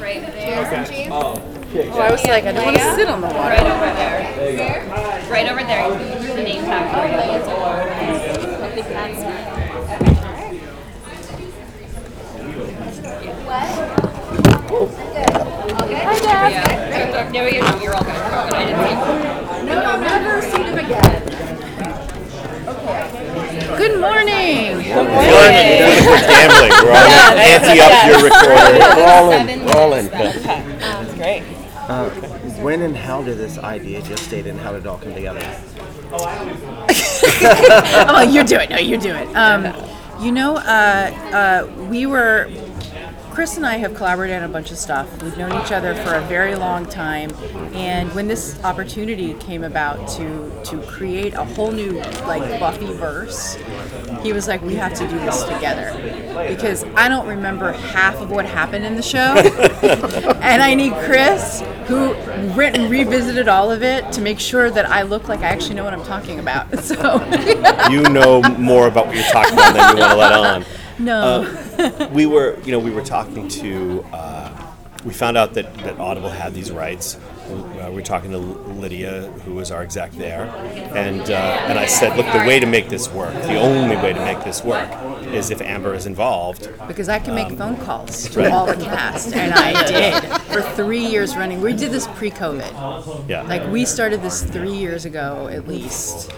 right 0.00 0.22
there. 0.32 1.10
Oh, 1.10 1.40
oh 1.74 1.98
I 1.98 2.10
was 2.10 2.24
like, 2.24 2.44
I 2.44 2.52
don't 2.52 2.64
want 2.64 2.76
to 2.76 2.94
sit 2.94 3.08
on 3.08 3.20
the 3.20 3.26
water. 3.28 3.38
Right 3.38 3.66
over 3.66 3.94
there. 3.94 5.30
Right 5.30 5.50
over 5.50 5.64
there. 5.64 5.88
The 6.36 6.42
name 6.42 6.64
tag. 6.64 6.94
I 6.94 8.70
think 8.74 8.88
that's 8.88 9.22
Hi, 16.04 16.18
Dad. 16.20 17.32
No, 17.32 17.46
you're 17.46 17.62
not. 17.62 17.82
You're 17.82 17.94
all 17.94 18.02
good. 18.02 18.10
I 18.10 18.64
didn't 18.64 18.80
see. 18.80 19.66
No, 19.66 19.84
I've 19.84 20.00
never 20.00 20.42
seen 20.42 20.64
him 20.64 20.78
again. 20.78 21.31
Good 23.82 24.00
morning. 24.00 24.78
Good 24.78 24.94
morning. 24.94 25.26
We're 26.06 26.20
gambling. 26.22 26.70
We're 26.70 26.94
all 26.94 27.34
ante 27.34 27.80
up 27.80 28.06
your 28.06 28.22
recorder. 28.22 28.78
We're 28.78 29.10
all 29.10 29.32
in. 29.32 29.64
We're 29.64 29.76
all 29.76 29.92
in. 29.94 30.06
That's 30.06 31.14
great. 31.14 31.42
Uh, 31.88 32.08
when 32.62 32.82
and 32.82 32.96
how 32.96 33.24
did 33.24 33.38
this 33.38 33.58
idea 33.58 34.00
just 34.02 34.30
gestate 34.30 34.46
and 34.46 34.56
how 34.60 34.70
did 34.70 34.82
it 34.82 34.86
all 34.86 34.98
come 34.98 35.12
together? 35.12 35.40
oh, 36.12 36.24
I 36.24 36.38
always 36.38 38.32
know. 38.32 38.40
you 38.40 38.44
do 38.44 38.54
it. 38.54 38.70
No, 38.70 38.78
you 38.78 38.98
do 38.98 39.12
it. 39.16 39.26
Um, 39.34 39.74
you 40.24 40.30
know, 40.30 40.58
uh, 40.58 41.66
uh, 41.66 41.86
we 41.88 42.06
were. 42.06 42.48
Chris 43.32 43.56
and 43.56 43.64
I 43.64 43.78
have 43.78 43.94
collaborated 43.94 44.36
on 44.36 44.42
a 44.42 44.52
bunch 44.52 44.70
of 44.70 44.76
stuff. 44.76 45.22
We've 45.22 45.36
known 45.38 45.52
each 45.64 45.72
other 45.72 45.94
for 45.94 46.14
a 46.14 46.20
very 46.22 46.54
long 46.54 46.84
time, 46.84 47.30
and 47.72 48.12
when 48.14 48.28
this 48.28 48.62
opportunity 48.62 49.32
came 49.34 49.64
about 49.64 50.06
to 50.16 50.52
to 50.64 50.78
create 50.82 51.32
a 51.32 51.44
whole 51.44 51.72
new 51.72 51.92
like 52.26 52.42
Buffyverse, 52.60 53.56
he 54.20 54.34
was 54.34 54.48
like, 54.48 54.60
"We 54.60 54.74
have 54.74 54.92
to 54.94 55.08
do 55.08 55.18
this 55.20 55.44
together," 55.44 55.92
because 56.46 56.84
I 56.94 57.08
don't 57.08 57.26
remember 57.26 57.72
half 57.72 58.16
of 58.16 58.30
what 58.30 58.44
happened 58.44 58.84
in 58.84 58.96
the 58.96 59.02
show, 59.02 59.18
and 60.42 60.62
I 60.62 60.74
need 60.74 60.92
Chris, 61.04 61.62
who 61.86 62.12
written 62.52 62.82
and 62.82 62.90
revisited 62.90 63.48
all 63.48 63.70
of 63.70 63.82
it, 63.82 64.10
to 64.12 64.20
make 64.20 64.40
sure 64.40 64.70
that 64.70 64.88
I 64.88 65.02
look 65.02 65.28
like 65.28 65.40
I 65.40 65.48
actually 65.48 65.74
know 65.74 65.84
what 65.84 65.94
I'm 65.94 66.04
talking 66.04 66.38
about. 66.38 66.66
So. 66.82 67.24
You 67.90 68.02
know 68.02 68.42
more 68.58 68.88
about 68.88 69.06
what 69.06 69.14
you're 69.14 69.24
talking 69.24 69.54
about 69.54 69.74
than 69.74 69.96
you 69.96 70.02
want 70.02 70.12
to 70.12 70.16
let 70.16 70.32
on. 70.32 70.64
No. 70.98 71.42
Uh, 71.42 71.71
we 72.12 72.26
were, 72.26 72.58
you 72.64 72.72
know, 72.72 72.78
we 72.78 72.90
were 72.90 73.02
talking 73.04 73.48
to. 73.48 74.02
Uh, 74.12 74.68
we 75.04 75.12
found 75.12 75.36
out 75.36 75.54
that, 75.54 75.74
that 75.78 75.98
Audible 75.98 76.28
had 76.28 76.54
these 76.54 76.70
rights. 76.70 77.18
Uh, 77.50 77.86
we 77.88 77.96
were 77.96 78.02
talking 78.02 78.30
to 78.30 78.38
Lydia, 78.38 79.22
who 79.44 79.52
was 79.54 79.72
our 79.72 79.82
exec 79.82 80.12
there, 80.12 80.44
and 80.94 81.22
uh, 81.22 81.34
and 81.68 81.76
I 81.76 81.86
said, 81.86 82.16
look, 82.16 82.26
the 82.26 82.46
way 82.46 82.60
to 82.60 82.66
make 82.66 82.88
this 82.88 83.10
work, 83.10 83.34
the 83.42 83.56
only 83.58 83.96
way 83.96 84.12
to 84.12 84.24
make 84.24 84.44
this 84.44 84.62
work, 84.62 84.88
is 85.34 85.50
if 85.50 85.60
Amber 85.60 85.94
is 85.94 86.06
involved. 86.06 86.68
because 86.86 87.08
I 87.08 87.18
can 87.18 87.34
make 87.34 87.50
phone 87.58 87.76
calls 87.78 88.28
to 88.30 88.38
Um, 88.38 88.44
right. 88.44 88.52
all 88.52 88.66
the 88.66 88.76
cast, 88.84 89.34
and 89.34 89.52
I 89.52 89.86
did 90.20 90.40
for 90.52 90.62
three 90.76 91.04
years 91.04 91.34
running. 91.34 91.60
We 91.60 91.72
did 91.72 91.90
this 91.90 92.06
pre-COVID. 92.14 93.28
Yeah. 93.28 93.42
Like 93.42 93.66
we 93.72 93.84
started 93.84 94.22
this 94.22 94.44
three 94.44 94.72
years 94.76 95.04
ago 95.04 95.48
at 95.50 95.66
least. 95.66 96.30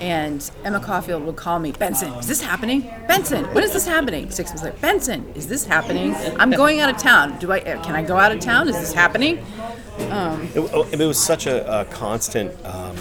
And 0.00 0.48
Emma 0.64 0.78
Caulfield 0.80 1.24
would 1.24 1.36
call 1.36 1.58
me, 1.58 1.72
Benson, 1.72 2.12
is 2.14 2.28
this 2.28 2.42
happening? 2.42 2.82
Benson, 3.08 3.44
when 3.54 3.64
is 3.64 3.72
this 3.72 3.86
happening? 3.86 4.30
Six 4.30 4.52
was 4.52 4.62
like, 4.62 4.78
Benson, 4.80 5.26
is 5.34 5.46
this 5.46 5.64
happening? 5.64 6.14
I'm 6.38 6.50
going 6.50 6.80
out 6.80 6.90
of 6.90 6.98
town. 6.98 7.38
Do 7.38 7.50
I? 7.52 7.60
uh, 7.60 7.82
Can 7.82 7.94
I 7.94 8.02
go 8.02 8.16
out 8.16 8.30
of 8.32 8.40
town? 8.40 8.68
Is 8.68 8.78
this 8.78 8.92
happening? 8.92 9.38
It, 9.98 10.58
oh, 10.58 10.86
it 10.92 10.98
was 11.00 11.18
such 11.22 11.46
a, 11.46 11.80
a 11.80 11.84
constant, 11.86 12.52
um, 12.66 12.94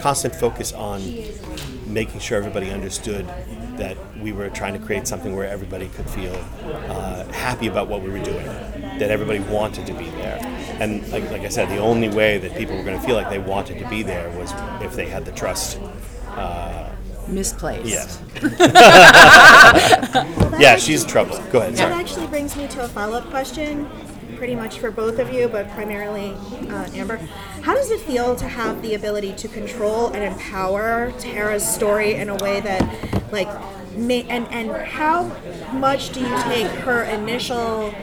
constant 0.00 0.34
focus 0.34 0.72
on 0.74 1.00
making 1.86 2.20
sure 2.20 2.36
everybody 2.36 2.70
understood 2.70 3.26
that 3.78 3.96
we 4.18 4.32
were 4.32 4.50
trying 4.50 4.74
to 4.74 4.78
create 4.78 5.08
something 5.08 5.34
where 5.34 5.48
everybody 5.48 5.88
could 5.88 6.08
feel 6.10 6.34
uh, 6.88 7.24
happy 7.32 7.66
about 7.66 7.88
what 7.88 8.02
we 8.02 8.10
were 8.10 8.22
doing, 8.22 8.44
that 8.98 9.10
everybody 9.10 9.40
wanted 9.40 9.86
to 9.86 9.94
be 9.94 10.04
there. 10.10 10.38
And 10.82 11.08
like, 11.12 11.30
like 11.30 11.42
I 11.42 11.48
said, 11.48 11.68
the 11.68 11.78
only 11.78 12.08
way 12.08 12.38
that 12.38 12.56
people 12.56 12.76
were 12.76 12.82
going 12.82 12.98
to 12.98 13.06
feel 13.06 13.14
like 13.14 13.30
they 13.30 13.38
wanted 13.38 13.78
to 13.78 13.88
be 13.88 14.02
there 14.02 14.28
was 14.30 14.52
if 14.82 14.94
they 14.94 15.06
had 15.06 15.24
the 15.24 15.30
trust. 15.30 15.78
Misplaced. 17.28 17.86
Yeah. 17.86 18.06
yeah, 20.58 20.74
she's 20.76 21.04
trouble. 21.04 21.36
Go 21.52 21.60
ahead. 21.60 21.74
That 21.74 21.78
Sorry. 21.78 21.94
actually 21.94 22.26
brings 22.26 22.56
me 22.56 22.66
to 22.68 22.84
a 22.84 22.88
follow-up 22.88 23.30
question, 23.30 23.88
pretty 24.36 24.56
much 24.56 24.80
for 24.80 24.90
both 24.90 25.20
of 25.20 25.32
you, 25.32 25.46
but 25.46 25.70
primarily 25.70 26.30
uh, 26.68 26.90
Amber. 26.94 27.18
How 27.62 27.74
does 27.74 27.92
it 27.92 28.00
feel 28.00 28.34
to 28.34 28.48
have 28.48 28.82
the 28.82 28.94
ability 28.94 29.34
to 29.34 29.46
control 29.46 30.08
and 30.08 30.24
empower 30.24 31.12
Tara's 31.20 31.64
story 31.66 32.14
in 32.14 32.28
a 32.28 32.34
way 32.36 32.58
that, 32.60 32.82
like, 33.30 33.46
ma- 33.96 34.26
and 34.28 34.48
and 34.48 34.72
how 34.72 35.30
much 35.72 36.10
do 36.10 36.20
you 36.20 36.42
take 36.42 36.66
her 36.66 37.04
initial 37.04 37.94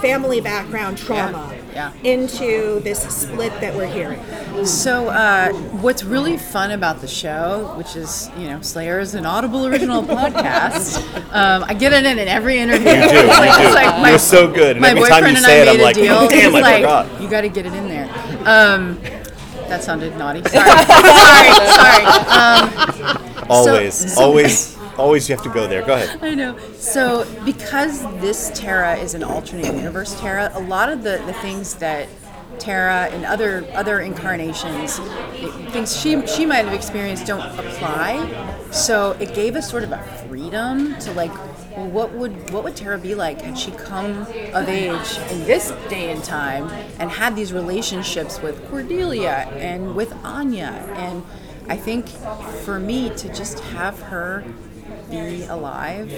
family 0.00 0.40
background 0.40 0.98
trauma 0.98 1.53
yeah. 1.74 1.92
into 2.04 2.80
this 2.80 3.02
split 3.02 3.52
that 3.60 3.74
we're 3.74 3.86
hearing? 3.86 4.20
So, 4.64 5.08
uh, 5.08 5.52
what's 5.82 6.04
really 6.04 6.36
fun 6.38 6.70
about 6.70 7.00
the 7.00 7.08
show, 7.08 7.74
which 7.76 7.96
is, 7.96 8.30
you 8.38 8.46
know, 8.48 8.60
Slayer 8.62 9.00
is 9.00 9.14
an 9.14 9.26
Audible 9.26 9.66
original 9.66 10.02
podcast. 10.04 10.98
Um, 11.32 11.64
I 11.64 11.74
get 11.74 11.92
it 11.92 12.04
in 12.06 12.18
in 12.18 12.28
every 12.28 12.58
interview. 12.58 12.88
You 12.90 12.94
do. 12.94 13.00
You 13.04 13.20
It's 13.30 13.38
like- 13.38 13.58
do. 13.68 13.74
like 13.74 14.00
my- 14.00 14.08
You're 14.10 14.18
so 14.18 14.46
good. 14.52 14.72
And 14.76 14.80
my 14.80 14.90
every 14.90 15.02
boyfriend 15.02 15.24
time 15.24 15.30
you 15.32 15.36
and 15.36 15.44
say 15.44 15.60
I 15.60 15.62
it, 15.64 15.68
I'm 15.68 15.76
made 15.76 15.80
a 15.80 15.84
like, 15.84 15.94
deal. 15.96 16.14
oh, 16.14 16.28
damn, 16.28 16.52
He's 16.52 16.54
I 16.54 16.60
like, 16.60 16.76
forgot. 16.76 17.20
You 17.22 17.28
got 17.28 17.40
to 17.42 17.48
get 17.48 17.66
it 17.66 17.72
in 17.74 17.88
there. 17.88 18.08
Um, 18.46 19.00
that 19.68 19.82
sounded 19.82 20.16
naughty. 20.16 20.42
Sorry. 20.42 20.64
sorry. 20.86 21.50
Sorry. 21.74 22.04
Um, 22.30 23.30
Always, 23.50 24.14
so- 24.14 24.22
always, 24.22 24.76
always 24.96 25.28
you 25.28 25.34
have 25.34 25.44
to 25.44 25.50
go 25.50 25.66
there. 25.66 25.82
Go 25.82 25.94
ahead. 25.94 26.18
I 26.22 26.34
know. 26.34 26.58
So 26.74 27.26
because 27.44 28.02
this 28.20 28.50
Tara 28.54 28.96
is 28.96 29.14
an 29.14 29.22
alternate 29.22 29.74
universe 29.74 30.18
Tara, 30.20 30.50
a 30.54 30.60
lot 30.60 30.88
of 30.88 31.02
the, 31.02 31.22
the 31.26 31.32
things 31.34 31.74
that 31.76 32.08
Tara 32.58 33.08
and 33.10 33.24
other 33.24 33.66
other 33.74 34.00
incarnations, 34.00 34.98
things 35.72 35.96
she 35.96 36.24
she 36.26 36.46
might 36.46 36.64
have 36.64 36.72
experienced 36.74 37.26
don't 37.26 37.42
apply. 37.58 38.70
So 38.70 39.12
it 39.12 39.34
gave 39.34 39.56
us 39.56 39.68
sort 39.68 39.82
of 39.82 39.92
a 39.92 40.02
freedom 40.28 40.96
to 41.00 41.12
like, 41.12 41.32
well, 41.76 41.88
what 41.88 42.12
would 42.12 42.50
what 42.50 42.64
would 42.64 42.76
Tara 42.76 42.98
be 42.98 43.14
like 43.14 43.40
had 43.40 43.58
she 43.58 43.72
come 43.72 44.22
of 44.52 44.68
age 44.68 45.18
in 45.30 45.44
this 45.44 45.70
day 45.88 46.12
and 46.12 46.22
time 46.22 46.68
and 46.98 47.10
had 47.10 47.34
these 47.34 47.52
relationships 47.52 48.40
with 48.40 48.64
Cordelia 48.70 49.48
and 49.56 49.94
with 49.96 50.12
Anya 50.24 50.70
and 50.96 51.24
I 51.68 51.76
think 51.76 52.08
for 52.64 52.78
me 52.78 53.08
to 53.16 53.28
just 53.32 53.58
have 53.60 53.98
her 54.02 54.44
be 55.14 55.44
alive 55.44 56.08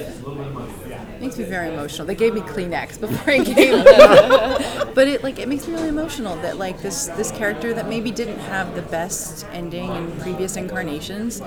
makes 1.21 1.39
me 1.39 1.45
very 1.45 1.73
emotional. 1.73 2.07
They 2.07 2.15
gave 2.15 2.35
me 2.35 2.41
Kleenex 2.41 3.01
before 3.01 3.33
I 3.35 3.39
gave 3.45 3.85
them, 3.85 4.93
but 4.95 5.09
it 5.09 5.23
like 5.23 5.39
it 5.39 5.49
makes 5.49 5.67
me 5.67 5.75
really 5.75 5.89
emotional 5.89 6.37
that 6.37 6.59
like 6.59 6.81
this 6.83 7.07
this 7.09 7.31
character 7.31 7.75
that 7.75 7.89
maybe 7.89 8.11
didn't 8.11 8.39
have 8.39 8.75
the 8.75 8.83
best 8.83 9.47
ending 9.53 9.95
in 9.95 10.13
previous 10.21 10.57
incarnations 10.57 11.43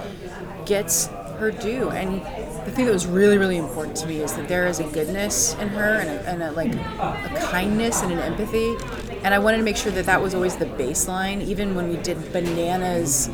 gets 0.66 1.08
her 1.40 1.52
due. 1.52 1.90
And 1.90 2.22
the 2.66 2.72
thing 2.72 2.86
that 2.86 2.94
was 2.94 3.08
really 3.08 3.38
really 3.38 3.58
important 3.58 3.96
to 3.98 4.08
me 4.08 4.22
is 4.22 4.34
that 4.36 4.48
there 4.48 4.68
is 4.68 4.80
a 4.80 4.86
goodness 4.86 5.54
in 5.56 5.70
her 5.70 6.00
and 6.00 6.10
a, 6.10 6.30
and 6.30 6.44
a 6.44 6.52
like 6.52 6.74
a 6.74 7.48
kindness 7.52 8.02
and 8.02 8.12
an 8.12 8.20
empathy. 8.20 8.76
And 9.24 9.34
I 9.34 9.40
wanted 9.40 9.58
to 9.58 9.64
make 9.64 9.78
sure 9.78 9.92
that 9.92 10.06
that 10.06 10.22
was 10.22 10.34
always 10.34 10.56
the 10.56 10.66
baseline, 10.66 11.42
even 11.42 11.76
when 11.76 11.90
we 11.90 11.98
did 11.98 12.32
bananas 12.32 13.30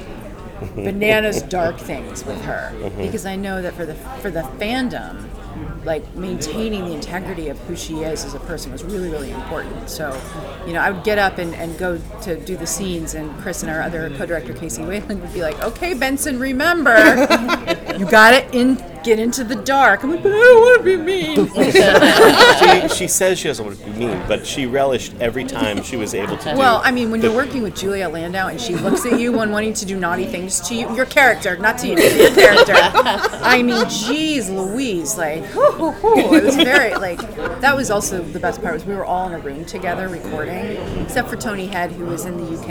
bananas 0.76 1.42
dark 1.42 1.78
things 1.78 2.26
with 2.26 2.42
her. 2.44 2.74
Because 2.98 3.26
I 3.26 3.36
know 3.36 3.62
that 3.62 3.74
for 3.74 3.86
the 3.86 3.96
for 3.96 4.32
the 4.32 4.42
fandom 4.42 5.30
like 5.86 6.16
maintaining 6.16 6.86
the 6.86 6.94
integrity 6.94 7.48
of 7.48 7.58
who 7.60 7.76
she 7.76 7.98
is 8.00 8.26
as 8.26 8.34
a 8.34 8.40
person 8.42 8.72
was 8.72 8.84
really 8.84 9.10
really 9.10 9.32
important. 9.32 9.90
So 9.90 10.20
you 10.66 10.74
know 10.74 10.80
I 10.80 10.92
would 10.92 11.04
get 11.04 11.18
up 11.18 11.38
and, 11.38 11.54
and 11.56 11.78
go 11.78 12.00
to 12.24 12.40
do 12.40 12.58
the 12.58 12.68
scenes 12.68 13.14
and 13.14 13.36
Chris 13.42 13.62
and 13.64 13.72
our 13.72 13.82
other 13.82 14.10
co-director 14.18 14.54
Casey 14.54 14.84
Wayland 14.84 15.22
would 15.22 15.34
be 15.34 15.42
like 15.42 15.62
okay 15.62 15.94
Benson 15.94 16.40
remember. 16.40 16.96
You 17.96 18.06
got 18.06 18.34
it 18.34 18.54
in 18.54 18.76
get 19.06 19.20
into 19.20 19.44
the 19.44 19.56
dark 19.56 20.04
I'm 20.04 20.12
like 20.12 20.24
but 20.24 20.32
I 20.32 20.36
don't 20.36 20.62
want 20.62 20.78
to 20.80 20.84
be 20.84 20.98
mean 20.98 22.90
she, 22.90 22.96
she 22.96 23.08
says 23.08 23.38
she 23.40 23.48
doesn't 23.48 23.66
want 23.66 23.78
to 23.78 23.86
be 23.86 23.92
mean, 23.92 24.22
but 24.28 24.46
she 24.46 24.66
relished 24.66 25.14
every 25.20 25.46
time 25.46 25.84
she 25.84 25.96
was 25.96 26.14
able 26.14 26.38
to 26.38 26.54
do. 26.54 26.58
Well, 26.58 26.82
I 26.84 26.92
mean, 26.92 27.12
when 27.12 27.20
the- 27.22 27.28
you're 27.28 27.36
working 27.36 27.62
with 27.62 27.76
Juliet 27.76 28.12
Landau 28.12 28.48
and 28.48 28.60
she 28.60 28.76
looks 28.76 29.06
at 29.06 29.20
you 29.20 29.32
when 29.32 29.52
wanting 29.52 29.74
to 29.74 29.86
do 29.86 30.00
naughty 30.00 30.26
things 30.26 30.60
to 30.68 30.76
you, 30.76 30.94
your 30.96 31.06
character, 31.06 31.58
not 31.58 31.78
to 31.80 31.88
you, 31.88 31.98
your 31.98 32.34
character. 32.34 32.74
I 32.76 33.62
mean, 33.62 33.88
geez, 33.90 34.50
Louise, 34.50 35.18
like, 35.18 35.44
it 35.54 36.44
was 36.44 36.56
very 36.56 36.94
like 36.96 37.20
that 37.62 37.76
was 37.76 37.90
also 37.92 38.22
the 38.22 38.40
best 38.40 38.62
part 38.62 38.74
was 38.74 38.86
we 38.86 38.96
were 38.96 39.06
all 39.06 39.28
in 39.28 39.34
a 39.34 39.40
room 39.40 39.66
together 39.66 40.08
recording, 40.08 40.78
except 41.02 41.30
for 41.30 41.36
Tony 41.36 41.68
Head 41.68 41.92
who 41.92 42.06
was 42.06 42.26
in 42.26 42.38
the 42.38 42.60
UK, 42.60 42.70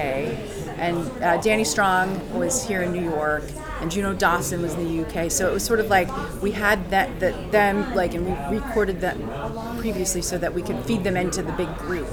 and 0.79 0.97
uh, 1.23 1.37
Danny 1.39 1.65
Strong 1.65 2.35
was 2.35 2.67
here 2.67 2.83
in 2.83 2.93
New 2.93 3.03
York, 3.03 3.45
and 3.85 3.93
Juno 3.93 4.15
Dawson 4.15 4.63
was 4.63 4.73
in 4.75 4.85
the 4.85 5.05
UK. 5.05 5.31
So 5.31 5.47
it 5.47 5.53
was 5.53 5.63
sort 5.63 5.79
of 5.79 5.89
like 5.89 6.09
we 6.41 6.53
had 6.53 6.91
that 6.91 7.21
that 7.21 7.53
them 7.53 7.95
like, 7.95 8.15
and 8.15 8.25
we 8.27 8.57
recorded 8.57 9.03
them 9.03 9.21
previously 9.79 10.23
so 10.23 10.39
that 10.39 10.55
we 10.55 10.63
could 10.63 10.83
feed 10.87 11.05
them 11.05 11.19
into 11.19 11.43
the 11.43 11.53
big 11.53 11.73
group. 11.77 12.09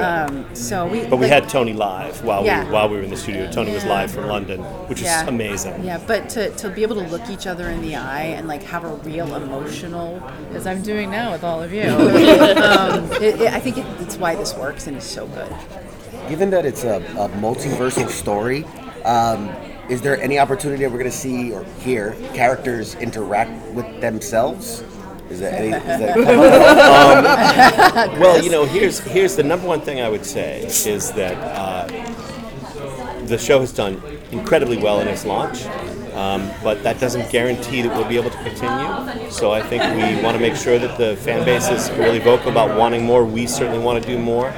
Um, 0.00 0.52
so 0.52 0.84
we, 0.88 1.04
but 1.04 1.18
we 1.18 1.26
like- 1.26 1.42
had 1.42 1.48
Tony 1.48 1.72
live 1.72 2.24
while 2.24 2.44
Yeah. 2.44 2.64
we 2.64 2.72
while 2.72 2.88
we 2.88 2.96
were 2.96 3.02
in 3.04 3.10
the 3.10 3.16
studio. 3.16 3.48
Tony 3.52 3.72
was 3.72 3.84
live 3.84 4.10
from 4.10 4.26
London, 4.26 4.62
which 4.88 5.00
yeah. 5.00 5.22
is 5.22 5.28
amazing. 5.28 5.84
Yeah, 5.84 6.00
but 6.04 6.28
to, 6.30 6.50
to 6.56 6.70
be 6.70 6.82
able 6.82 6.96
to 6.96 7.06
look 7.06 7.30
each 7.30 7.46
other 7.46 7.68
in 7.68 7.80
the 7.80 7.94
eye 7.94 8.34
and 8.36 8.48
like 8.48 8.64
have 8.64 8.82
a 8.82 8.96
real 8.96 9.32
emotional, 9.36 10.20
as 10.54 10.66
I'm 10.66 10.82
doing 10.82 11.08
now 11.08 11.30
with 11.30 11.44
all 11.44 11.62
of 11.62 11.72
you, 11.72 11.82
um, 11.84 13.12
it, 13.22 13.40
it, 13.40 13.52
I 13.52 13.60
think 13.60 13.78
it, 13.78 13.86
it's 14.00 14.16
why 14.16 14.34
this 14.34 14.56
works 14.56 14.88
and 14.88 14.96
is 14.96 15.04
so 15.04 15.28
good. 15.28 15.54
Given 16.28 16.50
that 16.50 16.66
it's 16.66 16.82
a, 16.82 16.96
a 16.96 17.28
multiversal 17.38 18.08
story, 18.08 18.64
um, 19.04 19.48
is 19.90 20.00
there 20.00 20.18
any 20.22 20.38
opportunity 20.38 20.84
that 20.84 20.90
we're 20.90 20.98
going 20.98 21.10
to 21.10 21.16
see 21.16 21.50
or 21.50 21.64
hear 21.80 22.12
characters 22.32 22.94
interact 22.94 23.50
with 23.72 24.00
themselves? 24.00 24.84
Is 25.28 25.40
that 25.40 25.54
any? 25.54 25.76
Is 25.76 25.82
that 25.82 26.16
Well, 28.20 28.42
you 28.42 28.50
know, 28.50 28.64
here's 28.64 29.00
here's 29.00 29.34
the 29.34 29.42
number 29.42 29.66
one 29.66 29.80
thing 29.80 30.00
I 30.00 30.08
would 30.08 30.24
say 30.24 30.62
is 30.62 31.10
that 31.12 31.36
uh, 31.38 31.88
the 33.26 33.36
show 33.36 33.60
has 33.60 33.72
done 33.72 34.00
incredibly 34.30 34.78
well 34.78 35.00
in 35.00 35.08
its 35.08 35.24
launch, 35.24 35.64
um, 36.20 36.50
but 36.62 36.82
that 36.82 37.00
doesn't 37.00 37.30
guarantee 37.32 37.80
that 37.82 37.96
we'll 37.96 38.08
be 38.08 38.16
able 38.16 38.30
to 38.30 38.42
continue. 38.42 39.30
So 39.30 39.52
I 39.52 39.62
think 39.62 39.82
we 39.82 40.22
want 40.22 40.36
to 40.36 40.40
make 40.40 40.54
sure 40.54 40.78
that 40.78 40.98
the 40.98 41.16
fan 41.16 41.44
base 41.44 41.68
is 41.68 41.90
really 41.92 42.18
vocal 42.18 42.50
about 42.50 42.76
wanting 42.76 43.04
more. 43.04 43.24
We 43.24 43.46
certainly 43.46 43.78
want 43.78 44.02
to 44.02 44.08
do 44.08 44.18
more, 44.18 44.48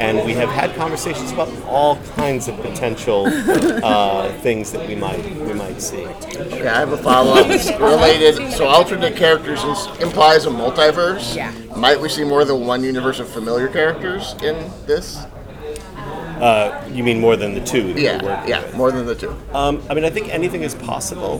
and 0.00 0.24
we 0.26 0.32
have 0.34 0.48
had 0.48 0.74
conversations 0.74 1.30
about 1.30 1.48
all 1.66 1.96
kinds 2.16 2.48
of 2.48 2.56
potential 2.60 3.26
uh, 3.84 4.32
things 4.40 4.72
that 4.72 4.88
we 4.88 4.94
might 4.96 5.22
we 5.46 5.52
might 5.52 5.80
see. 5.80 6.06
Okay, 6.06 6.66
I 6.66 6.80
have 6.80 6.92
a 6.92 6.96
follow-up 6.96 7.48
related. 7.80 8.52
So 8.52 8.66
alternate 8.66 9.16
characters 9.16 9.62
is, 9.62 9.86
implies 10.00 10.46
a 10.46 10.50
multiverse. 10.50 11.36
Yeah. 11.36 11.52
Might 11.76 12.00
we 12.00 12.08
see 12.08 12.24
more 12.24 12.44
than 12.44 12.66
one 12.66 12.82
universe 12.82 13.20
of 13.20 13.28
familiar 13.28 13.68
characters 13.68 14.34
in 14.42 14.70
this? 14.86 15.24
You 16.92 17.04
mean 17.04 17.20
more 17.20 17.36
than 17.36 17.54
the 17.54 17.60
two? 17.60 17.92
that 17.94 17.94
we're 17.94 18.00
Yeah, 18.02 18.22
working 18.24 18.48
yeah, 18.48 18.76
more 18.76 18.90
than 18.92 19.06
the 19.06 19.14
two. 19.14 19.34
Um, 19.52 19.82
I 19.88 19.94
mean, 19.94 20.04
I 20.04 20.10
think 20.10 20.28
anything 20.28 20.62
is 20.62 20.74
possible. 20.74 21.38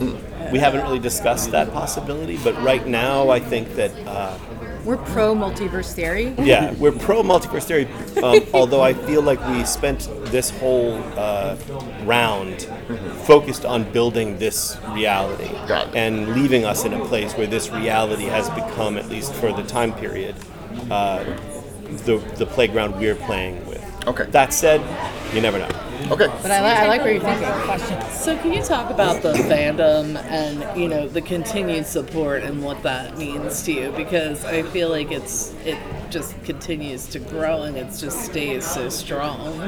We 0.51 0.59
haven't 0.59 0.81
really 0.81 0.99
discussed 0.99 1.51
that 1.51 1.71
possibility, 1.73 2.37
but 2.43 2.53
right 2.63 2.85
now, 2.87 3.29
I 3.29 3.39
think 3.39 3.75
that 3.75 3.91
uh, 4.07 4.37
We're 4.85 4.97
pro 4.97 5.33
multiverse 5.35 5.93
theory. 5.93 6.33
yeah, 6.39 6.73
we're 6.73 6.91
pro 6.91 7.23
multiverse 7.23 7.63
theory. 7.63 7.87
Um, 8.21 8.41
although 8.53 8.81
I 8.81 8.93
feel 8.93 9.21
like 9.21 9.39
we 9.47 9.63
spent 9.65 10.09
this 10.25 10.49
whole 10.51 11.01
uh, 11.17 11.55
round 12.05 12.67
focused 13.25 13.65
on 13.65 13.89
building 13.91 14.37
this 14.39 14.77
reality 14.91 15.49
and 15.95 16.35
leaving 16.35 16.65
us 16.65 16.85
in 16.85 16.93
a 16.93 17.05
place 17.05 17.33
where 17.37 17.47
this 17.47 17.69
reality 17.71 18.25
has 18.25 18.49
become, 18.51 18.97
at 18.97 19.07
least 19.09 19.33
for 19.33 19.51
the 19.53 19.63
time 19.63 19.93
period, 19.93 20.35
uh, 20.91 21.23
the 22.05 22.17
the 22.37 22.45
playground 22.45 22.99
we're 22.99 23.15
playing 23.15 23.65
with. 23.65 23.72
Okay. 24.07 24.25
That 24.31 24.53
said, 24.53 24.81
you 25.33 25.41
never 25.41 25.59
know. 25.59 25.69
Okay. 26.11 26.27
But 26.41 26.51
I, 26.51 26.61
li- 26.61 26.81
I 26.81 26.87
like 26.87 27.01
where 27.01 27.13
you're 27.13 27.21
thinking. 27.21 28.09
So 28.11 28.37
can 28.37 28.51
you 28.51 28.61
talk 28.61 28.91
about 28.91 29.21
the 29.21 29.33
fandom 29.33 30.21
and 30.25 30.79
you 30.79 30.89
know 30.89 31.07
the 31.07 31.21
continued 31.21 31.85
support 31.85 32.43
and 32.43 32.61
what 32.61 32.83
that 32.83 33.17
means 33.17 33.63
to 33.63 33.71
you? 33.71 33.91
Because 33.91 34.43
I 34.43 34.63
feel 34.63 34.89
like 34.89 35.11
it's 35.11 35.53
it 35.65 35.77
just 36.09 36.41
continues 36.43 37.07
to 37.07 37.19
grow 37.19 37.63
and 37.63 37.77
it 37.77 37.85
just 37.97 38.25
stays 38.25 38.65
so 38.69 38.89
strong. 38.89 39.59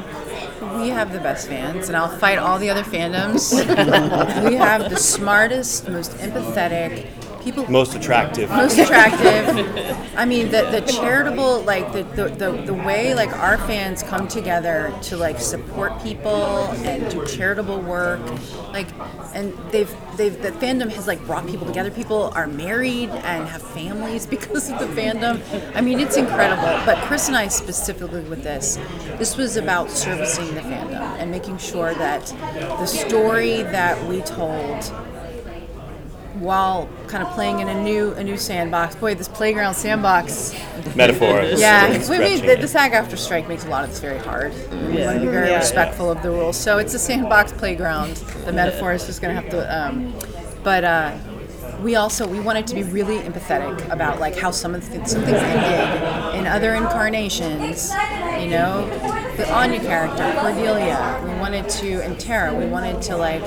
We 0.82 0.90
have 0.90 1.14
the 1.14 1.20
best 1.20 1.48
fans, 1.48 1.88
and 1.88 1.96
I'll 1.96 2.18
fight 2.18 2.38
all 2.38 2.60
the 2.60 2.70
other 2.70 2.84
fandoms. 2.84 3.54
we 4.50 4.56
have 4.56 4.90
the 4.90 4.98
smartest, 4.98 5.88
most 5.88 6.12
empathetic 6.18 7.08
people. 7.46 7.72
Most 7.72 7.96
attractive. 7.96 8.50
most 8.50 8.78
attractive. 8.78 9.56
I 10.18 10.26
mean, 10.26 10.50
the, 10.50 10.64
the 10.72 10.82
charitable, 10.82 11.62
like 11.62 11.94
the, 11.94 12.04
the, 12.04 12.30
the, 12.30 12.52
the 12.64 12.74
way 12.74 13.14
like 13.14 13.32
our 13.38 13.58
fans 13.60 14.04
come 14.04 14.28
together 14.28 14.94
to 15.04 15.16
like 15.16 15.40
support 15.40 16.02
people 16.04 16.66
and 16.84 17.10
do 17.10 17.26
charitable 17.26 17.80
work, 17.80 18.20
like, 18.74 18.88
and 19.34 19.54
they've 19.72 19.94
they've 20.18 20.42
the 20.42 20.52
fandom 20.52 20.92
has 20.92 21.08
like 21.08 21.24
brought 21.26 21.48
people 21.48 21.66
together. 21.68 21.92
People 21.92 22.32
are 22.36 22.48
married 22.48 23.10
and 23.10 23.48
have 23.48 23.62
families 23.62 24.26
because 24.36 24.70
of 24.70 24.80
the 24.80 24.88
fandom. 25.00 25.42
I 25.76 25.82
mean, 25.82 26.00
it's 26.00 26.18
incredible. 26.18 26.86
But 26.86 26.98
Chris 27.06 27.28
and 27.28 27.38
I 27.38 27.48
specifically 27.48 28.22
with 28.22 28.44
this, 28.44 28.78
this 29.18 29.38
was 29.38 29.56
about 29.56 29.92
servicing 29.92 30.54
the 30.56 30.62
fandom 30.62 31.02
and 31.20 31.30
making 31.30 31.60
sure 31.60 31.94
that 31.94 32.26
the 32.80 32.86
story 32.88 33.62
that 33.64 34.04
we 34.08 34.22
told 34.22 34.84
while 36.40 36.90
kind 37.08 37.24
of 37.24 37.30
playing 37.34 37.60
in 37.60 37.68
a 37.70 37.84
new 37.84 38.12
a 38.14 38.24
new 38.24 38.38
sandbox. 38.38 38.96
Boy, 38.96 39.16
this 39.16 39.28
playground 39.28 39.74
sandbox. 39.76 40.54
Metaphor. 40.96 41.40
is 41.42 41.60
Yeah, 41.60 41.88
we 42.10 42.20
mean 42.20 42.42
the, 42.46 42.54
it. 42.54 42.62
the 42.62 42.68
SAG-AFTRA 42.68 43.18
strike 43.18 43.48
makes 43.48 43.66
a 43.66 43.70
lot 43.70 43.84
of 43.84 43.90
this 43.90 44.00
very 44.00 44.20
hard. 44.20 44.54
We 44.72 45.04
want 45.04 45.20
to 45.20 45.20
be 45.22 45.28
very 45.28 45.50
Yeah. 45.50 45.58
respectful 45.58 46.10
of 46.12 46.22
the 46.22 46.30
rules. 46.30 46.58
So 46.58 46.78
it's 46.78 46.94
a 46.94 47.00
sandbox 47.00 47.52
playground. 47.52 48.16
The 48.46 48.52
metaphor 48.54 48.94
is 48.94 49.06
just 49.06 49.22
going 49.22 49.36
to 49.36 49.42
have 49.42 49.50
to. 49.52 49.76
Um, 49.86 50.14
but 50.64 50.84
uh, 50.84 51.18
we 51.82 51.96
also 51.96 52.28
we 52.28 52.40
wanted 52.40 52.66
to 52.68 52.76
be 52.76 52.84
really 52.84 53.20
empathetic 53.20 53.90
about 53.92 54.20
like 54.20 54.36
how 54.38 54.50
some 54.52 54.74
of 54.76 54.86
the 54.90 54.98
th- 54.98 55.08
some 55.08 55.22
things 55.24 55.38
ended 55.38 56.40
in 56.40 56.48
other 56.48 56.74
incarnations. 56.76 57.92
You 58.40 58.50
know, 58.50 58.88
the 59.38 59.50
Anya 59.52 59.80
character, 59.80 60.34
Cordelia. 60.40 61.22
We 61.24 61.30
wanted 61.40 61.68
to 61.70 62.02
and 62.04 62.20
Tara. 62.20 62.54
We 62.54 62.66
wanted 62.66 63.02
to 63.04 63.18
like 63.18 63.42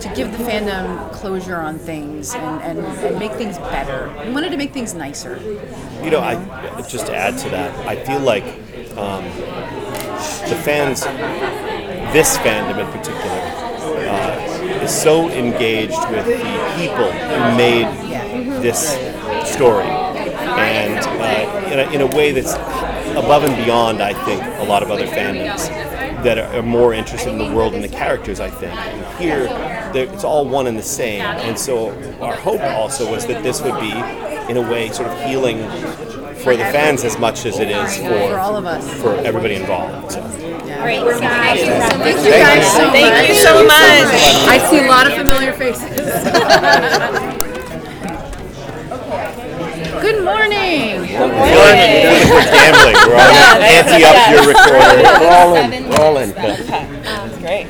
to 0.00 0.12
give 0.14 0.30
the 0.36 0.44
fandom 0.44 1.12
closure 1.12 1.56
on 1.56 1.78
things 1.78 2.34
and, 2.34 2.62
and, 2.62 2.78
and 2.78 3.18
make 3.18 3.32
things 3.32 3.58
better. 3.58 4.12
We 4.26 4.32
wanted 4.32 4.50
to 4.50 4.56
make 4.56 4.72
things 4.72 4.94
nicer. 4.94 5.40
You 6.02 6.10
know, 6.10 6.20
I 6.20 6.34
just 6.88 7.06
to 7.06 7.16
add 7.16 7.38
to 7.38 7.48
that, 7.50 7.74
I 7.86 7.96
feel 8.04 8.20
like 8.20 8.44
um, 8.96 9.24
the 10.48 10.60
fans, 10.64 11.02
this 12.12 12.36
fandom 12.38 12.78
in 12.78 12.92
particular, 12.92 13.66
uh, 14.08 14.82
is 14.82 14.94
so 14.94 15.30
engaged 15.30 15.98
with 16.10 16.26
the 16.26 16.74
people 16.76 17.10
who 17.10 17.56
made 17.56 17.86
this 18.62 18.92
story, 19.50 19.86
and 19.86 20.98
uh, 20.98 21.68
in, 21.72 21.78
a, 21.78 21.90
in 21.92 22.00
a 22.02 22.16
way 22.16 22.32
that's 22.32 22.54
above 23.12 23.44
and 23.44 23.56
beyond, 23.64 24.02
I 24.02 24.12
think, 24.24 24.42
a 24.60 24.64
lot 24.64 24.82
of 24.82 24.90
other 24.90 25.06
fandoms 25.06 25.70
that 26.22 26.38
are, 26.38 26.58
are 26.58 26.62
more 26.62 26.94
interested 26.94 27.30
in 27.30 27.38
the 27.38 27.52
world 27.54 27.74
and 27.74 27.82
the 27.82 27.88
characters. 27.88 28.40
I 28.40 28.50
think 28.50 28.74
and 28.74 29.20
here, 29.20 29.48
it's 29.94 30.24
all 30.24 30.46
one 30.46 30.66
and 30.66 30.78
the 30.78 30.82
same, 30.82 31.22
and 31.22 31.58
so 31.58 31.90
our 32.20 32.36
hope 32.36 32.60
also 32.62 33.10
was 33.10 33.26
that 33.26 33.42
this 33.42 33.62
would 33.62 33.78
be, 33.80 33.92
in 34.50 34.56
a 34.56 34.62
way, 34.62 34.90
sort 34.90 35.08
of 35.08 35.18
healing 35.28 35.58
for 36.36 36.56
the 36.56 36.64
fans 36.64 37.02
as 37.04 37.18
much 37.18 37.44
as 37.46 37.58
it 37.58 37.70
is 37.70 37.96
for 37.96 38.08
For 38.08 38.38
all 38.38 38.56
of 38.56 38.66
us. 38.66 38.88
for 39.00 39.14
everybody 39.16 39.54
involved. 39.54 40.12
So. 40.12 40.22
Great. 40.82 41.00
Thank 41.00 42.24
you 42.24 42.30
guys 42.30 42.66
so 42.72 42.90
Thank 42.90 43.28
you 43.28 43.34
so 43.34 43.64
much. 43.64 43.72
I 44.48 44.58
see 44.70 44.84
a 44.84 44.88
lot 44.88 45.06
of 45.06 45.14
familiar 45.14 45.52
faces. 45.52 47.42
Good 50.06 50.22
morning. 50.22 50.54
I 50.54 51.06
feel 51.08 51.26
like 51.26 52.30
we're 52.30 52.46
gambling. 52.54 52.94
We're 53.10 53.18
all 53.26 53.58
ante 53.58 54.04
up 54.06 54.14
your 54.30 54.46
recorder. 54.46 55.02
rolling, 55.26 55.72
rolling. 55.98 56.30
That's 56.30 57.38
great. 57.38 57.66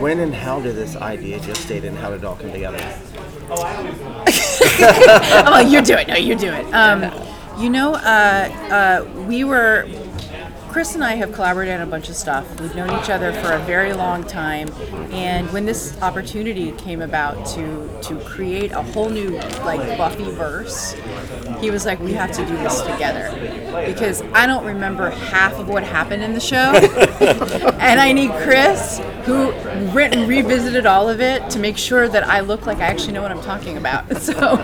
When 0.00 0.20
and 0.20 0.34
how 0.34 0.62
did 0.62 0.76
this 0.76 0.96
idea 0.96 1.38
just 1.40 1.68
gestate 1.68 1.84
and 1.84 1.94
how 1.98 2.08
did 2.08 2.20
it 2.20 2.24
all 2.24 2.36
come 2.36 2.50
together? 2.50 2.78
Oh, 3.50 3.60
I 3.60 3.76
always 3.76 4.00
know. 4.00 4.24
Oh, 5.46 5.58
you 5.60 5.82
do 5.82 5.92
it. 5.92 6.08
No, 6.08 6.16
you 6.16 6.34
do 6.36 6.50
it. 6.50 6.64
Um, 6.72 7.12
you 7.60 7.68
know, 7.68 7.96
uh, 7.96 8.48
uh, 8.70 9.04
we 9.26 9.44
were. 9.44 9.86
Chris 10.70 10.94
and 10.94 11.02
I 11.02 11.16
have 11.16 11.32
collaborated 11.32 11.74
on 11.74 11.80
a 11.80 11.90
bunch 11.90 12.08
of 12.08 12.14
stuff. 12.14 12.60
We've 12.60 12.76
known 12.76 12.96
each 13.02 13.10
other 13.10 13.32
for 13.32 13.54
a 13.54 13.58
very 13.58 13.92
long 13.92 14.22
time, 14.22 14.68
and 15.10 15.50
when 15.52 15.66
this 15.66 16.00
opportunity 16.00 16.70
came 16.72 17.02
about 17.02 17.44
to 17.54 17.90
to 18.02 18.16
create 18.20 18.70
a 18.70 18.80
whole 18.80 19.08
new 19.08 19.30
like 19.64 19.80
Buffyverse, 19.98 20.94
he 21.58 21.72
was 21.72 21.86
like, 21.86 21.98
"We 21.98 22.12
have 22.12 22.30
to 22.32 22.46
do 22.46 22.56
this 22.58 22.82
together," 22.82 23.32
because 23.84 24.22
I 24.32 24.46
don't 24.46 24.64
remember 24.64 25.10
half 25.10 25.54
of 25.54 25.68
what 25.68 25.82
happened 25.82 26.22
in 26.22 26.34
the 26.34 26.40
show, 26.40 26.56
and 27.80 27.98
I 27.98 28.12
need 28.12 28.30
Chris, 28.30 29.00
who 29.24 29.50
written 29.90 30.28
revisited 30.28 30.86
all 30.86 31.08
of 31.08 31.20
it, 31.20 31.50
to 31.50 31.58
make 31.58 31.78
sure 31.78 32.08
that 32.08 32.22
I 32.22 32.40
look 32.40 32.66
like 32.66 32.78
I 32.78 32.84
actually 32.84 33.14
know 33.14 33.22
what 33.22 33.32
I'm 33.32 33.42
talking 33.42 33.76
about. 33.76 34.04
So. 34.20 34.62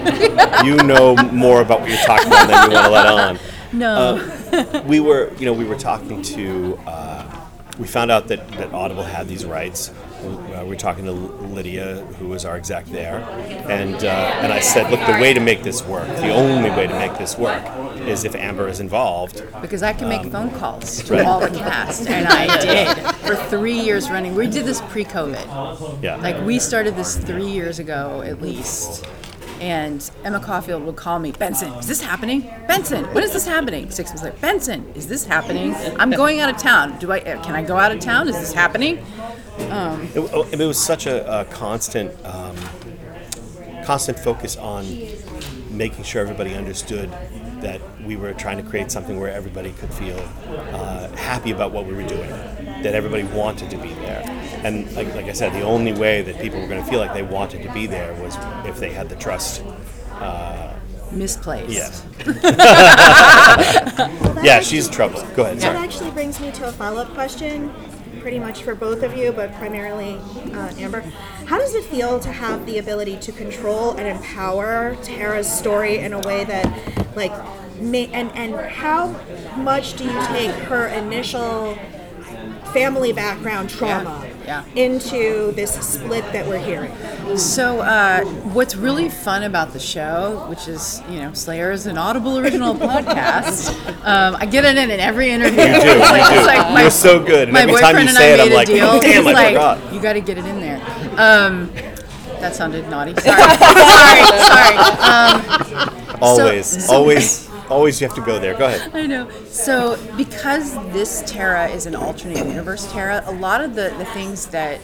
You 0.65 0.77
know 0.77 1.17
more 1.33 1.63
about 1.63 1.81
what 1.81 1.89
you're 1.89 1.99
talking 1.99 2.29
about 2.29 2.47
than 2.49 2.71
you 2.71 2.77
want 2.77 2.87
to 2.87 2.91
let 2.93 3.07
on. 3.07 3.39
No. 3.77 4.83
we 4.87 5.01
were, 5.01 5.33
you 5.39 5.47
know, 5.47 5.53
we 5.53 5.65
were 5.65 5.77
talking 5.79 6.23
to. 6.23 6.77
Uh, 6.87 7.43
we 7.79 7.87
found 7.87 8.11
out 8.11 8.29
that, 8.29 8.49
that 8.53 8.73
Audible 8.73 9.03
had 9.03 9.29
these 9.29 9.45
rights. 9.45 9.93
Uh, 10.25 10.61
we 10.63 10.71
were 10.71 10.77
talking 10.77 11.05
to 11.05 11.13
Lydia, 11.13 11.97
who 12.19 12.27
was 12.29 12.47
our 12.47 12.57
exec 12.57 12.87
there, 12.87 13.19
and 13.69 13.95
uh, 13.97 14.09
and 14.43 14.51
I 14.51 14.61
said, 14.61 14.91
look, 14.91 14.99
the 15.01 15.21
way 15.21 15.35
to 15.35 15.41
make 15.41 15.63
this 15.63 15.85
work, 15.85 16.09
the 16.17 16.31
only 16.33 16.71
way 16.71 16.87
to 16.87 16.99
make 16.99 17.19
this 17.19 17.37
work, 17.37 17.63
is 18.09 18.25
if 18.25 18.35
Amber 18.35 18.67
is 18.69 18.81
involved. 18.81 19.43
because 19.61 19.83
I 19.83 19.93
can 19.93 20.09
make 20.09 20.25
phone 20.33 20.51
calls 20.53 21.03
to 21.03 21.13
Um, 21.13 21.19
right. 21.19 21.27
all 21.27 21.41
the 21.41 21.51
cast, 21.59 22.09
and 22.09 22.27
I 22.27 22.61
did 22.65 23.15
for 23.27 23.37
three 23.51 23.79
years 23.79 24.09
running. 24.09 24.35
We 24.35 24.47
did 24.47 24.65
this 24.65 24.81
pre-COVID. 24.89 26.03
Yeah. 26.03 26.17
Like 26.17 26.41
we 26.47 26.59
started 26.59 26.97
this 26.97 27.17
three 27.19 27.47
years 27.51 27.79
ago 27.79 28.23
at 28.25 28.41
least. 28.41 29.05
And 29.61 30.09
Emma 30.25 30.39
Caulfield 30.41 30.85
would 30.85 30.97
call 30.97 31.19
me, 31.19 31.33
Benson, 31.33 31.73
is 31.75 31.87
this 31.87 32.03
happening? 32.03 32.43
Benson, 32.69 33.05
when 33.15 33.25
is 33.25 33.33
this 33.33 33.47
happening? 33.47 33.91
Six 33.91 34.13
was 34.13 34.23
like, 34.23 34.39
Benson, 34.41 34.87
is 34.95 35.07
this 35.07 35.25
happening? 35.25 35.75
I'm 35.99 36.11
going 36.11 36.41
out 36.41 36.51
of 36.51 36.59
town. 36.59 36.99
Do 36.99 37.11
I? 37.13 37.21
uh, 37.21 37.43
Can 37.43 37.55
I 37.55 37.63
go 37.63 37.77
out 37.77 37.91
of 37.91 37.99
town? 38.01 38.29
Is 38.29 38.39
this 38.39 38.53
happening? 38.53 38.99
It, 39.59 40.19
oh, 40.19 40.47
it 40.53 40.59
was 40.59 40.79
such 40.83 41.07
a, 41.07 41.41
a 41.41 41.45
constant, 41.47 42.13
um, 42.27 42.55
constant 43.85 44.19
focus 44.19 44.57
on 44.57 44.85
making 45.71 46.05
sure 46.05 46.21
everybody 46.21 46.55
understood 46.55 47.11
that 47.61 47.81
we 48.03 48.17
were 48.17 48.33
trying 48.35 48.57
to 48.59 48.63
create 48.63 48.91
something 48.91 49.19
where 49.19 49.33
everybody 49.33 49.73
could 49.73 49.93
feel 49.93 50.19
uh, 50.73 51.09
happy 51.17 51.51
about 51.51 51.73
what 51.73 51.87
we 51.87 51.95
were 51.95 52.07
doing, 52.07 52.29
that 52.83 52.95
everybody 52.95 53.25
wanted 53.25 53.71
to 53.71 53.77
be 53.79 53.93
there. 53.95 54.23
And 54.65 54.91
like, 54.95 55.13
like 55.15 55.27
I 55.27 55.33
said, 55.33 55.53
the 55.53 55.63
only 55.63 55.93
way 55.93 56.23
that 56.23 56.41
people 56.41 56.61
were 56.61 56.69
going 56.69 56.83
to 56.83 56.91
feel 56.91 57.01
like 57.01 57.15
they 57.15 57.23
wanted 57.23 57.63
to 57.63 57.73
be 57.73 57.87
there 57.87 58.13
was 58.23 58.37
if 58.67 58.79
they 58.79 58.91
had 58.93 59.09
the 59.09 59.17
trust. 59.17 59.63
Uh, 60.13 60.73
Misplaced. 61.13 61.71
yes. 61.71 62.05
yeah, 64.45 64.61
she's 64.61 64.89
trouble. 64.89 65.21
Go 65.37 65.45
ahead. 65.45 65.57
That 65.59 65.63
Sorry. 65.63 65.77
actually 65.79 66.11
brings 66.11 66.41
me 66.41 66.51
to 66.53 66.69
a 66.69 66.73
follow-up 66.73 67.09
question, 67.15 67.73
pretty 68.27 68.41
much 68.41 68.65
for 68.65 68.75
both 68.75 69.05
of 69.05 69.17
you, 69.17 69.31
but 69.31 69.55
primarily 69.55 70.15
uh, 70.53 70.73
Amber. 70.79 71.01
How 71.47 71.59
does 71.59 71.77
it 71.77 71.85
feel 71.85 72.19
to 72.19 72.33
have 72.33 72.67
the 72.67 72.77
ability 72.77 73.19
to 73.19 73.31
control 73.31 73.93
and 73.93 74.09
empower 74.09 74.97
Tara's 75.05 75.49
story 75.49 75.99
in 75.99 76.13
a 76.13 76.19
way 76.19 76.43
that, 76.43 76.67
like, 77.15 77.31
ma- 77.81 78.11
and 78.13 78.33
and 78.33 78.57
how 78.57 79.15
much 79.57 79.95
do 79.95 80.03
you 80.03 80.21
take 80.27 80.51
her 80.51 80.89
initial 80.89 81.79
family 82.73 83.13
background 83.13 83.71
trauma 83.71 84.25
Yeah, 84.25 84.36
into 84.75 85.53
this 85.53 85.75
split 85.75 86.25
that 86.33 86.47
we're 86.47 86.59
hearing? 86.59 86.93
So, 87.37 87.81
uh, 87.81 88.25
what's 88.55 88.77
really 88.77 89.09
fun 89.09 89.43
about 89.43 89.73
the 89.73 89.79
show, 89.81 90.47
which 90.49 90.69
is, 90.69 91.03
you 91.11 91.19
know, 91.21 91.33
Slayer 91.33 91.73
is 91.73 91.87
an 91.87 91.99
Audible 91.99 92.39
original 92.39 92.75
podcast. 92.77 93.71
Um, 94.05 94.37
I 94.39 94.47
get 94.47 94.65
it 94.65 94.77
in 94.77 94.91
in 94.91 95.01
every 95.01 95.31
interview. 95.31 95.61
You 95.63 95.67
do. 95.67 95.73
You 95.87 95.93
It's 96.03 96.11
like- 96.11 96.33
do. 96.41 96.47
like 96.47 96.73
my- 96.73 96.81
You're 96.83 96.91
so 96.91 97.19
good. 97.25 97.45
And 97.49 97.53
my 97.53 97.63
every 97.63 97.73
boyfriend 97.75 97.95
time 97.97 98.03
you 98.05 98.09
and 98.09 98.17
say 98.17 98.31
I 98.33 98.35
it, 98.35 98.41
I'm 98.41 98.49
made 98.49 98.53
a 98.53 98.57
like, 98.57 98.67
deal. 98.69 98.87
oh, 98.87 99.01
damn, 99.01 99.25
He's 99.25 99.27
I 99.27 99.33
like, 99.33 99.47
forgot. 99.49 99.93
You 99.95 100.01
got 100.01 100.13
to 100.15 100.21
get 100.21 100.39
it 100.39 100.45
in 100.47 100.61
there. 100.61 100.81
Um, 101.19 101.73
that 102.41 102.55
sounded 102.55 102.89
naughty. 102.89 103.15
Sorry. 103.15 103.41
sorry. 103.59 104.23
Sorry. 104.47 104.77
Um, 105.03 106.19
Always, 106.23 106.87
so- 106.87 106.95
always, 106.95 107.49
always 107.69 108.01
you 108.01 108.07
have 108.07 108.17
to 108.17 108.23
go 108.23 108.39
there. 108.39 108.55
Go 108.55 108.67
ahead. 108.67 108.95
I 108.95 109.07
know. 109.07 109.31
So 109.47 109.99
because 110.17 110.75
this 110.93 111.23
Tara 111.27 111.69
is 111.69 111.87
an 111.87 111.95
alternate 111.95 112.47
universe 112.47 112.91
Tara, 112.93 113.23
a 113.27 113.33
lot 113.33 113.61
of 113.61 113.75
the, 113.75 113.95
the 113.99 114.05
things 114.07 114.47
that 114.47 114.81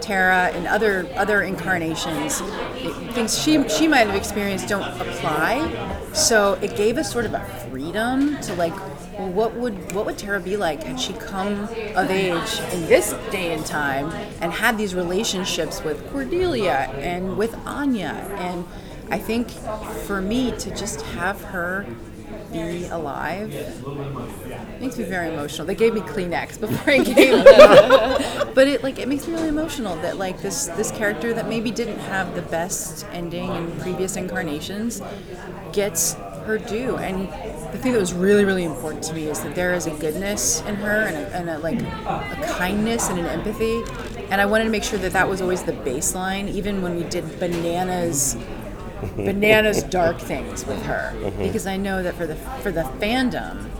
Tara 0.00 0.50
and 0.52 0.66
other 0.66 1.08
other 1.16 1.42
incarnations, 1.42 2.40
things 3.14 3.38
she 3.38 3.66
she 3.68 3.88
might 3.88 4.06
have 4.06 4.14
experienced 4.14 4.68
don't 4.68 4.84
apply. 5.00 6.12
So 6.12 6.54
it 6.54 6.76
gave 6.76 6.98
us 6.98 7.10
sort 7.10 7.24
of 7.24 7.34
a 7.34 7.44
freedom 7.70 8.38
to 8.42 8.54
like, 8.54 8.74
well, 9.18 9.30
what 9.30 9.54
would 9.54 9.92
what 9.92 10.06
would 10.06 10.18
Tara 10.18 10.40
be 10.40 10.56
like 10.56 10.82
had 10.82 11.00
she 11.00 11.14
come 11.14 11.64
of 11.94 12.10
age 12.10 12.60
in 12.72 12.86
this 12.86 13.12
day 13.30 13.54
and 13.54 13.64
time 13.64 14.10
and 14.40 14.52
had 14.52 14.76
these 14.76 14.94
relationships 14.94 15.82
with 15.82 16.06
Cordelia 16.10 16.90
and 16.98 17.36
with 17.38 17.54
Anya 17.66 18.12
and 18.38 18.66
I 19.10 19.18
think 19.18 19.50
for 19.50 20.20
me 20.20 20.50
to 20.58 20.70
just 20.74 21.00
have 21.02 21.40
her 21.44 21.86
be 22.52 22.86
alive 22.86 23.50
makes 24.80 24.98
me 24.98 25.04
very 25.04 25.28
emotional. 25.28 25.66
They 25.66 25.74
gave 25.74 25.94
me 25.94 26.00
Kleenex 26.00 26.60
before 26.60 26.92
I 26.94 26.98
gave 26.98 27.44
them, 27.44 28.52
but 28.54 28.68
it 28.68 28.82
like 28.82 28.98
it 28.98 29.08
makes 29.08 29.26
me 29.26 29.34
really 29.34 29.48
emotional 29.48 29.96
that 29.96 30.16
like 30.18 30.40
this 30.42 30.66
this 30.68 30.90
character 30.90 31.32
that 31.34 31.48
maybe 31.48 31.70
didn't 31.70 31.98
have 31.98 32.34
the 32.34 32.42
best 32.42 33.06
ending 33.12 33.54
in 33.54 33.72
previous 33.80 34.16
incarnations 34.16 35.02
gets 35.72 36.14
her 36.46 36.58
due. 36.58 36.96
And 36.96 37.28
the 37.72 37.78
thing 37.78 37.92
that 37.92 37.98
was 38.00 38.12
really 38.12 38.44
really 38.44 38.64
important 38.64 39.02
to 39.04 39.14
me 39.14 39.26
is 39.26 39.40
that 39.40 39.54
there 39.54 39.74
is 39.74 39.86
a 39.86 39.90
goodness 39.92 40.60
in 40.62 40.76
her 40.76 41.06
and 41.06 41.16
a, 41.16 41.36
and 41.36 41.50
a 41.50 41.58
like 41.58 41.80
a 41.80 42.54
kindness 42.56 43.08
and 43.08 43.18
an 43.18 43.26
empathy. 43.26 43.82
And 44.30 44.40
I 44.40 44.46
wanted 44.46 44.64
to 44.64 44.70
make 44.70 44.82
sure 44.82 44.98
that 44.98 45.12
that 45.12 45.28
was 45.28 45.40
always 45.40 45.62
the 45.62 45.72
baseline, 45.72 46.48
even 46.48 46.82
when 46.82 46.96
we 46.96 47.04
did 47.04 47.38
bananas 47.38 48.36
bananas 49.16 49.82
dark 49.82 50.18
things 50.18 50.64
with 50.66 50.82
her. 50.84 51.14
Because 51.38 51.66
I 51.66 51.76
know 51.76 52.02
that 52.02 52.14
for 52.14 52.26
the 52.26 52.36
for 52.36 52.70
the 52.72 52.82
fandom 52.82 53.70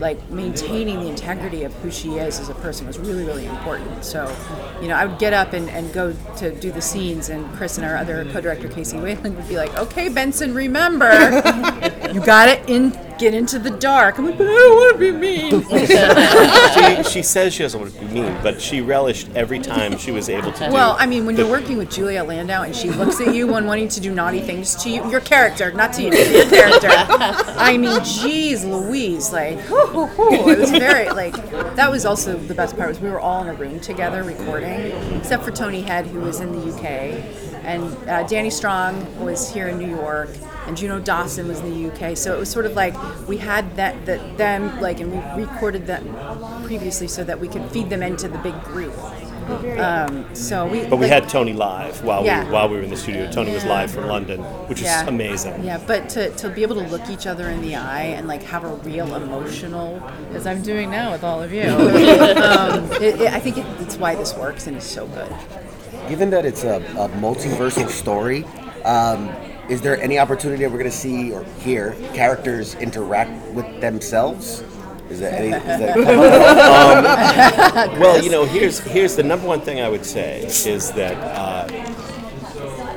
like 0.00 0.30
maintaining 0.30 0.98
the 1.00 1.08
integrity 1.08 1.62
of 1.62 1.72
who 1.74 1.90
she 1.90 2.12
is 2.14 2.40
as 2.40 2.48
a 2.48 2.54
person 2.54 2.86
was 2.86 2.98
really 2.98 3.24
really 3.24 3.46
important. 3.46 4.04
So 4.04 4.34
you 4.80 4.88
know 4.88 4.94
I 4.94 5.04
would 5.04 5.18
get 5.18 5.32
up 5.32 5.52
and, 5.52 5.68
and 5.70 5.92
go 5.92 6.14
to 6.38 6.54
do 6.54 6.72
the 6.72 6.82
scenes 6.82 7.28
and 7.28 7.50
Chris 7.54 7.76
and 7.76 7.86
our 7.86 7.96
other 7.96 8.24
co-director 8.32 8.68
Casey 8.68 8.98
Wayland 8.98 9.36
would 9.36 9.48
be 9.48 9.56
like 9.56 9.76
okay 9.76 10.08
Benson 10.08 10.54
remember. 10.54 11.10
You 12.10 12.20
got 12.20 12.48
it 12.48 12.68
in 12.68 12.90
get 13.20 13.34
into 13.34 13.58
the 13.58 13.70
dark 13.70 14.18
I'm 14.18 14.26
like 14.26 14.38
but 14.38 14.46
I 14.46 14.50
don't 14.50 14.76
want 14.76 14.92
to 14.94 14.98
be 14.98 15.12
mean 15.12 15.50
she, 17.04 17.10
she 17.10 17.22
says 17.22 17.52
she 17.54 17.62
doesn't 17.62 17.80
want 17.80 17.92
to 17.92 18.00
be 18.00 18.06
mean, 18.06 18.36
but 18.42 18.60
she 18.60 18.80
relished 18.80 19.28
every 19.34 19.58
time 19.58 19.96
she 19.98 20.10
was 20.10 20.28
able 20.28 20.52
to 20.52 20.66
do. 20.66 20.72
Well, 20.72 20.96
I 20.98 21.06
mean, 21.06 21.26
when 21.26 21.36
you're 21.36 21.50
working 21.50 21.76
with 21.76 21.90
Juliet 21.90 22.26
Landau 22.26 22.62
and 22.62 22.74
she 22.74 22.90
looks 22.90 23.20
at 23.20 23.34
you 23.34 23.46
when 23.46 23.66
wanting 23.66 23.88
to 23.88 24.00
do 24.00 24.14
naughty 24.14 24.40
things 24.40 24.74
to 24.82 24.90
you, 24.90 25.08
your 25.10 25.20
character, 25.20 25.72
not 25.72 25.92
to 25.94 26.02
you, 26.02 26.12
your 26.12 26.48
character. 26.48 26.88
I 26.90 27.76
mean, 27.76 28.02
geez, 28.04 28.64
Louise, 28.64 29.32
like, 29.32 29.58
whoo, 29.70 29.86
whoo, 29.92 30.06
whoo. 30.06 30.50
it 30.50 30.58
was 30.58 30.70
very 30.70 31.08
like 31.10 31.34
that 31.76 31.90
was 31.90 32.04
also 32.04 32.36
the 32.36 32.54
best 32.54 32.76
part 32.76 32.88
was 32.88 33.00
we 33.00 33.10
were 33.10 33.20
all 33.20 33.42
in 33.42 33.48
a 33.48 33.54
room 33.54 33.80
together 33.80 34.22
recording, 34.22 34.70
except 35.16 35.44
for 35.44 35.50
Tony 35.50 35.82
Head 35.82 36.06
who 36.06 36.20
was 36.20 36.40
in 36.40 36.52
the 36.52 36.74
UK, 36.74 36.84
and 37.64 38.08
uh, 38.08 38.22
Danny 38.24 38.50
Strong 38.50 39.20
was 39.20 39.52
here 39.52 39.68
in 39.68 39.78
New 39.78 39.88
York, 39.88 40.30
and 40.70 40.76
Juno 40.76 41.00
Dawson 41.00 41.48
was 41.48 41.58
in 41.58 41.70
the 41.70 41.90
UK. 41.90 42.16
So 42.16 42.32
it 42.32 42.38
was 42.38 42.48
sort 42.48 42.64
of 42.64 42.74
like 42.74 42.94
we 43.26 43.36
had 43.36 43.74
that 43.74 44.06
that 44.06 44.38
them 44.38 44.80
like, 44.80 45.00
and 45.00 45.10
we 45.12 45.42
recorded 45.42 45.86
them 45.86 46.06
previously 46.64 47.08
so 47.08 47.24
that 47.24 47.40
we 47.40 47.48
could 47.48 47.68
feed 47.72 47.90
them 47.90 48.04
into 48.04 48.28
the 48.28 48.38
big 48.38 48.58
group. 48.62 48.94
Um, 49.80 50.32
so 50.32 50.64
we, 50.64 50.84
but 50.84 50.98
we 50.98 51.06
like- 51.06 51.22
had 51.22 51.28
Tony 51.28 51.52
live 51.52 52.04
while 52.04 52.24
Yeah. 52.24 52.44
we 52.44 52.52
while 52.52 52.68
we 52.68 52.76
were 52.76 52.82
in 52.82 52.90
the 52.90 52.96
studio. 52.96 53.28
Tony 53.32 53.52
was 53.52 53.64
live 53.64 53.90
from 53.90 54.06
London, 54.06 54.42
which 54.68 54.80
yeah. 54.80 55.02
is 55.02 55.08
amazing. 55.08 55.64
Yeah, 55.64 55.80
but 55.84 56.08
to, 56.10 56.30
to 56.36 56.48
be 56.50 56.62
able 56.62 56.76
to 56.76 56.86
look 56.86 57.10
each 57.10 57.26
other 57.26 57.48
in 57.48 57.60
the 57.60 57.74
eye 57.74 58.14
and 58.16 58.28
like 58.28 58.44
have 58.44 58.62
a 58.62 58.72
real 58.88 59.12
emotional, 59.16 60.00
as 60.34 60.46
I'm 60.46 60.62
doing 60.62 60.88
now 60.88 61.10
with 61.10 61.24
all 61.24 61.42
of 61.42 61.52
you, 61.52 61.62
um, 61.64 62.92
it, 63.02 63.20
it, 63.20 63.32
I 63.32 63.40
think 63.40 63.58
it, 63.58 63.66
it's 63.80 63.96
why 63.96 64.14
this 64.14 64.36
works 64.36 64.68
and 64.68 64.76
is 64.76 64.84
so 64.84 65.08
good. 65.08 65.34
Given 66.08 66.30
that 66.30 66.46
it's 66.46 66.62
a, 66.62 66.76
a 66.76 67.08
multiversal 67.18 67.88
story, 67.88 68.44
um, 68.84 69.28
is 69.70 69.80
there 69.80 69.98
any 70.02 70.18
opportunity 70.18 70.64
that 70.64 70.70
we're 70.70 70.78
going 70.78 70.90
to 70.90 70.96
see 70.96 71.30
or 71.30 71.44
hear 71.60 71.94
characters 72.12 72.74
interact 72.74 73.30
with 73.52 73.80
themselves? 73.80 74.64
Is 75.08 75.20
that 75.20 75.34
any? 75.34 75.56
Is 75.56 75.62
that 75.62 75.96
Well, 78.00 78.22
you 78.22 78.30
know, 78.30 78.44
here's 78.44 78.80
here's 78.80 79.14
the 79.14 79.22
number 79.22 79.46
one 79.46 79.60
thing 79.60 79.80
I 79.80 79.88
would 79.88 80.04
say 80.04 80.44
is 80.44 80.90
that 80.92 81.14
uh, 81.14 81.66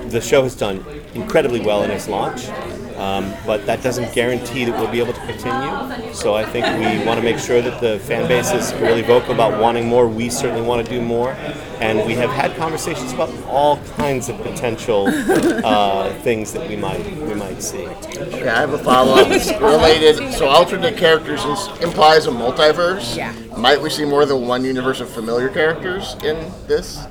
the 0.09 0.19
show 0.19 0.43
has 0.43 0.55
done 0.55 0.83
incredibly 1.13 1.59
well 1.59 1.83
in 1.83 1.91
its 1.91 2.07
launch, 2.07 2.47
um, 2.97 3.33
but 3.45 3.65
that 3.65 3.81
doesn't 3.83 4.13
guarantee 4.13 4.65
that 4.65 4.79
we'll 4.79 4.91
be 4.91 4.99
able 4.99 5.13
to 5.13 5.25
continue. 5.25 6.13
So 6.13 6.35
I 6.35 6.45
think 6.45 6.65
we 6.65 7.05
want 7.05 7.19
to 7.19 7.23
make 7.23 7.39
sure 7.39 7.61
that 7.61 7.81
the 7.81 7.99
fan 7.99 8.27
base 8.27 8.51
is 8.51 8.73
really 8.81 9.01
vocal 9.01 9.33
about 9.33 9.59
wanting 9.59 9.87
more. 9.87 10.07
We 10.07 10.29
certainly 10.29 10.61
want 10.61 10.85
to 10.85 10.91
do 10.91 11.01
more, 11.01 11.31
and 11.79 12.05
we 12.05 12.13
have 12.15 12.29
had 12.29 12.55
conversations 12.55 13.13
about 13.13 13.29
all 13.45 13.77
kinds 13.97 14.29
of 14.29 14.37
potential 14.41 15.07
uh, 15.07 16.13
things 16.21 16.53
that 16.53 16.67
we 16.69 16.75
might 16.75 17.03
we 17.21 17.33
might 17.33 17.61
see. 17.61 17.87
Okay, 17.87 18.47
I 18.47 18.59
have 18.59 18.73
a 18.73 18.77
follow-up 18.77 19.29
related. 19.61 20.33
So 20.33 20.47
alternate 20.47 20.97
characters 20.97 21.43
is, 21.43 21.67
implies 21.81 22.27
a 22.27 22.31
multiverse. 22.31 23.15
Yeah. 23.15 23.33
Might 23.57 23.81
we 23.81 23.89
see 23.89 24.05
more 24.05 24.25
than 24.25 24.47
one 24.47 24.63
universe 24.63 24.99
of 24.99 25.09
familiar 25.09 25.49
characters 25.49 26.15
in 26.23 26.51
this? 26.67 27.05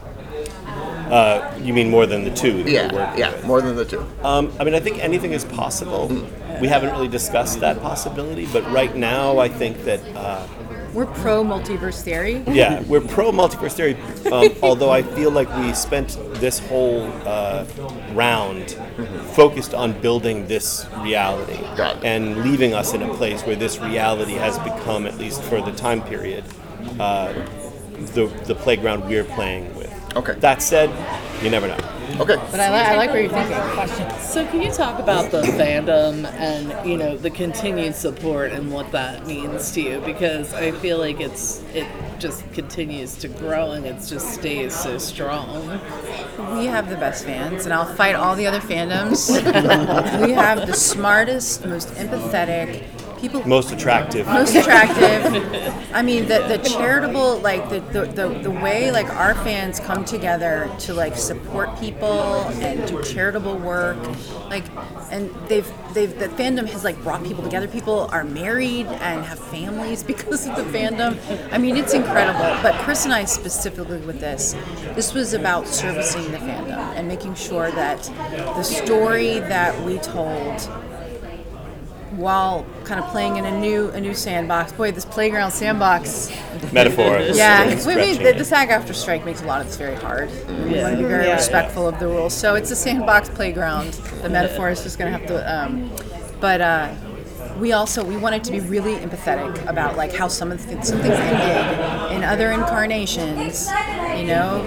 Uh, 1.11 1.55
you 1.61 1.73
mean 1.75 1.91
more 1.91 2.07
than 2.07 2.25
the 2.25 2.31
two? 2.31 2.63
That 2.63 2.93
we're 2.93 2.99
Yeah, 3.01 3.17
yeah, 3.17 3.31
with? 3.33 3.45
more 3.45 3.61
than 3.61 3.77
the 3.77 3.85
two. 3.85 4.05
Um, 4.23 4.53
I 4.59 4.65
mean, 4.65 4.75
I 4.75 4.81
think 4.81 4.99
anything 5.03 5.33
is 5.33 5.45
possible. 5.45 6.09
We 6.61 6.69
haven't 6.69 6.91
really 6.91 7.09
discussed 7.09 7.61
that 7.61 7.81
possibility, 7.83 8.47
but 8.53 8.63
right 8.73 8.95
now, 8.95 9.39
I 9.39 9.49
think 9.49 9.85
that 9.85 10.01
uh, 10.17 10.47
We're 10.95 11.07
pro 11.07 11.43
multiverse 11.43 12.03
theory. 12.03 12.43
yeah, 12.47 12.83
we're 12.83 13.01
pro 13.01 13.33
multiverse 13.33 13.73
theory. 13.73 13.97
Um, 14.31 14.51
although 14.63 14.91
I 14.91 15.03
feel 15.03 15.31
like 15.31 15.49
we 15.57 15.73
spent 15.75 16.19
this 16.35 16.59
whole 16.61 17.11
uh, 17.27 17.65
round 18.13 18.77
focused 19.33 19.75
on 19.75 19.99
building 20.01 20.47
this 20.47 20.87
reality 21.01 21.59
Got 21.77 21.97
it. 21.97 22.05
and 22.05 22.45
leaving 22.45 22.75
us 22.75 22.93
in 22.95 23.03
a 23.03 23.13
place 23.15 23.43
where 23.43 23.57
this 23.57 23.79
reality 23.79 24.35
has 24.35 24.59
become, 24.61 25.07
at 25.07 25.17
least 25.19 25.43
for 25.43 25.61
the 25.63 25.73
time 25.73 26.03
period, 26.03 26.45
uh, 27.01 27.33
the 28.15 28.27
the 28.47 28.55
playground 28.55 29.09
we're 29.09 29.25
playing 29.25 29.75
with. 29.77 29.82
Okay. 30.17 30.35
That 30.41 30.63
said, 30.63 30.91
you 31.43 31.51
never 31.51 31.69
know. 31.69 31.79
Okay. 32.21 32.37
But 32.51 32.61
I, 32.61 32.71
li- 32.71 32.91
I 32.91 32.97
like 32.97 33.11
where 33.11 33.23
you're 33.23 33.31
thinking. 33.31 34.19
So 34.21 34.47
can 34.47 34.61
you 34.61 34.71
talk 34.71 34.99
about 34.99 35.31
the 35.31 35.43
fandom 35.43 36.27
and 36.35 36.89
you 36.89 36.99
know 36.99 37.17
the 37.17 37.31
continued 37.31 37.95
support 37.95 38.53
and 38.53 38.71
what 38.71 38.93
that 38.93 39.27
means 39.27 39.73
to 39.73 39.81
you? 39.81 40.01
Because 40.01 40.53
I 40.53 40.73
feel 40.73 40.99
like 40.99 41.21
it's 41.21 41.63
it 41.73 41.87
just 42.19 42.51
continues 42.53 43.17
to 43.17 43.29
grow 43.29 43.73
and 43.73 43.87
it 43.87 43.95
just 44.07 44.35
stays 44.35 44.75
so 44.75 44.99
strong. 44.99 45.69
We 46.57 46.67
have 46.67 46.91
the 46.91 46.97
best 46.97 47.25
fans, 47.25 47.65
and 47.65 47.73
I'll 47.73 47.95
fight 47.95 48.15
all 48.15 48.37
the 48.37 48.47
other 48.47 48.61
fandoms. 48.61 49.31
we 50.27 50.33
have 50.33 50.67
the 50.67 50.75
smartest, 50.75 51.65
most 51.65 51.89
empathetic 51.95 52.85
people 53.23 53.47
Most 53.49 53.73
attractive. 53.73 54.27
most 54.27 54.55
attractive. 54.55 55.33
I 55.95 56.03
mean, 56.03 56.27
the, 56.27 56.41
the 56.49 56.59
charitable, 56.69 57.39
like 57.39 57.69
the, 57.71 57.81
the, 57.81 58.05
the, 58.07 58.29
the 58.41 58.51
way 58.51 58.91
like 58.91 59.09
our 59.15 59.35
fans 59.37 59.79
come 59.81 60.05
together 60.05 60.69
to 60.81 60.93
like 60.93 61.17
support 61.17 61.79
people 61.79 62.43
and 62.61 62.87
do 62.87 63.03
charitable 63.03 63.57
work, 63.59 63.97
like, 64.51 64.65
and 65.11 65.31
they've 65.49 65.71
they've 65.95 66.19
the 66.19 66.29
fandom 66.29 66.67
has 66.69 66.85
like 66.85 67.01
brought 67.03 67.25
people 67.25 67.43
together. 67.45 67.69
People 67.69 68.09
are 68.11 68.25
married 68.25 68.87
and 68.87 69.25
have 69.25 69.39
families 69.39 70.03
because 70.13 70.47
of 70.47 70.57
the 70.57 70.65
fandom. 70.77 71.17
I 71.53 71.59
mean, 71.59 71.77
it's 71.77 71.95
incredible. 71.95 72.41
But 72.63 72.75
Chris 72.83 73.05
and 73.05 73.15
I 73.15 73.25
specifically 73.25 73.99
with 73.99 74.21
this, 74.21 74.55
this 74.95 75.15
was 75.15 75.33
about 75.33 75.69
servicing 75.69 76.31
the 76.33 76.39
fandom 76.39 76.79
and 76.97 77.07
making 77.07 77.35
sure 77.37 77.71
that 77.71 78.03
the 78.57 78.63
story 78.65 79.39
that 79.39 79.81
we 79.85 79.99
told 79.99 80.69
while 82.17 82.67
kind 82.85 83.01
of 83.01 83.07
playing 83.11 83.37
in 83.37 83.45
a 83.45 83.61
new 83.61 83.89
a 83.91 84.01
new 84.01 84.15
sandbox. 84.15 84.73
Boy, 84.73 84.93
this 84.93 85.05
playground 85.05 85.51
sandbox. 85.51 86.31
Metaphor. 86.73 87.17
is- 87.19 87.37
Yeah, 87.37 87.65
we 87.87 87.95
mean, 87.97 88.23
the, 88.23 88.33
the 88.33 88.45
SAG-AFTRA 88.45 88.95
strike 88.95 89.25
makes 89.25 89.43
a 89.43 89.47
lot 89.47 89.61
of 89.61 89.67
this 89.67 89.77
very 89.77 89.95
hard. 89.97 90.31
We 90.49 90.81
want 90.81 90.97
to 90.97 91.03
be 91.03 91.05
very 91.09 91.27
Yeah. 91.27 91.35
respectful 91.35 91.87
of 91.89 91.99
the 91.99 92.07
rules. 92.07 92.35
So 92.35 92.55
it's 92.55 92.71
a 92.71 92.77
sandbox 92.77 93.29
playground. 93.29 93.93
The 94.23 94.29
metaphor 94.29 94.71
is 94.71 94.83
just 94.83 94.99
going 94.99 95.13
to 95.13 95.19
have 95.19 95.27
to. 95.29 95.53
Um, 95.53 95.91
but 96.41 96.61
uh, 96.61 96.93
we 97.59 97.73
also 97.73 98.03
we 98.05 98.17
wanted 98.17 98.43
to 98.45 98.53
be 98.53 98.61
really 98.61 98.97
empathetic 98.97 99.67
about 99.69 99.97
like 99.97 100.13
how 100.15 100.27
some 100.29 100.51
of 100.51 100.63
the 100.67 100.73
th- 100.75 100.85
some 100.85 100.99
things 101.01 101.15
ended 101.15 102.13
in 102.17 102.25
other 102.25 102.51
incarnations. 102.53 103.69
You 104.17 104.25
know, 104.27 104.65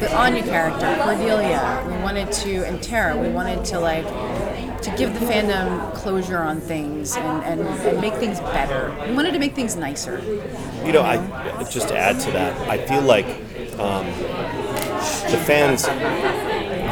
the 0.00 0.12
Anya 0.14 0.42
character, 0.42 0.96
Cordelia. 1.02 1.84
We 1.86 1.92
wanted 2.02 2.30
to, 2.32 2.64
and 2.66 2.82
Tara. 2.82 3.16
We 3.16 3.28
wanted 3.28 3.64
to 3.66 3.80
like 3.80 4.04
to 4.82 4.94
give 4.96 5.12
the 5.18 5.26
fandom 5.26 5.92
closure 5.94 6.38
on 6.38 6.60
things 6.60 7.16
and, 7.16 7.44
and, 7.44 7.60
and 7.60 8.00
make 8.00 8.14
things 8.14 8.40
better. 8.40 8.94
We 9.08 9.14
wanted 9.14 9.32
to 9.32 9.38
make 9.38 9.54
things 9.54 9.76
nicer. 9.76 10.20
You 10.84 10.92
know, 10.92 11.02
I 11.02 11.16
just 11.70 11.88
to 11.88 11.98
add 11.98 12.20
to 12.20 12.30
that, 12.32 12.56
I 12.68 12.78
feel 12.86 13.02
like 13.02 13.26
um, 13.78 14.06
the 15.30 15.42
fans, 15.46 15.84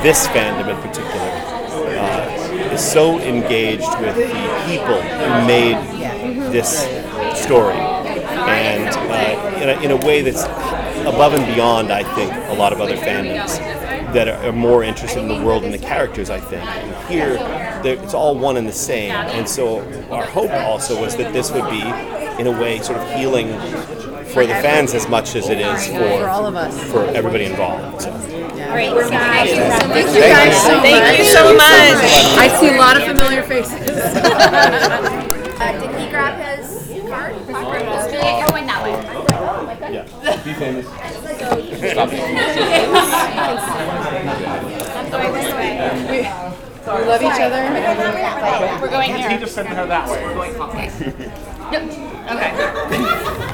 this 0.03 0.27
fandom 0.29 0.69
in 0.69 0.77
particular, 0.83 1.57
uh, 1.99 2.73
is 2.73 2.85
so 2.85 3.19
engaged 3.21 3.89
with 4.01 4.17
the 4.17 4.65
people 4.67 5.01
who 5.01 5.47
made 5.47 5.77
this 6.53 6.83
story, 7.41 7.77
and 7.77 8.89
uh, 8.89 9.59
in, 9.61 9.69
a, 9.69 9.81
in 9.83 9.91
a 9.93 10.07
way 10.07 10.23
that's 10.23 10.45
above 11.07 11.35
and 11.35 11.47
beyond, 11.55 11.93
I 11.93 12.03
think, 12.15 12.33
a 12.51 12.55
lot 12.55 12.73
of 12.73 12.81
other 12.81 12.97
fandoms 12.97 13.61
that 14.17 14.29
are, 14.29 14.49
are 14.49 14.53
more 14.53 14.83
interested 14.83 15.21
in 15.21 15.29
the 15.29 15.45
world 15.45 15.63
and 15.65 15.73
the 15.73 15.79
characters. 15.79 16.31
I 16.31 16.41
think 16.41 16.65
and 16.65 17.09
here, 17.09 17.37
it's 17.85 18.15
all 18.15 18.37
one 18.37 18.57
and 18.57 18.67
the 18.67 18.73
same, 18.73 19.13
and 19.13 19.47
so 19.47 19.81
our 20.11 20.25
hope 20.25 20.51
also 20.51 21.01
was 21.01 21.17
that 21.17 21.33
this 21.35 21.53
would 21.53 21.69
be, 21.69 21.83
in 22.41 22.47
a 22.47 22.51
way, 22.51 22.81
sort 22.81 22.99
of 22.99 23.11
healing 23.13 23.49
for 24.33 24.47
the 24.47 24.55
fans 24.55 24.95
as 24.95 25.07
much 25.09 25.37
as 25.37 25.49
it 25.51 25.61
is 25.61 25.87
for 25.89 25.99
For 25.99 26.29
all 26.29 26.47
of 26.47 26.57
us. 26.57 26.83
for 26.91 27.05
everybody 27.05 27.45
involved. 27.45 28.03
So. 28.03 28.11
Great, 28.73 28.91
guys. 28.91 29.51
Thank 29.51 30.15
you 30.15 30.21
guys 30.21 30.57
so 30.63 30.81
Thank 30.81 31.05
much. 31.05 31.19
you 31.19 31.25
so 31.25 31.55
much. 31.55 31.63
I 32.39 32.57
see 32.59 32.75
a 32.75 32.79
lot 32.79 32.97
of 32.97 33.05
familiar 33.05 33.43
faces. 33.43 35.33
Uh, 35.57 35.73
did 35.81 35.99
he 35.99 36.11
grab 36.11 36.39
his 36.39 36.87
card? 37.09 37.35
Juliet, 37.47 38.39
you're 38.41 38.49
going 38.49 38.67
that 38.67 38.83
way. 38.85 39.93
Yeah. 39.95 40.43
Be 40.45 40.53
famous. 40.53 40.87
I'm 41.47 42.11
going 45.11 45.33
this 45.33 45.51
way. 45.53 45.69
We 46.87 47.03
love 47.05 47.23
each 47.23 47.41
other. 47.41 47.63
We're 48.81 48.91
going 48.91 49.15
here. 49.15 49.31
He 49.31 49.37
just 49.39 49.55
sent 49.55 49.69
her 49.69 49.87
that 49.87 50.09
way. 50.09 50.23
No. 51.73 51.79
Okay. 52.27 52.51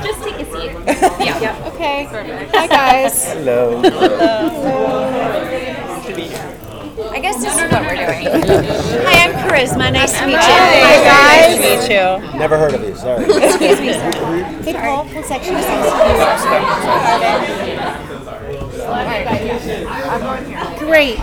Just 0.02 0.20
take 0.22 0.38
a 0.40 0.44
seat. 0.44 0.72
Yeah. 1.24 1.72
Okay. 1.74 1.98
Hi, 2.52 2.66
guys. 2.66 3.24
Hello. 3.32 3.80
Hello. 3.82 5.08
I 7.10 7.18
guess 7.20 7.36
this 7.42 7.54
is 7.54 7.60
what 7.72 7.82
we're 7.82 7.96
doing. 7.96 8.26
Hi, 9.06 9.16
I'm 9.24 9.34
Charisma. 9.48 9.90
Nice 9.92 10.12
to 10.18 10.24
meet 10.26 10.32
you. 10.32 10.38
Hi, 10.38 10.44
guys. 11.04 11.56
Nice 11.56 11.56
to 11.56 11.60
meet 11.62 11.84
you. 11.90 12.38
Never 12.38 12.56
heard 12.58 12.74
of 12.74 12.82
you. 12.82 12.94
Sorry. 12.96 13.24
Excuse 13.24 13.80
me. 13.80 13.92
Hey, 14.62 14.74
Paul. 14.74 15.04
One 15.06 15.24
section. 15.24 15.54
Great. 20.78 21.18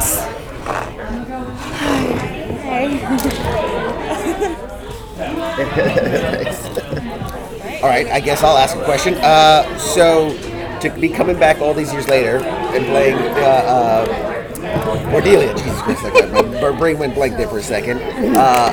All 7.82 7.88
right, 7.88 8.08
I 8.08 8.20
guess 8.20 8.44
I'll 8.44 8.58
ask 8.58 8.76
a 8.76 8.84
question. 8.84 9.14
Uh, 9.16 9.78
so, 9.78 10.36
to 10.80 10.90
be 11.00 11.10
coming 11.10 11.38
back 11.38 11.60
all 11.60 11.74
these 11.74 11.94
years 11.94 12.08
later 12.08 12.38
and 12.38 12.86
playing 12.88 13.18
uh, 13.18 13.40
uh, 13.40 15.12
Cordelia, 15.12 15.54
Jesus 15.54 15.82
Christ, 15.82 16.04
my 16.04 16.72
brain 16.78 16.98
went 16.98 17.14
blank 17.14 17.38
there 17.38 17.48
for 17.48 17.60
a 17.60 17.64
second. 17.64 18.00
Uh, 18.36 18.72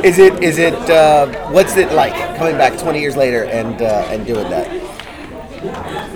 is 0.04 0.18
it 0.18 0.42
is 0.42 0.58
it 0.58 0.74
uh, 0.90 1.26
what's 1.50 1.76
it 1.76 1.92
like 1.92 2.14
coming 2.36 2.56
back 2.56 2.78
20 2.78 3.00
years 3.00 3.16
later 3.16 3.44
and 3.44 3.82
uh, 3.82 4.08
and 4.10 4.26
doing 4.26 4.48
that? 4.48 6.07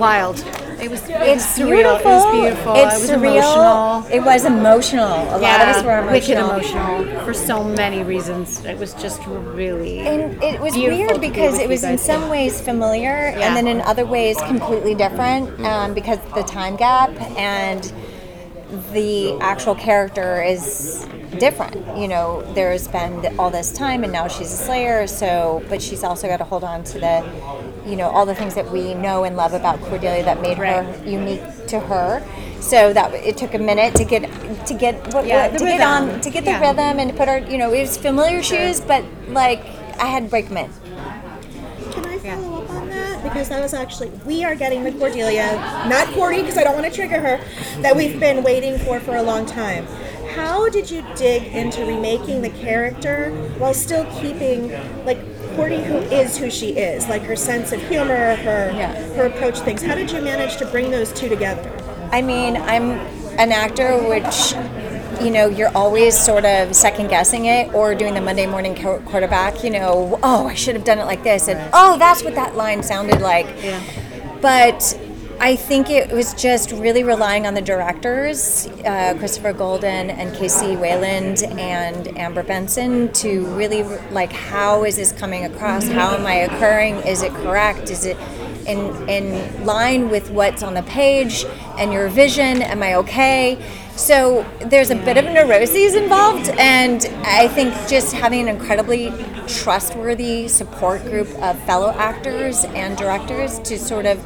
Wild. 0.00 0.38
It 0.80 0.90
was. 0.90 1.02
It's 1.08 1.58
surreal. 1.58 1.66
beautiful. 1.68 2.00
It 2.00 2.04
was 2.04 2.32
beautiful. 2.40 2.74
It's 2.74 2.94
it 2.96 3.00
was 3.00 3.10
surreal. 3.10 4.00
emotional. 4.00 4.16
It 4.16 4.24
was 4.24 4.44
emotional. 4.46 5.36
A 5.36 5.38
lot 5.38 5.60
of 5.60 5.68
us 5.76 5.84
were 5.84 5.98
emotional. 5.98 6.12
wicked 6.12 6.38
emotional 6.38 7.24
for 7.24 7.34
so 7.34 7.62
many 7.62 8.02
reasons. 8.02 8.64
It 8.64 8.78
was 8.78 8.94
just 8.94 9.20
really. 9.26 10.00
And 10.00 10.42
it 10.42 10.58
was 10.58 10.74
weird 10.74 11.10
to 11.10 11.18
be 11.20 11.28
because 11.28 11.58
it 11.58 11.68
was 11.68 11.84
in 11.84 11.98
some 11.98 12.30
ways 12.30 12.62
familiar 12.62 13.34
Yeah. 13.36 13.46
and 13.46 13.56
then 13.56 13.66
in 13.68 13.82
other 13.82 14.06
ways 14.06 14.38
completely 14.46 14.94
different 14.94 15.60
um, 15.66 15.92
because 15.92 16.18
the 16.34 16.44
time 16.44 16.76
gap 16.76 17.10
and 17.36 17.92
the 18.92 19.36
actual 19.40 19.74
character 19.74 20.42
is 20.42 21.06
different. 21.38 21.74
You 21.98 22.08
know, 22.08 22.42
there's 22.54 22.88
been 22.88 23.38
all 23.38 23.50
this 23.50 23.72
time 23.72 24.04
and 24.04 24.12
now 24.12 24.28
she's 24.28 24.52
a 24.52 24.56
slayer, 24.56 25.06
so 25.06 25.62
but 25.68 25.80
she's 25.82 26.02
also 26.04 26.26
got 26.28 26.38
to 26.38 26.44
hold 26.44 26.64
on 26.64 26.84
to 26.84 26.98
the 26.98 27.24
you 27.86 27.96
know, 27.96 28.08
all 28.10 28.26
the 28.26 28.34
things 28.34 28.54
that 28.54 28.70
we 28.70 28.94
know 28.94 29.24
and 29.24 29.36
love 29.36 29.52
about 29.54 29.80
Cordelia 29.82 30.22
that 30.24 30.40
made 30.42 30.58
her 30.58 31.02
unique 31.04 31.40
to 31.68 31.80
her. 31.80 32.22
So 32.60 32.92
that 32.92 33.14
it 33.14 33.36
took 33.38 33.54
a 33.54 33.58
minute 33.58 33.94
to 33.96 34.04
get 34.04 34.22
to 34.66 34.74
get 34.74 34.94
what, 35.14 35.26
Yeah, 35.26 35.42
what- 35.44 35.52
the 35.52 35.58
to 35.60 35.64
get 35.64 35.80
on 35.80 36.20
to 36.20 36.30
get 36.30 36.44
the 36.44 36.50
Yeah. 36.50 36.60
rhythm 36.60 36.98
and 37.00 37.10
to 37.10 37.16
put 37.16 37.28
our 37.28 37.38
you 37.38 37.58
know, 37.58 37.72
it 37.72 37.80
was 37.80 37.96
familiar 37.96 38.42
shoes, 38.42 38.80
but 38.80 39.04
like 39.28 39.62
I 39.98 40.06
had 40.06 40.24
to 40.24 40.28
break 40.30 40.48
them. 40.48 40.70
Can 41.92 42.04
I 42.06 42.18
follow 42.18 42.62
up 42.62 42.70
on 42.70 42.88
that? 42.90 43.22
Because 43.22 43.48
that 43.48 43.60
was 43.62 43.74
actually, 43.74 44.10
we 44.24 44.44
are 44.44 44.54
getting 44.54 44.84
the 44.84 44.92
Cordelia, 44.92 45.52
not 45.88 46.06
Cordy, 46.14 46.40
because 46.42 46.56
I 46.56 46.64
don't 46.64 46.74
want 46.74 46.86
to 46.86 46.92
trigger 46.92 47.20
her, 47.20 47.40
that 47.82 47.96
we've 47.96 48.18
been 48.20 48.42
waiting 48.42 48.78
for 48.78 49.00
for 49.00 49.16
a 49.16 49.22
long 49.22 49.44
time. 49.46 49.86
How 50.34 50.68
did 50.68 50.90
you 50.90 51.04
dig 51.16 51.44
into 51.54 51.84
remaking 51.84 52.42
the 52.42 52.50
character 52.50 53.30
while 53.58 53.74
still 53.74 54.04
keeping, 54.20 54.70
like, 55.04 55.18
Cordy, 55.56 55.82
who 55.82 55.96
is 55.96 56.36
who 56.36 56.50
she 56.50 56.70
is, 56.70 57.08
like 57.08 57.22
her 57.22 57.34
sense 57.34 57.72
of 57.72 57.82
humor, 57.88 58.36
her 58.36 58.72
her 59.16 59.26
approach 59.26 59.58
to 59.58 59.64
things? 59.64 59.82
How 59.82 59.94
did 59.96 60.10
you 60.10 60.22
manage 60.22 60.56
to 60.58 60.66
bring 60.66 60.90
those 60.90 61.12
two 61.12 61.28
together? 61.28 61.68
I 62.12 62.22
mean, 62.22 62.56
I'm 62.56 62.92
an 63.38 63.50
actor, 63.52 63.98
which 64.08 64.52
you 65.20 65.30
know 65.30 65.48
you're 65.48 65.76
always 65.76 66.16
sort 66.18 66.44
of 66.44 66.74
second 66.74 67.08
guessing 67.08 67.46
it 67.46 67.74
or 67.74 67.94
doing 67.96 68.14
the 68.14 68.20
Monday 68.20 68.46
morning 68.46 68.76
qu- 68.76 69.00
quarterback. 69.00 69.64
You 69.64 69.70
know, 69.70 70.20
oh, 70.22 70.46
I 70.46 70.54
should 70.54 70.76
have 70.76 70.84
done 70.84 70.98
it 71.00 71.04
like 71.06 71.24
this, 71.24 71.48
and 71.48 71.58
oh, 71.72 71.98
that's 71.98 72.22
what 72.22 72.36
that 72.36 72.54
line 72.54 72.82
sounded 72.84 73.20
like. 73.20 73.46
Yeah. 73.62 73.82
But 74.40 74.98
I 75.42 75.56
think 75.56 75.88
it 75.88 76.12
was 76.12 76.34
just 76.34 76.70
really 76.70 77.02
relying 77.02 77.46
on 77.46 77.54
the 77.54 77.62
directors, 77.62 78.66
uh, 78.84 79.14
Christopher 79.18 79.54
Golden 79.54 80.10
and 80.10 80.36
Casey 80.36 80.76
Wayland 80.76 81.44
and 81.58 82.08
Amber 82.18 82.42
Benson, 82.42 83.10
to 83.14 83.46
really 83.56 83.82
like 84.10 84.30
how 84.30 84.84
is 84.84 84.96
this 84.96 85.12
coming 85.12 85.46
across? 85.46 85.88
How 85.88 86.14
am 86.14 86.26
I 86.26 86.34
occurring? 86.34 86.96
Is 87.06 87.22
it 87.22 87.32
correct? 87.32 87.88
Is 87.88 88.04
it 88.04 88.18
in 88.66 89.08
in 89.08 89.64
line 89.64 90.10
with 90.10 90.30
what's 90.30 90.62
on 90.62 90.74
the 90.74 90.82
page 90.82 91.46
and 91.78 91.90
your 91.90 92.10
vision? 92.10 92.60
Am 92.60 92.82
I 92.82 92.96
okay? 92.96 93.58
So 93.96 94.44
there's 94.66 94.90
a 94.90 94.94
bit 94.94 95.16
of 95.16 95.24
neuroses 95.24 95.94
involved, 95.94 96.50
and 96.58 97.06
I 97.24 97.48
think 97.48 97.72
just 97.88 98.12
having 98.12 98.42
an 98.42 98.48
incredibly 98.48 99.10
trustworthy 99.46 100.48
support 100.48 101.02
group 101.04 101.28
of 101.42 101.58
fellow 101.64 101.92
actors 101.92 102.64
and 102.64 102.94
directors 102.98 103.58
to 103.60 103.78
sort 103.78 104.04
of 104.04 104.22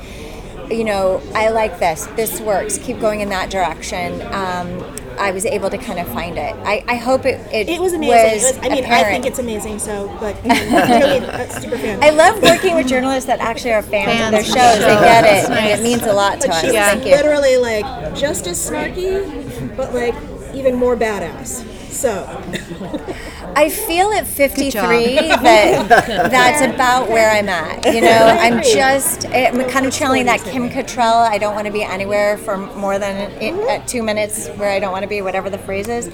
you 0.71 0.85
know, 0.85 1.21
I 1.35 1.49
like 1.51 1.79
this. 1.79 2.07
This 2.17 2.41
works. 2.41 2.79
Keep 2.79 3.01
going 3.01 3.21
in 3.21 3.29
that 3.31 3.51
direction. 3.51 4.21
Um, 4.33 4.83
I 5.17 5.31
was 5.31 5.45
able 5.47 5.71
to 5.71 5.79
kind 5.79 6.01
of 6.01 6.09
find 6.09 6.37
it. 6.37 6.55
I, 6.65 6.85
I 6.89 6.97
hope 6.97 7.25
it, 7.25 7.41
it, 7.53 7.69
It 7.69 7.81
was 7.81 7.93
amazing. 7.93 8.17
It 8.19 8.35
was 8.35 8.57
was, 8.57 8.67
I 8.67 8.69
mean, 8.75 8.85
I 8.85 9.05
think 9.05 9.27
it's 9.27 9.39
amazing. 9.39 9.79
So, 9.79 10.09
but 10.19 10.35
you 10.43 10.49
know, 10.71 10.87
really, 10.89 11.51
super 11.51 11.79
fan. 11.79 12.03
I 12.03 12.11
love 12.11 12.43
working 12.43 12.75
with 12.75 12.89
journalists 12.89 13.27
that 13.29 13.39
actually 13.39 13.75
are 13.75 13.83
fans, 13.83 14.25
of 14.27 14.31
their 14.33 14.43
shows. 14.45 14.75
of 14.77 14.81
They 14.81 14.87
get 14.87 15.23
That's 15.23 15.49
it, 15.49 15.53
and 15.53 15.81
it 15.81 15.83
means 15.85 16.03
a 16.03 16.13
lot 16.13 16.41
to 16.41 16.49
But 16.49 16.57
us. 16.57 16.61
she's 16.63 16.73
Thank 16.73 17.05
you. 17.05 17.13
literally 17.13 17.57
like 17.59 18.17
just 18.17 18.47
as 18.49 18.59
snarky, 18.71 19.77
but 19.77 19.95
like 19.95 20.15
even 20.53 20.75
more 20.75 20.97
badass. 20.97 21.65
So, 21.95 22.27
I 23.57 23.69
feel 23.71 24.11
at 24.11 24.27
53 24.27 24.73
that 25.17 25.89
that's 26.31 26.61
about 26.75 27.09
where 27.09 27.31
I'm 27.31 27.49
at. 27.49 27.85
You 27.95 28.01
know, 28.01 28.09
I'm 28.41 28.63
just 28.63 29.27
I'm 29.29 29.69
kind 29.71 29.87
of 29.87 29.93
channeling 29.93 30.27
that 30.27 30.41
Kim 30.41 30.69
Cattrall. 30.69 31.29
I 31.29 31.39
don't 31.39 31.55
want 31.55 31.67
to 31.69 31.73
be 31.73 31.85
anywhere 31.85 32.37
for 32.39 32.57
more 32.57 32.99
than 32.99 33.31
uh, 33.69 33.87
two 33.87 34.03
minutes 34.03 34.49
where 34.49 34.71
I 34.71 34.81
don't 34.81 34.91
want 34.93 35.05
to 35.05 35.09
be, 35.09 35.23
whatever 35.23 35.49
the 35.51 35.59
phrase 35.59 35.87
is. 35.89 36.11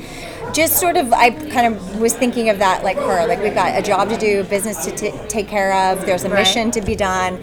Just 0.52 0.78
sort 0.78 0.96
of, 0.96 1.12
I 1.12 1.30
kind 1.30 1.74
of 1.74 2.00
was 2.00 2.14
thinking 2.14 2.50
of 2.50 2.58
that 2.58 2.84
like 2.84 2.96
her. 2.98 3.26
Like 3.26 3.40
we've 3.42 3.54
got 3.54 3.78
a 3.78 3.82
job 3.82 4.10
to 4.10 4.18
do, 4.18 4.44
business 4.44 4.84
to 4.84 4.90
t- 4.94 5.12
take 5.28 5.48
care 5.48 5.72
of. 5.72 6.04
There's 6.04 6.24
a 6.24 6.28
mission 6.28 6.70
to 6.72 6.80
be 6.82 6.94
done. 6.94 7.42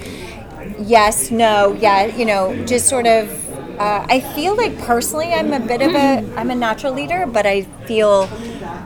Yes, 0.80 1.32
no, 1.32 1.73
yeah. 1.80 2.06
You 2.06 2.26
know, 2.26 2.65
just 2.65 2.88
sort 2.88 3.08
of. 3.08 3.46
Uh, 3.77 4.05
I 4.09 4.19
feel 4.19 4.55
like 4.55 4.77
personally, 4.79 5.33
I'm 5.33 5.53
a 5.53 5.59
bit 5.59 5.81
of 5.81 5.93
a 5.93 6.33
I'm 6.35 6.49
a 6.49 6.55
natural 6.55 6.93
leader, 6.93 7.25
but 7.25 7.45
I 7.45 7.61
feel 7.85 8.29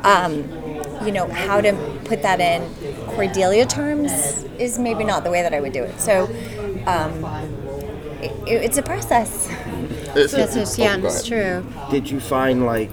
um, 0.04 0.43
you 1.06 1.12
know, 1.12 1.27
how 1.27 1.62
to 1.62 1.73
put 2.06 2.21
that 2.21 2.39
in 2.39 2.62
Cordelia 3.08 3.65
terms 3.65 4.12
is 4.60 4.77
maybe 4.77 5.04
not 5.04 5.23
the 5.23 5.32
way 5.32 5.41
that 5.41 5.54
I 5.54 5.60
would 5.60 5.73
do 5.73 5.84
it. 5.84 5.99
So 5.99 6.25
um, 6.86 7.23
it, 8.21 8.32
it's 8.47 8.77
a 8.77 8.84
process. 8.84 9.49
It's, 10.15 10.34
That's 10.34 10.54
just, 10.56 10.77
yeah, 10.77 10.99
oh, 11.01 11.06
it's 11.06 11.25
true. 11.25 11.65
Did 11.89 12.10
you 12.10 12.19
find 12.19 12.65
like 12.65 12.91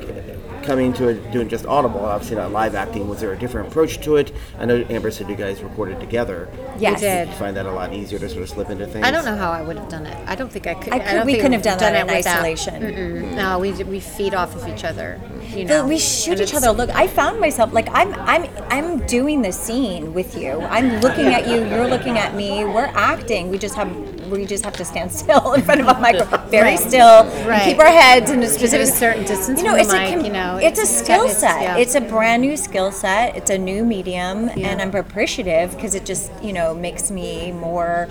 coming 0.68 0.92
to 0.92 1.08
it, 1.08 1.32
doing 1.32 1.48
just 1.48 1.64
audible, 1.64 2.00
obviously 2.04 2.36
not 2.36 2.52
live 2.52 2.74
acting? 2.74 3.08
Was 3.08 3.20
there 3.20 3.32
a 3.32 3.38
different 3.38 3.68
approach 3.68 4.02
to 4.02 4.16
it? 4.16 4.32
I 4.58 4.66
know 4.66 4.84
Amber 4.90 5.10
said 5.10 5.26
you 5.30 5.34
guys 5.34 5.62
recorded 5.62 5.98
together. 5.98 6.46
Yes. 6.78 7.00
did. 7.00 7.24
Did 7.24 7.28
you 7.32 7.38
find 7.38 7.56
that 7.56 7.64
a 7.64 7.72
lot 7.72 7.94
easier 7.94 8.18
to 8.18 8.28
sort 8.28 8.42
of 8.42 8.50
slip 8.50 8.68
into 8.68 8.86
things? 8.86 9.02
I 9.06 9.10
don't 9.10 9.24
know 9.24 9.34
how 9.34 9.50
I 9.50 9.62
would 9.62 9.78
have 9.78 9.88
done 9.88 10.04
it. 10.04 10.14
I 10.28 10.34
don't 10.34 10.52
think 10.52 10.66
I 10.66 10.74
could. 10.74 10.92
I 10.92 10.98
could- 10.98 11.10
don't 11.16 11.26
we 11.26 11.36
couldn't 11.36 11.52
have 11.52 11.60
would 11.64 11.70
done 11.70 11.78
that 11.78 11.94
in 11.94 12.08
it 12.10 12.16
without- 12.18 12.34
isolation. 12.36 12.82
Mm-mm. 12.82 13.34
No, 13.34 13.58
we 13.58 13.72
we 13.84 13.98
feed 13.98 14.34
off 14.34 14.54
of 14.54 14.68
each 14.68 14.84
other. 14.84 15.18
You 15.54 15.64
know, 15.64 15.80
But 15.82 15.88
we 15.88 15.98
shoot 15.98 16.32
And 16.32 16.42
each 16.42 16.54
other. 16.54 16.70
Look, 16.72 16.90
I 16.90 17.06
found 17.06 17.40
myself 17.40 17.72
like 17.72 17.88
I'm 17.92 18.12
I'm 18.32 18.44
I'm 18.68 19.06
doing 19.06 19.40
the 19.40 19.52
scene 19.52 20.12
with 20.12 20.36
you. 20.36 20.60
I'm 20.60 21.00
looking 21.00 21.28
at 21.28 21.48
you. 21.48 21.64
You're 21.64 21.88
looking 21.88 22.18
at 22.18 22.34
me. 22.34 22.64
We're 22.66 22.92
acting. 22.94 23.48
We 23.48 23.56
just 23.56 23.74
have 23.76 23.88
we 24.30 24.44
just 24.46 24.64
have 24.64 24.76
to 24.76 24.84
stand 24.84 25.10
still 25.22 25.52
in 25.54 25.62
front 25.62 25.80
of 25.80 25.88
a 25.88 25.98
microphone, 26.00 26.48
very 26.50 26.70
Right. 26.70 26.78
still, 26.78 27.24
Right. 27.46 27.62
keep 27.64 27.78
our 27.78 27.86
heads 27.86 28.30
in 28.30 28.42
a 28.42 28.46
specific 28.48 28.88
a 28.88 28.90
certain 28.90 29.24
distance 29.24 29.58
You 29.60 29.64
know, 29.66 29.70
from 29.70 29.78
the 29.78 29.82
it's 29.84 29.92
a 29.92 29.98
mic, 29.98 30.14
com- 30.14 30.24
you 30.24 30.32
know, 30.32 30.56
it's 30.62 30.78
a 30.80 30.86
skill 30.86 31.22
it's- 31.24 31.38
set. 31.40 31.62
yeah. 31.62 31.76
It's 31.76 31.94
a 31.94 32.00
brand 32.00 32.42
new 32.42 32.56
skill 32.56 32.92
set. 32.92 33.36
It's 33.36 33.50
a 33.50 33.58
new 33.58 33.84
medium, 33.84 34.50
Yeah. 34.54 34.68
and 34.68 34.80
I'm 34.82 34.94
appreciative 34.94 35.74
because 35.74 35.94
it 35.94 36.04
just 36.04 36.30
you 36.42 36.52
know 36.52 36.74
makes 36.74 37.10
me 37.10 37.52
more 37.52 38.08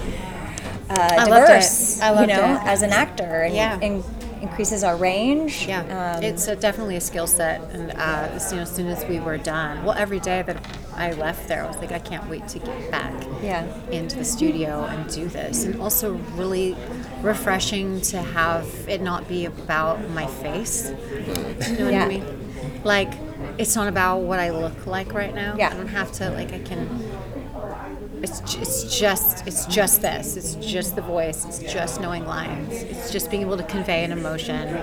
uh, 0.90 0.94
I 0.94 1.16
loved 1.26 1.28
it. 1.28 1.48
diverse. 1.48 2.02
I 2.02 2.22
you 2.22 2.28
know, 2.28 2.56
it. 2.56 2.62
as 2.66 2.82
an 2.82 2.92
actor, 2.92 3.42
and, 3.44 3.54
Yeah. 3.54 3.78
and 3.82 4.04
increases 4.41 4.84
our 4.84 4.95
range. 4.95 5.67
Yeah, 5.67 6.15
Um, 6.17 6.23
it's 6.23 6.47
a, 6.47 6.56
definitely 6.56 6.95
a 6.95 7.02
skill 7.02 7.28
set, 7.28 7.62
and 7.71 7.91
uh, 7.91 8.30
as, 8.36 8.52
you 8.52 8.58
know, 8.58 8.63
as 8.63 8.76
soon 8.76 8.88
as 8.88 9.06
we 9.06 9.19
were 9.19 9.38
done, 9.38 9.84
well, 9.84 9.95
every 9.97 10.19
day 10.19 10.41
that 10.43 10.58
I 10.95 11.12
left 11.13 11.47
there, 11.47 11.63
I 11.63 11.67
was 11.67 11.78
like, 11.78 11.91
I 11.91 12.00
can't 12.00 12.28
wait 12.30 12.47
to 12.50 12.60
get 12.60 12.91
back 12.91 13.13
Yeah. 13.41 13.65
into 13.91 14.17
the 14.17 14.26
studio 14.26 14.84
and 14.86 15.10
do 15.13 15.28
this, 15.28 15.63
and 15.65 15.80
also 15.82 16.13
really 16.36 16.76
refreshing 17.21 18.02
to 18.02 18.21
have 18.21 18.67
it 18.88 19.02
not 19.02 19.28
be 19.28 19.45
about 19.45 20.08
my 20.12 20.26
face. 20.28 20.91
You 20.91 21.78
know 21.78 21.86
what 21.86 21.93
Yeah. 21.93 22.06
I 22.06 22.08
mean? 22.08 22.26
Like, 22.84 23.12
it's 23.58 23.76
not 23.76 23.88
about 23.88 24.19
what 24.21 24.39
I 24.39 24.52
look 24.52 24.86
like 24.88 25.13
right 25.13 25.34
now. 25.34 25.56
Yeah. 25.58 25.69
I 25.69 25.73
don't 25.73 25.88
have 25.88 26.12
to 26.13 26.30
like 26.32 26.54
I 26.54 26.60
can. 26.60 26.88
It's, 28.24 28.56
it's 28.56 28.98
just 28.98 29.46
it's 29.46 29.66
just 29.68 30.02
this. 30.02 30.36
It's 30.38 30.56
just 30.56 30.96
the 30.96 31.02
voice. 31.02 31.46
It's 31.46 31.60
just 31.72 32.02
knowing 32.02 32.26
lines. 32.26 32.74
It's 32.74 33.12
just 33.12 33.30
being 33.30 33.44
able 33.44 33.58
to 33.58 33.64
convey 33.64 34.04
an 34.04 34.12
emotion, 34.12 34.76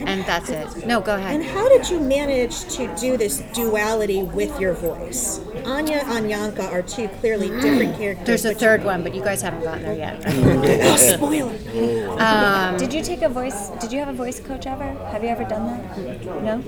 and 0.00 0.24
that's 0.24 0.48
it. 0.48 0.86
No, 0.86 1.00
go 1.00 1.14
ahead. 1.16 1.34
and 1.34 1.44
how 1.44 1.68
did 1.68 1.88
you 1.90 2.00
manage 2.00 2.64
to 2.76 2.94
do 2.96 3.16
this 3.16 3.40
duality 3.52 4.22
with 4.22 4.58
your 4.58 4.72
voice? 4.72 5.40
Anya 5.64 6.02
and 6.06 6.26
Anyanka 6.26 6.70
are 6.72 6.82
two 6.82 7.08
clearly 7.20 7.48
different 7.48 7.96
characters. 7.96 8.26
There's 8.26 8.44
a 8.44 8.54
third 8.54 8.84
one, 8.84 9.02
but 9.02 9.14
you 9.14 9.22
guys 9.22 9.40
haven't 9.42 9.62
gotten 9.64 9.82
there 9.82 9.94
yet. 9.94 10.22
Oh, 10.86 10.96
spoiler. 10.96 12.78
Did 12.78 12.92
you 12.92 13.02
take 13.02 13.22
a 13.22 13.28
voice? 13.28 13.70
Did 13.80 13.92
you 13.92 13.98
have 14.00 14.08
a 14.08 14.12
voice 14.12 14.40
coach 14.40 14.66
ever? 14.66 14.84
Have 14.84 15.22
you 15.22 15.28
ever 15.30 15.44
done 15.44 15.66
that? 15.66 16.24
No. 16.42 16.62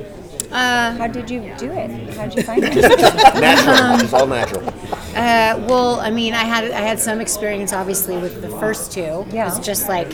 Uh, 0.51 0.93
How 0.97 1.07
did 1.07 1.29
you 1.31 1.41
do 1.59 1.71
it? 1.73 2.15
How 2.15 2.27
did 2.27 2.37
you 2.37 2.43
find 2.43 2.63
it? 2.65 2.75
Natural. 2.75 4.01
it's 4.01 4.13
all 4.13 4.27
natural. 4.27 4.67
Uh, 5.15 5.65
well, 5.69 6.01
I 6.01 6.11
mean, 6.11 6.35
I 6.35 6.45
had 6.45 6.65
I 6.71 6.81
had 6.81 6.99
some 7.01 7.21
experience, 7.21 7.73
obviously, 7.73 8.17
with 8.19 8.41
the 8.43 8.49
first 8.61 8.93
two. 8.93 9.27
Yeah. 9.31 9.49
It's 9.49 9.59
just 9.65 9.89
like 9.89 10.11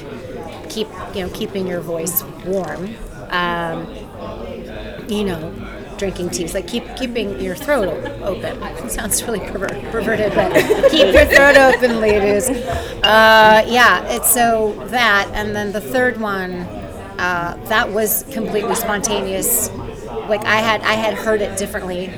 keep 0.71 0.89
you 1.15 1.23
know 1.27 1.29
keeping 1.35 1.67
your 1.67 1.81
voice 1.81 2.23
warm. 2.47 2.95
Um, 3.31 3.87
you 5.09 5.25
know, 5.25 5.53
drinking 6.03 6.31
teas, 6.31 6.53
like 6.53 6.67
keep 6.67 6.85
keeping 6.97 7.41
your 7.41 7.55
throat 7.55 7.87
open. 8.23 8.61
It 8.61 8.91
sounds 8.91 9.23
really 9.23 9.39
pervert, 9.39 9.81
perverted, 9.93 10.35
but 10.35 10.53
keep 10.91 11.15
your 11.15 11.27
throat 11.27 11.57
open, 11.57 12.01
ladies. 12.01 12.49
Uh, 12.49 13.65
yeah, 13.69 14.05
it's 14.09 14.29
so 14.29 14.73
that, 14.89 15.31
and 15.33 15.55
then 15.55 15.71
the 15.71 15.81
third 15.81 16.21
one, 16.21 16.55
uh, 17.21 17.57
that 17.69 17.89
was 17.93 18.25
completely 18.33 18.75
spontaneous. 18.75 19.71
Like 20.29 20.45
I 20.45 20.57
had 20.57 20.81
I 20.81 20.95
had 20.95 21.15
heard 21.15 21.41
it 21.41 21.57
differently. 21.57 22.09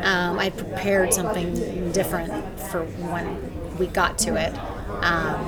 Um, 0.00 0.36
I 0.36 0.50
prepared 0.50 1.14
something 1.14 1.92
different 1.92 2.32
for 2.58 2.82
when 3.12 3.76
we 3.78 3.86
got 3.86 4.18
to 4.26 4.34
it. 4.34 4.52
Um, 5.04 5.46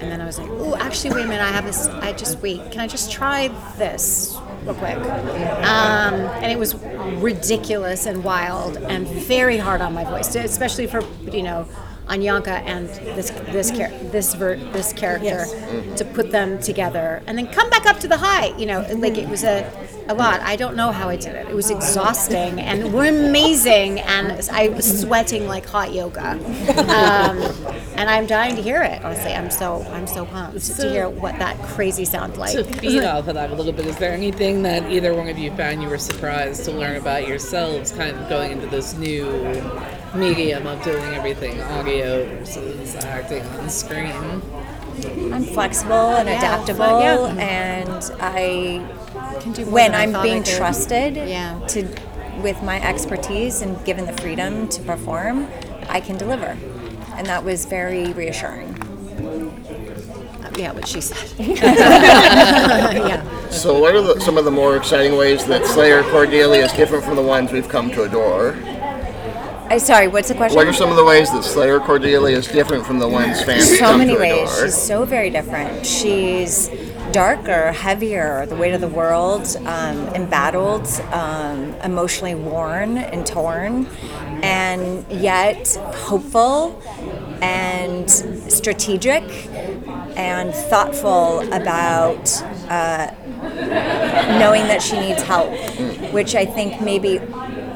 and 0.00 0.10
then 0.10 0.20
I 0.20 0.26
was 0.26 0.40
like, 0.40 0.50
"Oh, 0.50 0.74
actually, 0.74 1.14
wait 1.14 1.26
a 1.26 1.28
minute. 1.28 1.44
I 1.44 1.52
have 1.52 1.66
this. 1.66 1.86
I 1.86 2.12
just 2.14 2.42
wait. 2.42 2.72
Can 2.72 2.80
I 2.80 2.88
just 2.88 3.12
try 3.12 3.46
this 3.76 4.36
real 4.64 4.74
quick?" 4.74 4.96
Um, 4.96 6.14
and 6.42 6.50
it 6.52 6.58
was 6.58 6.74
ridiculous 7.22 8.06
and 8.06 8.22
wild 8.24 8.76
and 8.76 9.06
very 9.06 9.58
hard 9.58 9.80
on 9.80 9.94
my 9.94 10.04
voice, 10.04 10.34
especially 10.34 10.86
for 10.86 11.02
you 11.30 11.42
know 11.42 11.66
Anyanka 12.08 12.62
and 12.66 12.88
this 12.88 13.30
this 13.30 13.70
char- 13.70 13.92
this 14.10 14.34
ver- 14.34 14.56
this 14.56 14.92
character 14.92 15.44
to 15.96 16.04
put 16.04 16.30
them 16.32 16.58
together 16.58 17.22
and 17.26 17.38
then 17.38 17.46
come 17.48 17.70
back 17.70 17.86
up 17.86 18.00
to 18.00 18.08
the 18.08 18.16
high. 18.18 18.56
You 18.58 18.66
know, 18.66 18.86
like 18.96 19.16
it 19.16 19.28
was 19.28 19.44
a 19.44 19.70
a 20.10 20.14
lot. 20.14 20.40
I 20.40 20.56
don't 20.56 20.74
know 20.76 20.90
how 20.90 21.08
I 21.08 21.16
did 21.16 21.36
it. 21.36 21.48
It 21.48 21.54
was 21.54 21.70
exhausting 21.70 22.60
and 22.60 22.92
we're 22.92 23.08
amazing, 23.08 24.00
and 24.00 24.48
I 24.50 24.68
was 24.68 25.00
sweating 25.02 25.46
like 25.46 25.66
hot 25.66 25.94
yoga. 25.94 26.32
Um, 26.90 27.38
and 27.94 28.10
I'm 28.10 28.26
dying 28.26 28.56
to 28.56 28.62
hear 28.62 28.82
it. 28.82 29.04
Honestly, 29.04 29.32
I'm 29.32 29.50
so 29.50 29.82
I'm 29.92 30.06
so 30.06 30.24
pumped 30.26 30.64
to 30.76 30.90
hear 30.90 31.08
what 31.08 31.38
that 31.38 31.60
crazy 31.62 32.04
sounds 32.04 32.36
like. 32.38 32.52
To 32.52 32.64
feed 32.64 33.04
off 33.04 33.28
of 33.28 33.34
that 33.34 33.50
a 33.50 33.54
little 33.54 33.72
bit, 33.72 33.86
is 33.86 33.96
there 33.98 34.12
anything 34.12 34.62
that 34.62 34.90
either 34.90 35.14
one 35.14 35.28
of 35.28 35.38
you 35.38 35.54
found 35.54 35.82
you 35.82 35.88
were 35.88 35.98
surprised 35.98 36.64
to 36.64 36.72
learn 36.72 36.96
about 36.96 37.28
yourselves, 37.28 37.92
kind 37.92 38.16
of 38.16 38.28
going 38.28 38.52
into 38.52 38.66
this 38.66 38.94
new 38.94 39.26
medium 40.14 40.66
of 40.66 40.82
doing 40.82 41.04
everything 41.14 41.60
audio 41.62 42.26
versus 42.36 42.96
acting 42.96 43.42
on 43.42 43.68
screen? 43.70 44.42
I'm 45.06 45.44
flexible 45.44 46.16
and 46.16 46.28
Yeah, 46.28 46.38
adaptable, 46.38 47.00
yeah. 47.00 47.36
and 47.38 48.12
I 48.20 48.84
Can 49.40 49.52
do 49.52 49.64
when 49.66 49.94
I 49.94 50.02
I'm 50.02 50.22
being 50.22 50.42
trusted 50.42 51.16
Yeah. 51.16 51.58
to 51.68 51.86
with 52.42 52.62
my 52.62 52.80
expertise 52.82 53.60
and 53.60 53.82
given 53.84 54.06
the 54.06 54.14
freedom 54.14 54.66
to 54.68 54.80
perform, 54.82 55.46
I 55.90 56.00
can 56.00 56.16
deliver, 56.16 56.56
and 57.14 57.26
that 57.26 57.44
was 57.44 57.66
very 57.66 58.12
reassuring. 58.14 58.74
Yeah, 60.56 60.72
what 60.72 60.88
she 60.88 61.00
said. 61.00 61.30
yeah. 62.98 63.22
So, 63.50 63.78
what 63.78 63.94
are 63.94 64.02
the, 64.02 64.20
some 64.20 64.36
of 64.36 64.44
the 64.44 64.50
more 64.50 64.76
exciting 64.76 65.16
ways 65.16 65.44
that 65.46 65.64
Slayer 65.66 66.02
Cordelia 66.04 66.64
is 66.64 66.72
different 66.72 67.04
from 67.04 67.16
the 67.16 67.22
ones 67.22 67.52
we've 67.52 67.68
come 67.68 67.90
to 67.92 68.02
adore? 68.02 68.56
I 69.70 69.78
sorry, 69.78 70.08
what's 70.08 70.26
the 70.26 70.34
question? 70.34 70.56
What 70.56 70.66
are 70.66 70.72
some 70.72 70.90
of 70.90 70.96
the 70.96 71.04
ways 71.04 71.30
that 71.30 71.44
Slayer 71.44 71.78
Cordelia 71.78 72.36
is 72.36 72.48
different 72.48 72.84
from 72.84 72.98
the 72.98 73.06
ones 73.06 73.40
fans 73.44 73.78
so 73.78 73.96
many 73.96 74.16
ways. 74.16 74.50
She's 74.60 74.76
so 74.76 75.04
very 75.04 75.30
different. 75.30 75.86
She's 75.86 76.68
darker, 77.12 77.70
heavier, 77.70 78.46
the 78.46 78.56
weight 78.56 78.74
of 78.74 78.80
the 78.80 78.88
world, 78.88 79.46
um, 79.66 80.08
embattled, 80.08 80.88
um, 81.12 81.72
emotionally 81.84 82.34
worn 82.34 82.98
and 82.98 83.24
torn, 83.24 83.86
and 84.42 85.06
yet 85.08 85.76
hopeful 85.94 86.82
and 87.40 88.10
strategic 88.50 89.22
and 90.16 90.52
thoughtful 90.52 91.40
about 91.52 92.42
uh, 92.68 93.12
knowing 94.40 94.64
that 94.66 94.82
she 94.82 94.98
needs 94.98 95.22
help, 95.22 95.52
which 96.12 96.34
I 96.34 96.44
think 96.44 96.80
maybe 96.80 97.20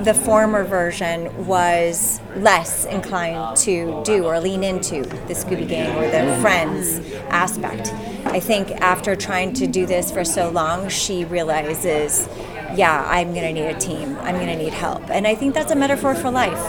the 0.05 0.15
former 0.15 0.65
version 0.65 1.47
was 1.47 2.21
less 2.37 2.85
inclined 2.85 3.57
to 3.57 4.03
do 4.05 4.25
or 4.25 4.39
lean 4.39 4.63
into 4.63 5.03
the 5.03 5.35
Scooby 5.35 5.67
Gang 5.67 5.97
or 5.97 6.09
the 6.11 6.41
friends 6.41 7.01
aspect. 7.31 7.93
I 8.27 8.39
think 8.39 8.71
after 8.83 9.17
trying 9.17 9.55
to 9.55 9.67
do 9.67 9.87
this 9.87 10.11
for 10.11 10.25
so 10.25 10.51
long, 10.51 10.89
she 10.89 11.25
realizes, 11.25 12.29
yeah, 12.75 13.05
I'm 13.09 13.33
going 13.33 13.55
to 13.55 13.61
need 13.61 13.69
a 13.69 13.79
team. 13.79 14.17
I'm 14.19 14.35
going 14.37 14.49
to 14.49 14.57
need 14.57 14.75
help. 14.75 15.09
And 15.11 15.27
I 15.27 15.35
think 15.35 15.55
that's 15.55 15.73
a 15.73 15.77
metaphor 15.77 16.15
for 16.15 16.31
life. 16.31 16.61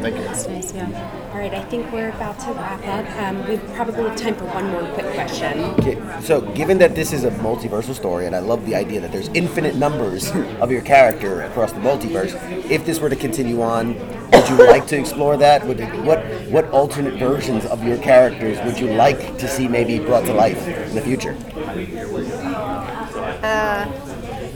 Thank 0.00 0.16
you. 0.16 0.22
That's 0.22 0.46
nice, 0.46 0.72
yeah. 0.72 1.27
All 1.38 1.44
right, 1.44 1.54
I 1.54 1.62
think 1.66 1.92
we're 1.92 2.08
about 2.08 2.36
to 2.40 2.52
wrap 2.52 2.84
up. 2.84 3.16
Um, 3.20 3.48
we 3.48 3.58
probably 3.76 4.02
have 4.08 4.16
time 4.16 4.34
for 4.34 4.46
one 4.46 4.72
more 4.72 4.82
quick 4.92 5.06
question. 5.14 5.60
Okay, 5.78 5.96
so 6.20 6.40
given 6.40 6.78
that 6.78 6.96
this 6.96 7.12
is 7.12 7.22
a 7.22 7.30
multiversal 7.30 7.94
story, 7.94 8.26
and 8.26 8.34
I 8.34 8.40
love 8.40 8.66
the 8.66 8.74
idea 8.74 9.00
that 9.00 9.12
there's 9.12 9.28
infinite 9.28 9.76
numbers 9.76 10.32
of 10.60 10.72
your 10.72 10.82
character 10.82 11.42
across 11.42 11.70
the 11.70 11.78
multiverse, 11.78 12.34
if 12.68 12.84
this 12.84 12.98
were 12.98 13.08
to 13.08 13.14
continue 13.14 13.62
on, 13.62 13.94
would 14.32 14.48
you 14.48 14.56
like 14.66 14.88
to 14.88 14.98
explore 14.98 15.36
that? 15.36 15.64
Would 15.64 15.78
it, 15.78 16.04
what 16.04 16.24
what 16.50 16.68
alternate 16.70 17.14
versions 17.20 17.64
of 17.66 17.84
your 17.84 17.98
characters 17.98 18.58
would 18.64 18.76
you 18.76 18.88
like 18.94 19.38
to 19.38 19.46
see 19.46 19.68
maybe 19.68 20.00
brought 20.00 20.24
to 20.24 20.32
life 20.32 20.66
in 20.66 20.96
the 20.96 21.02
future? 21.02 21.36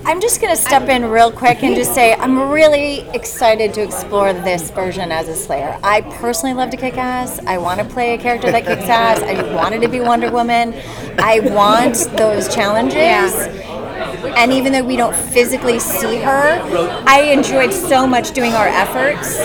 I'm 0.04 0.20
just 0.20 0.40
going 0.40 0.54
to 0.54 0.60
step 0.60 0.88
in 0.88 1.04
real 1.04 1.30
quick 1.30 1.62
and 1.62 1.76
just 1.76 1.94
say 1.94 2.14
I'm 2.14 2.50
really 2.50 3.00
excited 3.10 3.72
to 3.74 3.82
explore 3.82 4.32
this 4.32 4.70
version 4.72 5.12
as 5.12 5.28
a 5.28 5.36
Slayer. 5.36 5.78
I 5.84 6.00
personally 6.00 6.54
love 6.54 6.70
to 6.70 6.76
kick 6.76 6.96
ass. 6.96 7.38
I 7.46 7.58
want 7.58 7.78
to 7.80 7.86
play 7.86 8.14
a 8.14 8.18
character 8.18 8.50
that 8.50 8.64
kicks 8.64 8.82
ass. 8.88 9.20
I 9.20 9.54
wanted 9.54 9.80
to 9.82 9.88
be 9.88 10.00
Wonder 10.00 10.30
Woman. 10.32 10.74
I 11.18 11.38
want 11.40 11.94
those 12.16 12.52
challenges. 12.52 13.32
And 14.36 14.52
even 14.52 14.72
though 14.72 14.84
we 14.84 14.96
don't 14.96 15.14
physically 15.14 15.78
see 15.78 16.16
her, 16.18 16.60
I 17.06 17.22
enjoyed 17.32 17.72
so 17.72 18.04
much 18.04 18.32
doing 18.32 18.54
our 18.54 18.66
efforts. 18.66 19.38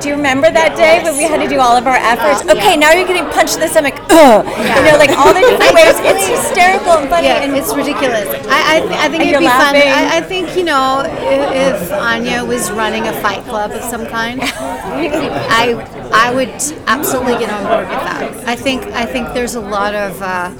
Do 0.00 0.08
you 0.10 0.16
remember 0.16 0.50
that 0.50 0.76
day 0.76 1.00
when 1.02 1.16
we 1.16 1.22
had 1.22 1.38
to 1.40 1.48
do 1.48 1.60
all 1.60 1.76
of 1.76 1.86
our 1.86 1.96
efforts? 1.96 2.42
Okay, 2.50 2.76
now 2.76 2.92
you're 2.92 3.06
getting 3.06 3.24
punched 3.30 3.54
in 3.54 3.60
the 3.60 3.68
stomach. 3.68 3.94
Ugh. 4.10 4.42
You 4.44 4.82
know, 4.84 4.98
like 4.98 5.10
all 5.16 5.32
the 5.32 5.40
different 5.40 5.72
ways. 5.72 5.96
It's 6.02 6.26
hysterical 6.26 6.98
and 6.98 7.08
funny. 7.08 7.28
Yeah, 7.30 7.40
and 7.46 7.54
it's 7.56 7.72
ridiculous. 7.74 8.26
I 8.50 8.76
I, 8.76 8.80
th- 8.80 8.90
I 8.90 9.08
think 9.08 9.22
And 9.22 9.30
it'd 9.30 9.38
be 9.38 9.44
you're 9.46 9.54
fun. 9.54 9.74
I, 9.76 10.18
I 10.18 10.20
think 10.20 10.56
you 10.56 10.64
know 10.64 11.02
if, 11.06 11.82
if 11.82 11.92
Anya 11.92 12.44
was 12.44 12.70
running 12.72 13.06
a 13.06 13.14
fight 13.22 13.44
club 13.44 13.70
of 13.70 13.82
some 13.82 14.04
kind, 14.06 14.40
I 14.44 15.78
I 16.12 16.34
would 16.34 16.50
absolutely 16.86 17.38
get 17.38 17.50
on 17.54 17.62
board 17.64 17.88
with 17.88 18.02
that. 18.04 18.48
I 18.48 18.56
think 18.56 18.84
I 18.92 19.06
think 19.06 19.32
there's 19.32 19.54
a 19.54 19.60
lot 19.60 19.94
of 19.94 20.20
uh, 20.20 20.50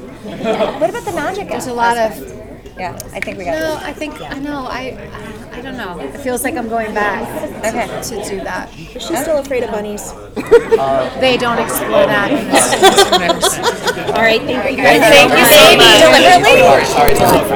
What 0.80 0.90
about 0.90 1.04
the 1.04 1.12
magic? 1.12 1.48
there's 1.48 1.66
a 1.66 1.74
lot 1.74 1.98
of 1.98 2.16
Yeah, 2.76 2.92
I 3.12 3.20
think 3.20 3.38
we 3.38 3.44
got 3.44 3.58
no. 3.58 3.74
it. 3.76 3.82
I 3.82 3.92
think 3.92 4.20
I 4.20 4.38
know. 4.40 4.66
I 4.66 4.98
I 5.52 5.60
don't 5.60 5.76
know. 5.76 6.00
It 6.00 6.18
feels 6.18 6.42
like 6.42 6.56
I'm 6.56 6.68
going 6.68 6.92
back 6.92 7.22
Okay. 7.64 7.86
to 8.02 8.28
do 8.28 8.40
that. 8.42 8.68
Is 8.76 9.02
She's 9.06 9.20
still 9.20 9.38
afraid 9.38 9.62
of 9.62 9.70
bunnies? 9.70 10.10
Uh, 10.12 11.08
they 11.20 11.36
don't 11.36 11.58
explore 11.58 12.06
that 12.06 12.30
in 12.32 12.48
this 12.50 12.74
universe. 12.74 13.58
All 14.10 14.22
right, 14.22 14.40
thank 14.42 14.70
you 14.70 14.76
guys. 14.82 15.00
Thank 15.00 15.30
you, 15.30 15.44
Sadie, 15.46 15.86
deliberately. 16.02 16.58
Sorry, 16.86 17.14
sorry. 17.14 17.54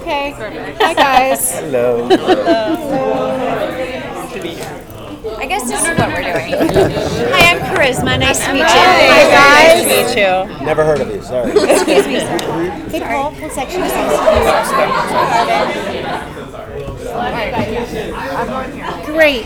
Okay. 0.00 0.30
Hi 0.80 0.94
guys. 0.94 1.52
Hello. 1.52 2.08
I 5.60 5.68
guess 5.68 5.70
this 5.70 5.90
is 5.90 5.98
what 5.98 6.08
we're 6.08 6.22
doing. 6.22 6.52
Hi, 7.34 7.52
I'm 7.52 7.60
Charisma. 7.60 8.18
Nice 8.18 8.44
to 8.46 8.52
meet 8.52 8.60
you. 8.60 8.66
Hi, 8.66 9.30
guys. 9.30 9.84
Nice 9.84 10.14
to 10.14 10.16
meet 10.16 10.56
you. 10.60 10.64
Never 10.64 10.84
heard 10.84 11.00
of 11.00 11.10
you. 11.10 11.22
Sorry. 11.22 11.50
Excuse 11.70 12.06
me. 12.06 12.20
Hey, 12.90 13.00
Paul. 13.00 13.32
What 13.32 13.52
section 13.52 13.82
is 13.82 13.92
this? 13.92 14.16
Great. 19.06 19.44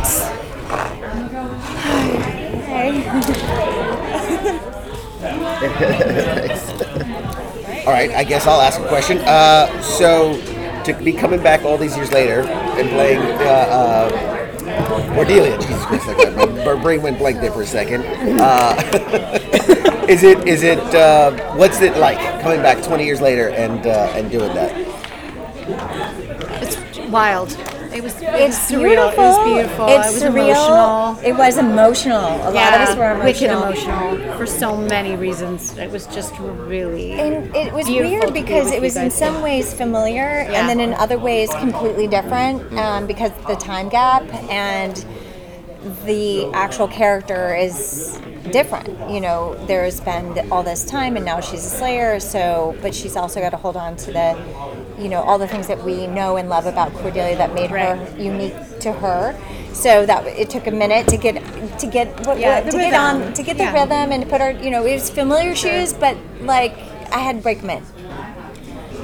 Hey. 2.64 3.04
All 7.86 7.92
right, 7.92 8.10
I 8.12 8.24
guess 8.24 8.46
I'll 8.46 8.60
ask 8.60 8.80
a 8.80 8.86
question. 8.86 9.18
Uh, 9.18 9.82
so, 9.82 10.40
to 10.84 10.92
be 11.02 11.12
coming 11.12 11.42
back 11.42 11.64
all 11.64 11.76
these 11.76 11.96
years 11.96 12.12
later 12.12 12.42
and 12.42 12.88
playing 12.90 13.20
uh, 13.20 13.44
uh, 13.70 14.43
Cordelia, 15.14 15.56
Jesus 15.58 15.84
Christ, 15.86 16.06
my 16.36 16.74
brain 16.82 17.02
went 17.02 17.18
blank 17.18 17.40
there 17.40 17.52
for 17.52 17.62
a 17.62 17.66
second. 17.66 18.04
Uh, 18.40 18.74
is 20.08 20.22
it 20.22 20.46
is 20.46 20.62
it 20.62 20.78
uh, 20.94 21.54
what's 21.56 21.80
it 21.80 21.96
like 21.96 22.18
coming 22.42 22.60
back 22.62 22.82
20 22.82 23.04
years 23.04 23.20
later 23.20 23.50
and 23.50 23.86
uh, 23.86 24.12
and 24.14 24.30
doing 24.30 24.52
that? 24.54 24.72
It's 26.62 26.98
wild. 27.10 27.56
It 27.94 28.02
was. 28.02 28.14
It 28.20 28.22
It's 28.24 28.70
was 28.70 28.80
surreal. 28.80 28.88
beautiful. 28.88 29.24
It 29.24 29.28
was 29.28 29.44
beautiful. 29.54 29.86
It's 29.88 30.08
it 30.08 30.12
was 30.14 30.22
surreal. 30.22 30.56
emotional. 30.56 31.18
It 31.30 31.32
was 31.36 31.58
emotional. 31.58 32.48
A 32.48 32.50
lot 32.50 32.74
of 32.74 32.80
us 32.88 32.96
were 32.96 33.12
emotional. 33.12 33.24
wicked 33.24 33.50
emotional 33.50 34.36
for 34.36 34.46
so 34.46 34.76
many 34.76 35.14
reasons. 35.14 35.76
It 35.78 35.90
was 35.90 36.06
just 36.08 36.36
really. 36.40 37.12
And 37.12 37.54
it 37.54 37.72
was 37.72 37.86
weird 37.86 38.32
because 38.34 38.64
with 38.66 38.74
it 38.74 38.80
was 38.82 38.96
in 38.96 39.10
some 39.10 39.42
ways 39.42 39.72
familiar, 39.72 40.46
Yeah. 40.50 40.58
and 40.60 40.68
then 40.68 40.80
in 40.80 40.92
other 40.94 41.18
ways 41.18 41.50
completely 41.54 42.08
different 42.08 42.76
um, 42.76 43.06
because 43.06 43.30
the 43.46 43.54
time 43.56 43.88
gap 43.88 44.22
and 44.50 45.04
the 46.04 46.50
actual 46.52 46.88
character 46.88 47.54
is 47.54 48.18
different. 48.50 49.10
You 49.10 49.20
know, 49.20 49.54
there's 49.66 50.00
been 50.00 50.50
all 50.52 50.62
this 50.62 50.84
time, 50.84 51.16
and 51.16 51.24
now 51.24 51.40
she's 51.40 51.64
a 51.64 51.70
Slayer. 51.70 52.20
So, 52.20 52.76
but 52.82 52.94
she's 52.94 53.16
also 53.16 53.40
got 53.40 53.50
to 53.50 53.56
hold 53.56 53.76
on 53.76 53.96
to 53.96 54.12
the, 54.12 54.38
you 54.98 55.08
know, 55.08 55.22
all 55.22 55.38
the 55.38 55.48
things 55.48 55.66
that 55.66 55.82
we 55.82 56.06
know 56.06 56.36
and 56.36 56.48
love 56.48 56.66
about 56.66 56.92
Cordelia 56.94 57.36
that 57.36 57.54
made 57.54 57.70
her 57.70 57.96
unique 58.18 58.54
to 58.80 58.92
her. 58.92 59.38
So 59.72 60.06
that 60.06 60.24
it 60.26 60.50
took 60.50 60.66
a 60.68 60.70
minute 60.70 61.08
to 61.08 61.16
get 61.16 61.34
to 61.80 61.86
get 61.86 62.08
what, 62.26 62.38
Yeah, 62.38 62.56
what- 62.56 62.64
the 62.66 62.70
to 62.72 62.78
get 62.78 62.94
on 62.94 63.32
to 63.34 63.42
get 63.42 63.56
the 63.56 63.64
Yeah. 63.64 63.72
rhythm 63.72 64.12
and 64.12 64.22
to 64.22 64.28
put 64.28 64.40
her. 64.40 64.52
You 64.52 64.70
know, 64.70 64.84
it 64.86 64.94
was 64.94 65.10
familiar 65.10 65.54
shoes, 65.56 65.92
but 65.92 66.16
like 66.42 66.76
I 67.12 67.18
had 67.18 67.36
to 67.36 67.42
break 67.42 67.60
them 67.60 67.70
in. 67.70 67.82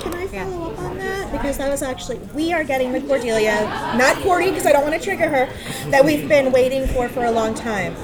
Can 0.00 0.14
I 0.14 0.26
follow 0.28 0.70
up 0.70 0.78
on 0.78 0.98
that? 0.98 1.32
Because 1.32 1.58
that 1.58 1.68
was 1.70 1.82
actually, 1.82 2.18
we 2.34 2.52
are 2.52 2.64
getting 2.64 2.92
the 2.92 3.00
Cordelia, 3.00 3.62
not 3.96 4.16
Cordy, 4.22 4.50
because 4.50 4.64
I 4.66 4.72
don't 4.72 4.82
want 4.82 4.94
to 4.94 5.00
trigger 5.00 5.28
her, 5.28 5.48
that 5.90 6.04
we've 6.04 6.28
been 6.28 6.52
waiting 6.52 6.86
for 6.86 7.08
for 7.08 7.24
a 7.24 7.30
long 7.30 7.54
time. 7.54 7.94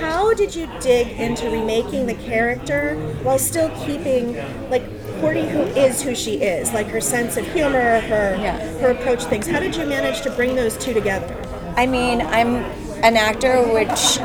How 0.00 0.34
did 0.34 0.54
you 0.54 0.68
dig 0.80 1.08
into 1.18 1.50
remaking 1.50 2.06
the 2.06 2.14
character 2.14 2.96
while 3.22 3.38
still 3.38 3.70
keeping, 3.86 4.36
like, 4.70 4.84
Cordy, 5.20 5.46
who 5.48 5.62
is 5.62 6.02
who 6.02 6.14
she 6.14 6.34
is, 6.36 6.72
like 6.74 6.88
her 6.88 7.00
sense 7.00 7.36
of 7.38 7.46
humor, 7.52 8.00
her 8.00 8.36
her 8.80 8.90
approach 8.90 9.22
to 9.24 9.28
things? 9.30 9.46
How 9.46 9.60
did 9.60 9.74
you 9.74 9.86
manage 9.86 10.20
to 10.22 10.30
bring 10.30 10.54
those 10.54 10.76
two 10.76 10.92
together? 10.92 11.34
I 11.76 11.86
mean, 11.86 12.20
I'm 12.20 12.56
an 13.02 13.16
actor, 13.16 13.62
which 13.72 14.18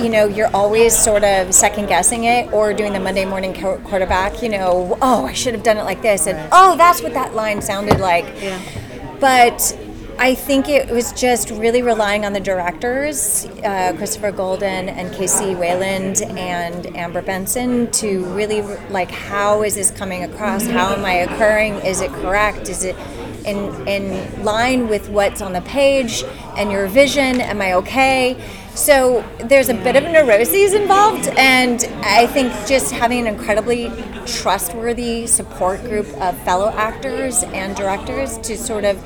you 0.00 0.08
know 0.08 0.26
you're 0.26 0.54
always 0.54 0.96
sort 0.96 1.24
of 1.24 1.52
second 1.52 1.86
guessing 1.86 2.24
it 2.24 2.52
or 2.52 2.72
doing 2.72 2.92
the 2.92 3.00
Monday 3.00 3.24
morning 3.24 3.52
qu- 3.52 3.78
quarterback. 3.78 4.40
You 4.40 4.50
know, 4.50 4.96
oh, 5.02 5.26
I 5.26 5.32
should 5.32 5.54
have 5.54 5.64
done 5.64 5.78
it 5.78 5.84
like 5.84 6.00
this, 6.02 6.28
and 6.28 6.38
oh, 6.52 6.76
that's 6.76 7.02
what 7.02 7.12
that 7.14 7.34
line 7.34 7.60
sounded 7.60 7.98
like. 7.98 8.26
But 9.18 9.76
I 10.22 10.34
think 10.34 10.68
it 10.68 10.90
was 10.90 11.14
just 11.14 11.48
really 11.48 11.80
relying 11.80 12.26
on 12.26 12.34
the 12.34 12.40
directors, 12.40 13.46
uh, 13.64 13.94
Christopher 13.96 14.30
Golden 14.30 14.90
and 14.90 15.10
Casey 15.14 15.54
Wayland 15.54 16.20
and 16.20 16.94
Amber 16.94 17.22
Benson, 17.22 17.90
to 17.92 18.26
really 18.34 18.60
like 18.90 19.10
how 19.10 19.62
is 19.62 19.76
this 19.76 19.90
coming 19.90 20.22
across? 20.22 20.66
How 20.66 20.92
am 20.92 21.06
I 21.06 21.14
occurring? 21.14 21.76
Is 21.76 22.02
it 22.02 22.10
correct? 22.10 22.68
Is 22.68 22.84
it 22.84 22.96
in 23.46 23.88
in 23.88 24.44
line 24.44 24.88
with 24.88 25.08
what's 25.08 25.40
on 25.40 25.54
the 25.54 25.62
page 25.62 26.22
and 26.58 26.70
your 26.70 26.86
vision? 26.86 27.40
Am 27.40 27.62
I 27.62 27.72
okay? 27.76 28.36
So 28.74 29.24
there's 29.38 29.70
a 29.70 29.74
bit 29.74 29.96
of 29.96 30.04
neuroses 30.04 30.74
involved, 30.74 31.28
and 31.38 31.82
I 32.02 32.26
think 32.26 32.52
just 32.66 32.92
having 32.92 33.20
an 33.20 33.26
incredibly 33.26 33.90
trustworthy 34.26 35.26
support 35.26 35.80
group 35.80 36.08
of 36.20 36.36
fellow 36.42 36.68
actors 36.76 37.42
and 37.42 37.74
directors 37.74 38.36
to 38.40 38.58
sort 38.58 38.84
of 38.84 39.02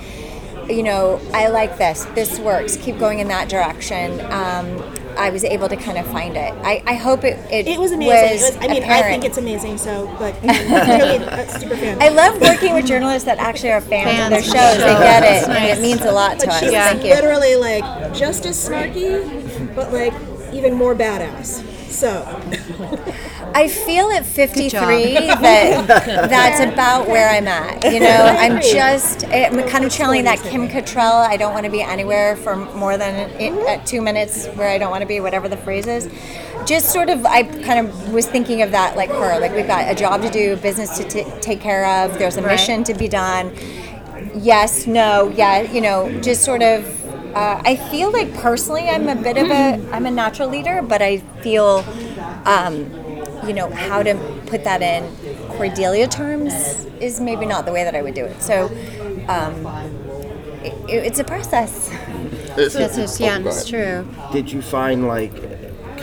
you 0.69 0.83
know, 0.83 1.21
I 1.33 1.49
like 1.49 1.79
this. 1.79 2.05
This 2.15 2.39
works. 2.39 2.77
Keep 2.77 2.99
going 2.99 3.19
in 3.19 3.29
that 3.29 3.49
direction. 3.49 4.21
Um, 4.33 4.83
I 5.17 5.31
was 5.31 5.45
able 5.45 5.69
to 5.69 5.77
kind 5.77 5.97
of 5.97 6.07
find 6.09 6.37
it. 6.37 6.53
I, 6.65 6.83
I 6.87 6.95
hope 6.95 7.23
it, 7.23 7.39
it, 7.51 7.69
It 7.69 7.79
was 7.79 7.93
amazing. 7.93 8.17
It 8.17 8.33
was 8.33 8.57
was, 8.57 8.65
I 8.65 8.67
mean, 8.69 8.83
I 8.83 9.03
think 9.03 9.25
it's 9.25 9.39
amazing. 9.39 9.79
So, 9.79 10.07
but 10.19 10.35
you 10.43 10.49
know, 10.49 10.85
really, 10.87 11.49
super 11.49 11.77
fan. 11.77 12.03
I 12.03 12.09
love 12.09 12.41
working 12.41 12.75
with 12.75 12.87
journalists 12.87 13.25
that 13.27 13.39
actually 13.39 13.71
are 13.73 13.81
fans, 13.81 14.25
of 14.25 14.31
their 14.31 14.43
shows. 14.43 14.75
of 14.75 14.79
the 14.81 14.87
They 14.87 14.93
get 14.95 15.21
That's 15.21 15.47
it, 15.47 15.51
and 15.51 15.79
it 15.79 15.83
means 15.83 16.01
a 16.03 16.11
lot 16.11 16.41
to 16.41 16.47
But 16.47 16.55
us. 16.57 16.61
she's 16.61 16.71
Thank 16.73 17.05
you. 17.05 17.11
literally 17.11 17.55
like 17.57 18.13
just 18.15 18.45
as 18.47 18.57
snarky, 18.69 19.73
but 19.77 19.93
like 19.93 20.13
even 20.53 20.75
more 20.75 20.95
badass. 20.97 21.63
So, 21.95 22.23
I 23.55 23.69
feel 23.69 24.11
at 24.11 24.27
53 24.27 24.69
that 24.79 25.87
that's 26.29 26.61
about 26.73 27.07
where 27.07 27.29
I'm 27.31 27.47
at. 27.47 27.85
You 27.93 28.01
know, 28.01 28.09
I'm 28.39 28.61
just 28.61 29.25
I'm 29.29 29.67
kind 29.69 29.85
of 29.85 29.93
channeling 29.93 30.25
that 30.25 30.41
Kim 30.41 30.69
Cattrall. 30.69 31.25
I 31.27 31.37
don't 31.37 31.53
want 31.55 31.65
to 31.65 31.71
be 31.71 31.81
anywhere 31.83 32.35
for 32.37 32.57
more 32.57 32.97
than 32.99 33.31
i- 33.41 33.75
uh, 33.77 33.85
two 33.85 34.03
minutes 34.03 34.47
where 34.49 34.69
I 34.69 34.77
don't 34.79 34.91
want 34.91 35.03
to 35.03 35.07
be, 35.07 35.21
whatever 35.21 35.49
the 35.49 35.57
phrase 35.57 35.87
is. 35.87 36.11
Just 36.67 36.91
sort 36.93 37.11
of, 37.11 37.25
I 37.27 37.45
kind 37.45 37.87
of 37.87 38.13
was 38.13 38.27
thinking 38.27 38.63
of 38.63 38.73
that 38.73 38.97
like 38.97 39.11
her. 39.11 39.39
Like 39.39 39.53
we've 39.55 39.67
got 39.67 39.91
a 39.91 39.95
job 39.95 40.23
to 40.23 40.31
do, 40.31 40.57
business 40.57 40.99
to 40.99 41.09
t- 41.09 41.25
take 41.41 41.61
care 41.61 41.87
of. 41.87 42.19
There's 42.19 42.37
a 42.39 42.43
mission 42.43 42.83
to 42.85 42.95
be 42.95 43.07
done. 43.07 43.55
Yes, 44.35 44.87
no, 44.89 45.29
yeah. 45.37 45.61
You 45.63 45.81
know, 45.81 46.21
just 46.21 46.43
sort 46.45 46.63
of. 46.63 47.03
Uh, 47.35 47.61
I 47.65 47.77
feel 47.77 48.13
like 48.13 48.33
personally, 48.35 48.89
I'm 48.89 49.09
a 49.09 49.17
bit 49.17 49.37
of 49.37 49.51
a 49.51 49.81
I'm 49.93 50.07
a 50.07 50.11
natural 50.11 50.49
leader, 50.49 50.83
but 50.83 51.03
I 51.03 51.19
feel 51.43 51.85
um, 52.47 52.91
you 53.47 53.53
know, 53.53 53.71
how 53.71 54.03
to 54.03 54.15
put 54.47 54.65
that 54.65 54.83
in 54.83 55.05
Cordelia 55.57 56.07
terms 56.09 56.53
is 57.01 57.21
maybe 57.21 57.45
not 57.47 57.67
the 57.67 57.73
way 57.73 57.85
that 57.85 57.95
I 57.95 58.03
would 58.03 58.15
do 58.15 58.25
it. 58.25 58.41
So 58.43 58.67
um, 59.29 59.67
it, 60.63 60.75
it's 60.89 61.19
a 61.19 61.25
process. 61.25 61.91
It's- 61.93 62.73
That's 62.75 62.97
just, 62.97 63.21
yeah, 63.21 63.39
oh, 63.45 63.49
it's 63.49 63.69
true. 63.69 64.09
Did 64.33 64.51
you 64.53 64.63
find 64.63 65.09
like 65.09 65.33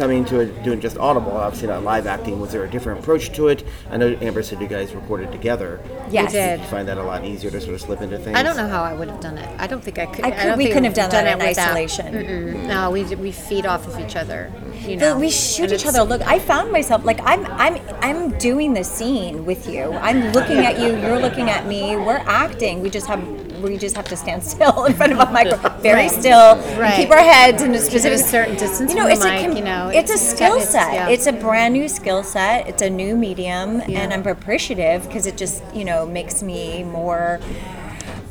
coming 0.02 0.26
to 0.26 0.40
it, 0.40 0.64
doing 0.64 0.82
just 0.82 0.98
audible, 0.98 1.32
obviously 1.32 1.68
not 1.68 1.84
live 1.84 2.08
acting, 2.08 2.40
was 2.40 2.52
there 2.52 2.64
a 2.64 2.70
different 2.70 3.00
approach 3.02 3.32
to 3.34 3.50
it? 3.50 3.64
I 3.92 3.98
know 3.98 4.18
Amber 4.20 4.42
said 4.42 4.60
you 4.60 4.68
guys 4.68 4.96
recorded 4.96 5.32
together. 5.32 5.80
Yes. 6.10 6.32
We 6.34 6.40
did. 6.40 6.58
Did 6.58 6.60
you 6.62 6.66
find 6.72 6.88
that 6.88 6.98
a 6.98 7.04
lot 7.04 7.24
easier 7.24 7.52
to 7.52 7.62
sort 7.62 7.76
of 7.76 7.82
slip 7.82 8.02
into 8.02 8.18
things? 8.18 8.36
I 8.36 8.42
don't 8.42 8.58
know 8.58 8.68
how 8.68 8.82
I 8.82 8.94
would 8.96 9.10
have 9.10 9.20
done 9.20 9.38
it. 9.38 9.48
I 9.60 9.68
don't 9.68 9.84
think 9.84 10.00
I 10.00 10.08
could. 10.08 10.26
I 10.26 10.32
could- 10.32 10.44
don't 10.44 10.58
we 10.58 10.68
couldn't 10.70 10.86
have 10.86 10.98
I've 10.98 11.12
done 11.12 11.26
that 11.26 11.40
in 11.40 11.42
isolation. 11.44 12.14
Mm-mm. 12.16 12.66
No, 12.66 12.90
we 12.90 13.04
we 13.16 13.32
feed 13.32 13.68
off 13.68 13.88
of 13.88 14.00
each 14.00 14.16
other. 14.16 14.52
You 14.88 14.98
know, 14.98 15.14
But 15.14 15.20
we 15.22 15.30
shoot 15.30 15.72
each 15.72 15.86
other. 15.86 16.02
Look, 16.04 16.22
I 16.24 16.40
found 16.40 16.72
myself 16.72 17.06
like 17.06 17.20
I'm 17.24 17.46
I'm 17.46 17.80
I'm 18.02 18.38
doing 18.40 18.74
the 18.74 18.84
scene 18.84 19.46
with 19.46 19.68
you. 19.70 19.84
I'm 19.94 20.32
looking 20.32 20.58
at 20.60 20.80
you. 20.80 20.98
You're 21.00 21.20
looking 21.20 21.50
at 21.50 21.68
me. 21.68 21.96
We're 21.96 22.24
acting. 22.26 22.82
We 22.82 22.90
just 22.90 23.08
have 23.08 23.22
we 23.62 23.78
just 23.78 23.96
have 23.96 24.06
to 24.06 24.16
stand 24.18 24.44
still 24.54 24.86
in 24.86 24.94
front 24.94 25.12
of 25.14 25.20
a 25.20 25.32
microphone, 25.32 25.80
very 25.82 26.08
Right. 26.08 26.12
still, 26.12 26.56
Right. 26.80 26.96
keep 26.96 27.12
our 27.12 27.20
heads 27.20 27.62
in 27.62 27.72
a 27.76 27.78
specific 27.80 28.20
a 28.20 28.24
certain 28.24 28.56
distance 28.56 28.90
You 28.92 28.98
know, 28.98 29.04
from 29.04 29.12
it's 29.12 29.24
a 29.26 29.46
com- 29.46 29.56
you 29.56 29.64
know, 29.64 29.90
it's 29.94 30.10
a 30.12 30.18
skill 30.18 30.56
it's- 30.56 30.72
set. 30.72 30.92
yeah. 30.94 31.10
It's 31.10 31.28
a 31.28 31.32
brand 31.32 31.74
new 31.76 31.88
skill 31.88 32.24
set. 32.24 32.68
It's 32.68 32.82
a 32.82 32.90
new 32.90 33.16
medium, 33.16 33.84
Yeah. 33.88 34.00
and 34.00 34.12
I'm 34.14 34.26
appreciative 34.26 35.04
because 35.08 35.28
it 35.28 35.38
just 35.38 35.62
you 35.76 35.86
know 35.86 36.08
makes 36.08 36.42
me 36.42 36.84
more 36.84 37.40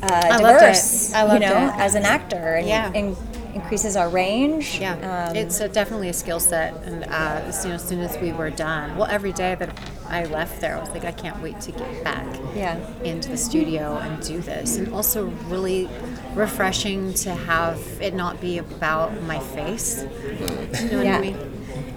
uh, 0.03 0.07
I 0.11 0.29
loved 0.37 0.41
it. 0.41 0.65
diverse. 0.65 1.13
I 1.13 1.21
loved 1.23 1.33
you 1.43 1.47
know, 1.49 1.67
it. 1.67 1.73
as 1.79 1.95
an 1.95 2.03
actor, 2.03 2.55
and, 2.55 2.67
Yeah. 2.67 2.91
and 2.93 3.15
increases 3.53 3.95
our 3.95 4.09
range. 4.09 4.79
Yeah, 4.79 5.27
Um, 5.29 5.35
it's 5.35 5.59
a, 5.59 5.67
definitely 5.69 6.09
a 6.09 6.13
skill 6.13 6.39
set, 6.39 6.73
and 6.83 7.03
uh, 7.05 7.07
as, 7.47 7.63
you 7.63 7.69
know, 7.69 7.75
as 7.75 7.87
soon 7.87 7.99
as 7.99 8.17
we 8.19 8.31
were 8.31 8.49
done, 8.49 8.97
well, 8.97 9.07
every 9.09 9.31
day 9.33 9.55
that 9.55 9.77
I 10.07 10.25
left 10.25 10.61
there, 10.61 10.75
I 10.77 10.79
was 10.79 10.89
like, 10.89 11.05
I 11.05 11.11
can't 11.11 11.41
wait 11.41 11.59
to 11.61 11.71
get 11.71 12.03
back 12.03 12.25
Yeah. 12.55 12.77
into 13.03 13.29
the 13.29 13.37
studio 13.37 13.97
and 13.97 14.21
do 14.23 14.39
this, 14.41 14.77
and 14.77 14.93
also 14.93 15.25
really 15.47 15.89
refreshing 16.33 17.13
to 17.15 17.33
have 17.33 17.79
it 18.01 18.13
not 18.13 18.39
be 18.41 18.57
about 18.57 19.21
my 19.23 19.39
face. 19.39 20.03
You 20.03 20.89
know 20.91 20.97
what 20.97 21.05
Yeah. 21.05 21.17
I 21.17 21.21
mean? 21.21 21.37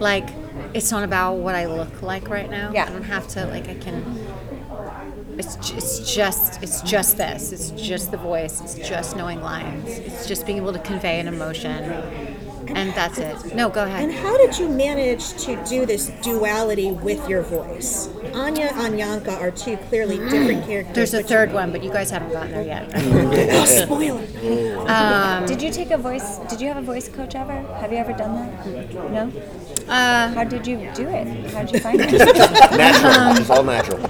Like, 0.00 0.28
it's 0.72 0.90
not 0.90 1.04
about 1.04 1.34
what 1.36 1.54
I 1.54 1.66
look 1.66 2.02
like 2.02 2.28
right 2.28 2.50
now. 2.50 2.70
Yeah. 2.72 2.84
I 2.86 2.90
don't 2.90 3.02
have 3.04 3.26
to 3.28 3.46
like. 3.46 3.68
I 3.68 3.74
can. 3.74 4.04
It's, 5.38 5.56
it's 5.72 6.14
just 6.14 6.62
it's 6.62 6.80
just 6.82 7.16
this. 7.16 7.52
It's 7.52 7.70
just 7.70 8.10
the 8.10 8.16
voice. 8.16 8.60
It's 8.60 8.88
just 8.88 9.16
knowing 9.16 9.40
lines. 9.40 9.88
It's 9.88 10.26
just 10.26 10.46
being 10.46 10.58
able 10.58 10.72
to 10.72 10.78
convey 10.78 11.18
an 11.18 11.26
emotion, 11.26 11.82
and 12.68 12.92
that's 12.94 13.18
it. 13.18 13.54
No, 13.54 13.68
go 13.68 13.84
ahead. 13.84 14.04
And 14.04 14.12
how 14.12 14.36
did 14.36 14.58
you 14.58 14.68
manage 14.68 15.34
to 15.44 15.62
do 15.64 15.86
this 15.86 16.08
duality 16.22 16.92
with 16.92 17.28
your 17.28 17.42
voice? 17.42 18.08
Anya 18.32 18.70
and 18.74 18.98
Yanka 18.98 19.32
are 19.40 19.50
two 19.50 19.76
clearly 19.88 20.18
mm. 20.18 20.30
different 20.30 20.66
characters. 20.66 20.94
There's 20.94 21.14
a 21.14 21.22
third 21.22 21.52
one, 21.52 21.72
but 21.72 21.82
you 21.82 21.90
guys 21.90 22.10
haven't 22.10 22.32
gotten 22.32 22.52
there 22.52 22.62
yet. 22.62 22.92
Oh, 23.54 23.64
spoiler! 23.64 24.88
Um, 24.88 25.46
did 25.46 25.62
you 25.62 25.70
take 25.70 25.90
a 25.90 25.98
voice? 25.98 26.38
Did 26.48 26.60
you 26.60 26.68
have 26.68 26.76
a 26.76 26.82
voice 26.82 27.08
coach 27.08 27.34
ever? 27.34 27.52
Have 27.52 27.92
you 27.92 27.98
ever 27.98 28.12
done 28.12 28.34
that? 28.36 28.94
No. 29.10 29.32
Uh, 29.88 30.32
How 30.32 30.44
did 30.44 30.66
you 30.66 30.90
do 30.94 31.06
it? 31.08 31.50
How 31.52 31.62
did 31.62 31.74
you 31.74 31.80
find 31.80 32.00
it? 32.02 32.10
Natural. 32.76 33.36
it's 33.40 33.50
all 33.50 33.62
natural. 33.62 34.00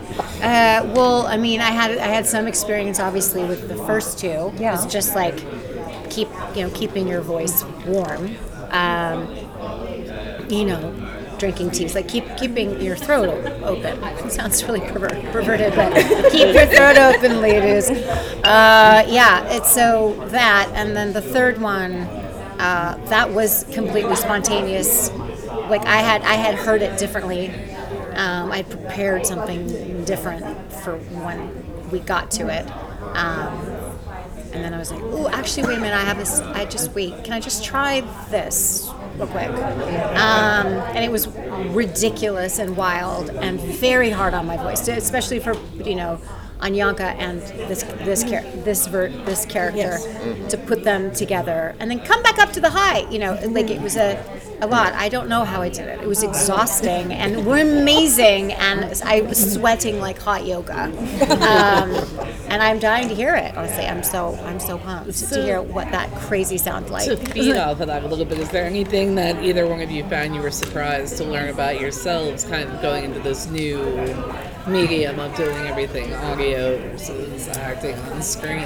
Uh, 0.43 0.85
well, 0.95 1.27
I 1.27 1.37
mean, 1.37 1.61
I 1.61 1.71
had 1.71 1.99
I 1.99 2.07
had 2.07 2.27
some 2.27 2.47
experience, 2.47 3.01
obviously, 3.01 3.45
with 3.45 3.69
the 3.69 3.77
first 3.77 4.19
two. 4.19 4.53
Yeah. 4.57 4.75
It's 4.75 4.87
just 4.93 5.15
like 5.17 5.37
keep 6.11 6.29
you 6.55 6.63
know 6.63 6.71
keeping 6.75 7.09
your 7.09 7.21
voice 7.23 7.65
warm. 7.87 8.37
Um, 8.71 9.29
you 10.49 10.65
know, 10.65 10.93
drinking 11.39 11.71
teas, 11.73 11.95
like 11.95 12.07
keep 12.09 12.25
keeping 12.37 12.81
your 12.81 12.95
throat 12.97 13.29
open. 13.63 14.03
It 14.25 14.31
sounds 14.33 14.63
really 14.65 14.81
perver- 14.81 15.33
perverted, 15.33 15.75
but 15.75 15.93
keep 16.31 16.55
your 16.55 16.67
throat 16.67 16.99
open, 16.99 17.41
ladies. 17.41 17.89
Uh, 17.91 19.05
yeah, 19.09 19.45
it's 19.51 19.73
so 19.73 20.15
that, 20.29 20.71
and 20.75 20.95
then 20.97 21.13
the 21.13 21.21
third 21.23 21.61
one, 21.61 21.93
uh, 22.61 22.99
that 23.09 23.33
was 23.33 23.65
completely 23.73 24.17
spontaneous. 24.17 25.11
Like 25.69 25.87
I 25.87 25.99
had 25.99 26.23
I 26.23 26.35
had 26.35 26.55
heard 26.55 26.83
it 26.83 26.99
differently. 26.99 27.51
Um, 28.15 28.53
I 28.53 28.63
prepared 28.63 29.27
something 29.27 30.05
different 30.05 30.73
for 30.73 30.97
when 30.99 31.91
we 31.91 32.01
got 32.01 32.31
to 32.33 32.49
it. 32.49 32.71
Um, 33.17 33.95
and 34.53 34.63
then 34.63 34.73
I 34.73 34.79
was 34.79 34.93
like, 34.93 35.03
"Oh, 35.03 35.29
actually, 35.29 35.67
wait 35.67 35.79
a 35.79 35.81
minute! 35.81 35.97
I 35.97 36.03
have 36.05 36.19
this. 36.19 36.41
I 36.41 36.65
just 36.65 36.95
wait. 36.95 37.25
Can 37.25 37.33
I 37.33 37.41
just 37.41 37.65
try 37.65 38.03
this 38.31 38.89
real 39.17 39.27
quick?" 39.27 39.49
Um, 39.49 40.67
and 40.95 41.05
it 41.05 41.11
was 41.11 41.27
ridiculous 41.75 42.61
and 42.61 42.77
wild 42.77 43.31
and 43.31 43.61
very 43.61 44.11
hard 44.11 44.33
on 44.33 44.47
my 44.47 44.57
voice, 44.57 44.87
especially 44.87 45.41
for 45.41 45.55
you 45.75 45.97
know, 45.97 46.21
Anyanka 46.65 47.15
and 47.19 47.43
this 47.69 47.83
this 47.83 48.25
char- 48.25 48.43
this 48.65 48.87
ver- 48.87 49.11
this 49.27 49.45
character 49.45 49.99
to 50.49 50.57
put 50.57 50.83
them 50.83 51.13
together 51.13 51.75
and 51.79 51.91
then 51.91 52.01
come 52.01 52.23
back 52.23 52.39
up 52.39 52.53
to 52.53 52.61
the 52.61 52.71
high. 52.71 53.09
You 53.11 53.19
know, 53.19 53.39
like 53.49 53.71
it 53.71 53.83
was 53.83 53.97
a 53.97 54.23
a 54.61 54.67
lot. 54.67 54.95
I 54.95 55.11
don't 55.11 55.29
know 55.29 55.45
how 55.45 55.61
I 55.61 55.69
did 55.69 55.89
it. 55.89 56.01
It 56.01 56.09
was 56.09 56.23
exhausting 56.23 57.13
and 57.13 57.45
we're 57.47 57.63
amazing, 57.81 58.53
and 58.55 58.85
I 59.05 59.21
was 59.21 59.55
sweating 59.55 60.01
like 60.01 60.19
hot 60.19 60.47
yoga. 60.47 60.85
Um, 60.85 61.91
and 62.49 62.63
I'm 62.63 62.79
dying 62.79 63.09
to 63.09 63.15
hear 63.15 63.35
it. 63.35 63.55
Honestly, 63.57 63.85
I'm 63.85 64.03
so 64.03 64.35
I'm 64.45 64.59
so 64.59 64.79
pumped 64.79 65.19
to 65.19 65.43
hear 65.43 65.61
what 65.61 65.91
that 65.91 66.11
crazy 66.21 66.57
sounds 66.57 66.91
like. 66.91 67.05
To 67.11 67.17
feed 67.17 67.57
off 67.57 67.81
of 67.81 67.89
that 67.89 68.05
a 68.05 68.09
little 68.09 68.25
bit, 68.25 68.39
is 68.39 68.49
there 68.51 68.65
anything 68.65 69.17
that 69.17 69.43
either 69.45 69.67
one 69.67 69.83
of 69.83 69.91
you 69.91 70.03
found 70.09 70.35
you 70.35 70.41
were 70.41 70.51
surprised 70.51 71.19
to 71.19 71.25
learn 71.25 71.51
about 71.51 71.79
yourselves, 71.79 72.45
kind 72.45 72.71
of 72.71 72.81
going 72.81 73.05
into 73.05 73.21
this 73.21 73.47
new 73.49 73.77
medium 74.67 75.19
of 75.21 75.37
doing 75.37 75.57
everything 75.67 76.13
audio 76.15 76.79
versus 76.91 77.49
acting 77.49 77.95
on 77.97 78.23
screen? 78.23 78.65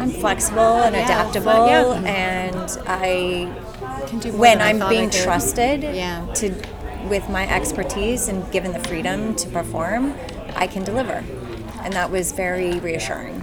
I'm 0.00 0.10
flexible 0.10 0.60
and 0.82 0.94
Yeah, 0.94 1.04
adaptable, 1.04 1.66
yeah. 1.66 1.94
and 2.06 2.78
I 2.86 3.52
Can 4.06 4.20
do 4.20 4.32
when 4.32 4.60
I 4.62 4.70
I'm 4.70 4.88
being 4.88 5.10
trusted 5.10 5.82
Yeah. 5.82 6.24
to 6.34 6.54
with 7.08 7.28
my 7.30 7.48
expertise 7.48 8.28
and 8.28 8.48
given 8.52 8.72
the 8.72 8.80
freedom 8.80 9.34
to 9.36 9.48
perform, 9.48 10.14
I 10.56 10.66
can 10.66 10.84
deliver, 10.84 11.24
and 11.82 11.92
that 11.94 12.10
was 12.10 12.32
very 12.32 12.78
reassuring. 12.80 13.42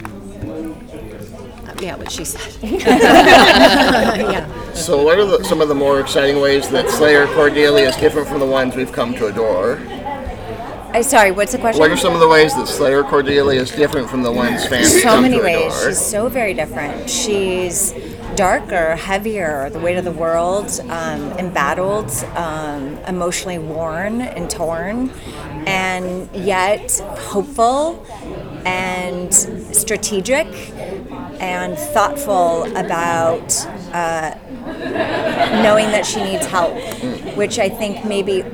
Yeah, 1.82 1.96
what 1.96 2.10
she 2.12 2.24
said. 2.24 2.54
yeah. 2.64 4.46
So, 4.74 5.04
what 5.04 5.20
are 5.20 5.26
the, 5.26 5.44
some 5.44 5.60
of 5.62 5.68
the 5.68 5.76
more 5.76 6.00
exciting 6.00 6.40
ways 6.40 6.70
that 6.70 6.90
Slayer 6.90 7.28
Cordelia 7.28 7.90
is 7.90 7.96
different 7.98 8.28
from 8.30 8.40
the 8.40 8.46
ones 8.46 8.76
we've 8.76 8.92
come 8.94 9.14
to 9.16 9.28
adore? 9.28 9.78
I 10.96 11.02
sorry, 11.02 11.32
what's 11.32 11.52
the 11.52 11.58
question? 11.58 11.82
What 11.82 11.92
are 11.92 11.98
some 11.98 12.14
of 12.14 12.22
the 12.22 12.30
ways 12.30 12.56
that 12.56 12.70
Slayer 12.70 13.04
Cordelia 13.04 13.60
is 13.60 13.70
different 13.70 14.10
from 14.10 14.24
the 14.24 14.32
ones 14.32 14.66
fans 14.66 15.02
so 15.02 15.20
many 15.20 15.42
ways. 15.42 15.78
She's 15.84 16.00
so 16.00 16.30
very 16.30 16.54
different. 16.54 17.10
She's 17.10 17.94
darker, 18.38 18.96
heavier, 18.96 19.70
the 19.72 19.80
weight 19.80 19.98
of 19.98 20.06
the 20.06 20.14
world, 20.14 20.80
um, 20.88 21.34
embattled, 21.34 22.12
um, 22.38 22.96
emotionally 23.10 23.58
worn 23.58 24.22
and 24.22 24.50
torn, 24.50 25.10
and 25.68 26.34
yet 26.34 26.98
hopeful 27.18 28.06
and 28.66 29.34
strategic 29.34 30.48
and 31.42 31.78
thoughtful 31.78 32.74
about 32.78 33.54
uh, 33.92 34.34
knowing 35.62 35.92
that 35.92 36.06
she 36.06 36.24
needs 36.24 36.46
help, 36.46 36.74
which 37.36 37.60
I 37.60 37.68
think 37.68 38.06
maybe 38.06 38.46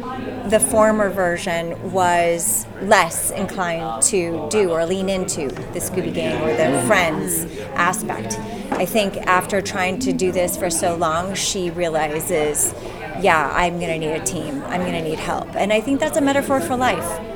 the 0.51 0.59
former 0.59 1.09
version 1.09 1.91
was 1.93 2.67
less 2.81 3.31
inclined 3.31 4.01
to 4.01 4.49
do 4.51 4.69
or 4.69 4.85
lean 4.85 5.07
into 5.09 5.47
the 5.47 5.79
Scooby 5.79 6.13
Gang 6.13 6.41
or 6.41 6.49
the 6.49 6.85
friends 6.87 7.45
aspect. 7.75 8.37
I 8.71 8.85
think 8.85 9.15
after 9.15 9.61
trying 9.61 9.99
to 9.99 10.11
do 10.11 10.33
this 10.33 10.57
for 10.57 10.69
so 10.69 10.95
long, 10.95 11.35
she 11.35 11.69
realizes, 11.69 12.73
yeah, 13.21 13.49
I'm 13.55 13.79
going 13.79 13.97
to 13.97 13.97
need 13.97 14.11
a 14.11 14.23
team. 14.25 14.61
I'm 14.63 14.81
going 14.81 14.91
to 14.91 15.01
need 15.01 15.19
help. 15.19 15.55
And 15.55 15.71
I 15.71 15.79
think 15.79 16.01
that's 16.01 16.17
a 16.17 16.21
metaphor 16.21 16.59
for 16.59 16.75
life. 16.75 17.30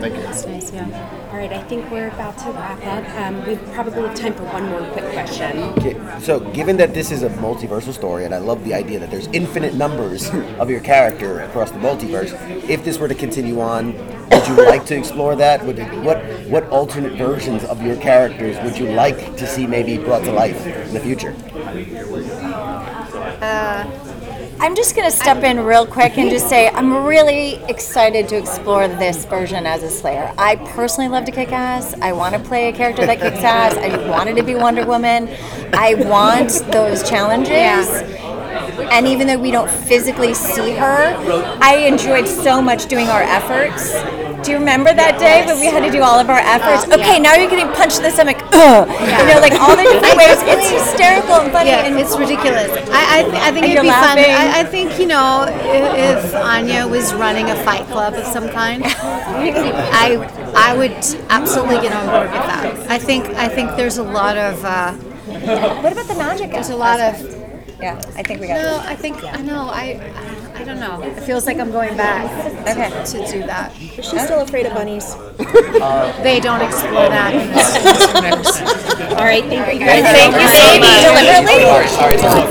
Thank 0.00 0.14
you. 0.14 0.22
That's 0.22 0.46
nice, 0.46 0.72
yeah. 0.72 1.28
All 1.32 1.36
right, 1.36 1.52
I 1.52 1.60
think 1.64 1.90
we're 1.90 2.08
about 2.08 2.38
to 2.38 2.50
wrap 2.52 2.84
up. 2.86 3.08
Um, 3.18 3.44
we 3.46 3.56
probably 3.74 4.02
have 4.02 4.14
time 4.14 4.32
for 4.32 4.44
one 4.44 4.66
more 4.66 4.80
quick 4.92 5.12
question. 5.12 5.58
Okay, 5.78 6.20
so 6.20 6.38
given 6.52 6.76
that 6.76 6.94
this 6.94 7.10
is 7.10 7.24
a 7.24 7.30
multiversal 7.30 7.92
story, 7.92 8.24
and 8.24 8.32
I 8.32 8.38
love 8.38 8.64
the 8.64 8.74
idea 8.74 9.00
that 9.00 9.10
there's 9.10 9.26
infinite 9.28 9.74
numbers 9.74 10.30
of 10.58 10.70
your 10.70 10.80
character 10.80 11.40
across 11.40 11.72
the 11.72 11.78
multiverse, 11.78 12.32
if 12.68 12.84
this 12.84 12.98
were 12.98 13.08
to 13.08 13.14
continue 13.14 13.60
on, 13.60 13.92
would 14.30 14.46
you 14.46 14.54
like 14.66 14.86
to 14.86 14.96
explore 14.96 15.34
that? 15.34 15.64
Would 15.64 15.80
it, 15.80 16.04
what 16.04 16.18
what 16.48 16.68
alternate 16.68 17.14
versions 17.14 17.64
of 17.64 17.82
your 17.82 17.96
characters 17.96 18.56
would 18.62 18.78
you 18.78 18.86
like 18.92 19.36
to 19.36 19.46
see 19.46 19.66
maybe 19.66 19.98
brought 19.98 20.24
to 20.24 20.32
life 20.32 20.64
in 20.64 20.94
the 20.94 21.00
future? 21.00 21.34
I'm 24.60 24.74
just 24.74 24.96
going 24.96 25.08
to 25.08 25.16
step 25.16 25.44
in 25.44 25.60
real 25.60 25.86
quick 25.86 26.18
and 26.18 26.30
just 26.30 26.48
say 26.48 26.68
I'm 26.68 27.04
really 27.04 27.54
excited 27.68 28.28
to 28.28 28.36
explore 28.36 28.88
this 28.88 29.24
version 29.24 29.66
as 29.66 29.84
a 29.84 29.90
Slayer. 29.90 30.32
I 30.36 30.56
personally 30.56 31.08
love 31.08 31.24
to 31.26 31.32
kick 31.32 31.52
ass. 31.52 31.94
I 32.00 32.12
want 32.12 32.34
to 32.34 32.40
play 32.40 32.68
a 32.68 32.72
character 32.72 33.06
that 33.06 33.20
kicks 33.20 33.38
ass. 33.44 33.76
I 33.76 34.08
wanted 34.08 34.34
to 34.36 34.42
be 34.42 34.56
Wonder 34.56 34.84
Woman. 34.84 35.28
I 35.72 35.94
want 35.94 36.50
those 36.72 37.08
challenges. 37.08 37.48
Yeah 37.50 38.28
And 38.90 39.06
even 39.06 39.26
though 39.26 39.38
we 39.38 39.50
don't 39.50 39.70
physically 39.70 40.34
see 40.34 40.72
her, 40.72 41.14
I 41.60 41.76
enjoyed 41.86 42.26
so 42.26 42.60
much 42.60 42.86
doing 42.86 43.06
our 43.08 43.22
efforts 43.22 43.92
Do 44.42 44.52
you 44.52 44.58
remember 44.58 44.94
that 44.94 45.18
day 45.18 45.44
when 45.44 45.58
we 45.58 45.66
had 45.66 45.82
to 45.84 45.90
do 45.90 46.00
all 46.02 46.18
of 46.18 46.30
our 46.30 46.38
efforts? 46.38 46.86
Okay, 46.94 47.18
now 47.18 47.34
you're 47.34 47.50
getting 47.50 47.68
punched 47.74 47.98
in 47.98 48.04
the 48.04 48.10
stomach. 48.10 48.38
Ugh. 48.52 48.86
You 48.86 49.24
know, 49.26 49.40
like 49.42 49.52
all 49.58 49.74
the 49.74 49.82
different 49.82 50.16
ways. 50.16 50.38
It's 50.46 50.70
hysterical 50.70 51.42
and 51.42 51.50
funny. 51.52 51.70
Yeah, 51.70 51.84
and 51.86 51.98
it's 51.98 52.16
ridiculous. 52.16 52.70
I, 52.94 53.18
I, 53.18 53.22
th- 53.22 53.34
I 53.34 53.50
think 53.50 53.66
And 53.66 53.72
it'd 53.74 53.82
be 53.82 53.90
fun. 53.90 54.18
I, 54.18 54.60
I 54.60 54.64
think 54.64 54.98
you 54.98 55.06
know 55.06 55.44
if, 55.48 56.26
if 56.30 56.34
Anya 56.34 56.86
was 56.86 57.12
running 57.14 57.50
a 57.50 57.56
fight 57.64 57.84
club 57.88 58.14
of 58.14 58.24
some 58.26 58.48
kind, 58.48 58.82
I 58.86 60.16
I 60.54 60.76
would 60.76 60.96
absolutely 61.28 61.80
get 61.82 61.92
on 61.92 62.06
board 62.06 62.30
with 62.30 62.46
that. 62.46 62.90
I 62.90 62.98
think 62.98 63.26
I 63.34 63.48
think 63.48 63.76
there's 63.76 63.98
a 63.98 64.02
lot 64.04 64.36
of 64.36 64.64
uh, 64.64 64.92
what 65.82 65.92
about 65.92 66.06
the 66.06 66.14
magic? 66.14 66.50
there's 66.52 66.70
a 66.70 66.76
lot 66.76 67.00
of 67.00 67.37
Yeah, 67.80 67.96
I 68.16 68.22
think 68.24 68.40
we 68.40 68.48
got 68.48 68.56
no. 68.60 68.80
I 68.84 68.96
think 68.96 69.22
I 69.22 69.40
know. 69.40 69.68
I 69.70 70.00
I 70.54 70.64
don't 70.64 70.80
know. 70.80 71.00
It 71.02 71.20
feels 71.22 71.46
like 71.46 71.58
I'm 71.58 71.70
going 71.70 71.96
back. 71.96 72.26
Okay. 72.66 72.90
To 72.90 73.32
do 73.32 73.46
that. 73.46 73.72
Is 73.80 74.04
She's 74.04 74.22
still 74.24 74.40
afraid 74.40 74.66
of 74.66 74.74
bunnies? 74.74 75.14
They 76.22 76.40
don't 76.40 76.60
explore 76.60 77.08
that. 77.08 77.32
in 77.34 77.46
this. 77.54 78.60
All 79.18 79.24
right, 79.24 79.44
thank 79.44 79.80
you. 79.80 79.86
And 79.86 80.04
thank 80.04 80.34
you, 80.34 80.48
Sadie, 80.48 80.90
deliberately. 81.06 81.88
Sorry, 81.88 82.18
sorry. 82.18 82.48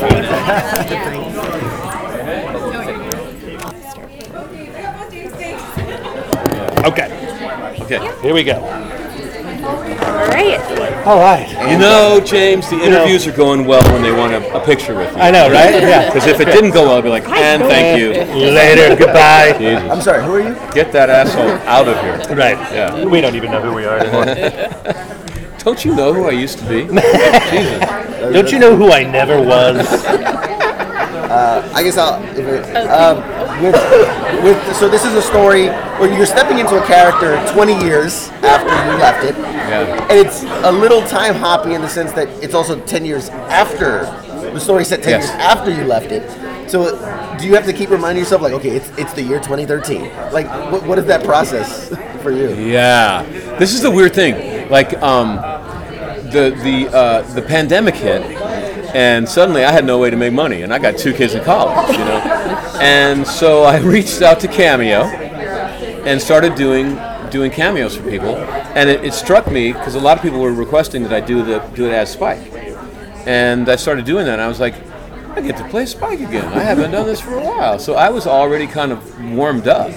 Okay. 6.85 7.07
Okay. 7.83 8.21
Here 8.21 8.33
we 8.33 8.43
go. 8.43 8.96
All 10.07 10.27
right. 10.27 11.05
All 11.05 11.19
right. 11.19 11.49
You 11.71 11.77
know, 11.77 12.19
James, 12.23 12.69
the 12.69 12.79
interviews 12.79 13.27
are 13.27 13.35
going 13.35 13.65
well 13.65 13.83
when 13.93 14.01
they 14.01 14.11
want 14.11 14.33
a, 14.33 14.55
a 14.55 14.65
picture 14.65 14.95
with 14.95 15.11
you. 15.13 15.21
I 15.21 15.31
know, 15.31 15.49
right? 15.49 15.81
Yeah. 15.81 16.05
Because 16.05 16.27
if 16.27 16.39
it 16.39 16.45
didn't 16.45 16.71
go 16.71 16.83
well, 16.83 16.97
I'd 16.97 17.03
be 17.03 17.09
like, 17.09 17.27
and 17.27 17.61
thank 17.63 17.99
you. 17.99 18.09
Later. 18.09 18.95
Goodbye. 18.95 19.55
Jesus. 19.57 19.91
I'm 19.91 20.01
sorry, 20.01 20.23
who 20.23 20.35
are 20.35 20.39
you? 20.39 20.73
Get 20.73 20.91
that 20.93 21.09
asshole 21.09 21.49
out 21.67 21.87
of 21.87 21.99
here. 22.01 22.35
Right. 22.35 22.57
Yeah. 22.73 23.05
We 23.05 23.21
don't 23.21 23.35
even 23.35 23.51
know 23.51 23.61
who 23.61 23.73
we 23.73 23.85
are 23.85 23.99
anymore. 23.99 25.13
Don't 25.59 25.83
you 25.83 25.93
know 25.93 26.13
who 26.13 26.27
I 26.27 26.31
used 26.31 26.59
to 26.59 26.69
be? 26.69 26.85
Jesus. 27.51 27.79
don't 28.31 28.51
you 28.53 28.57
know 28.57 28.73
who 28.77 28.93
I 28.93 29.03
never 29.03 29.41
was? 29.41 29.85
Uh, 31.27 31.69
I 31.75 31.83
guess 31.83 31.97
I'll. 31.97 32.23
If 32.23 32.39
it, 32.39 32.63
um, 32.87 33.17
with, 33.61 33.75
with, 34.43 34.75
so 34.77 34.87
this 34.87 35.03
is 35.03 35.13
a 35.13 35.21
story 35.21 35.67
where 35.99 36.11
you're 36.15 36.25
stepping 36.25 36.59
into 36.59 36.81
a 36.81 36.87
character 36.87 37.35
20 37.51 37.83
years 37.83 38.29
after 38.47 38.71
you 38.71 38.86
left 38.97 39.23
it, 39.23 39.35
Yeah. 39.37 40.07
and 40.09 40.19
it's 40.19 40.43
a 40.43 40.71
little 40.71 41.01
time 41.03 41.35
hoppy 41.35 41.73
in 41.73 41.81
the 41.81 41.89
sense 41.89 42.11
that 42.13 42.27
it's 42.43 42.53
also 42.53 42.79
10 42.81 43.05
years 43.05 43.29
after 43.49 44.05
the 44.53 44.59
story 44.59 44.83
set 44.85 45.03
10 45.03 45.19
Yes. 45.19 45.27
years 45.29 45.39
after 45.41 45.71
you 45.71 45.83
left 45.83 46.11
it. 46.11 46.23
So 46.69 46.97
do 47.39 47.47
you 47.47 47.55
have 47.55 47.65
to 47.65 47.73
keep 47.73 47.89
reminding 47.89 48.23
yourself 48.23 48.41
like, 48.41 48.53
okay, 48.53 48.71
it's 48.71 48.89
it's 48.97 49.13
the 49.13 49.21
year 49.21 49.39
2013? 49.39 50.09
Like, 50.31 50.47
what, 50.71 50.83
what 50.85 50.97
is 50.99 51.05
that 51.05 51.23
process 51.23 51.89
for 52.23 52.31
you? 52.31 52.53
Yeah. 52.55 53.23
This 53.59 53.73
is 53.73 53.81
the 53.81 53.91
weird 53.91 54.13
thing. 54.13 54.69
Like, 54.69 55.01
um, 55.01 55.37
the 56.31 56.51
the 56.63 56.89
uh, 56.95 57.21
the 57.33 57.41
pandemic 57.41 57.95
hit, 57.95 58.21
and 58.93 59.27
suddenly 59.29 59.63
I 59.63 59.71
had 59.71 59.85
no 59.85 59.97
way 59.97 60.09
to 60.09 60.17
make 60.17 60.33
money, 60.33 60.61
and 60.63 60.73
I 60.73 60.79
got 60.79 60.97
two 60.97 61.13
kids 61.13 61.33
in 61.35 61.43
college, 61.45 61.91
you 61.97 62.03
know. 62.03 62.19
And 62.81 63.25
so 63.25 63.63
I 63.63 63.77
reached 63.95 64.21
out 64.21 64.41
to 64.41 64.47
Cameo, 64.49 65.03
and 66.05 66.21
started 66.21 66.55
doing 66.55 66.97
doing 67.31 67.49
cameos 67.51 67.95
for 67.95 68.03
people, 68.09 68.35
and 68.77 68.91
it, 68.91 69.03
it 69.03 69.13
struck 69.13 69.51
me 69.51 69.73
because 69.73 69.95
a 69.95 69.99
lot 69.99 70.17
of 70.17 70.23
people 70.23 70.39
were 70.39 70.53
requesting 70.53 71.01
that 71.01 71.11
I 71.11 71.19
do 71.19 71.43
the 71.43 71.57
do 71.73 71.87
it 71.87 71.93
as 71.93 72.13
Spike, 72.13 72.51
and 73.25 73.67
I 73.67 73.75
started 73.75 74.05
doing 74.05 74.25
that. 74.25 74.33
And 74.33 74.41
I 74.41 74.47
was 74.47 74.59
like, 74.59 74.75
I 75.31 75.41
get 75.41 75.57
to 75.57 75.67
play 75.69 75.87
Spike 75.87 76.19
again. 76.19 76.45
I 76.53 76.59
haven't 76.59 76.91
done 76.91 77.07
this 77.07 77.19
for 77.19 77.33
a 77.33 77.43
while, 77.43 77.79
so 77.79 77.95
I 77.95 78.09
was 78.09 78.27
already 78.27 78.67
kind 78.67 78.91
of 78.91 79.33
warmed 79.33 79.67
up 79.67 79.91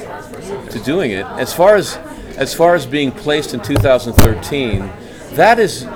to 0.70 0.78
doing 0.80 1.10
it. 1.10 1.26
As 1.26 1.52
far 1.52 1.76
as 1.76 1.96
as 2.38 2.54
far 2.54 2.74
as 2.74 2.86
being 2.86 3.12
placed 3.12 3.52
in 3.52 3.60
2013, 3.60 4.90
that 5.32 5.58
is 5.58 5.86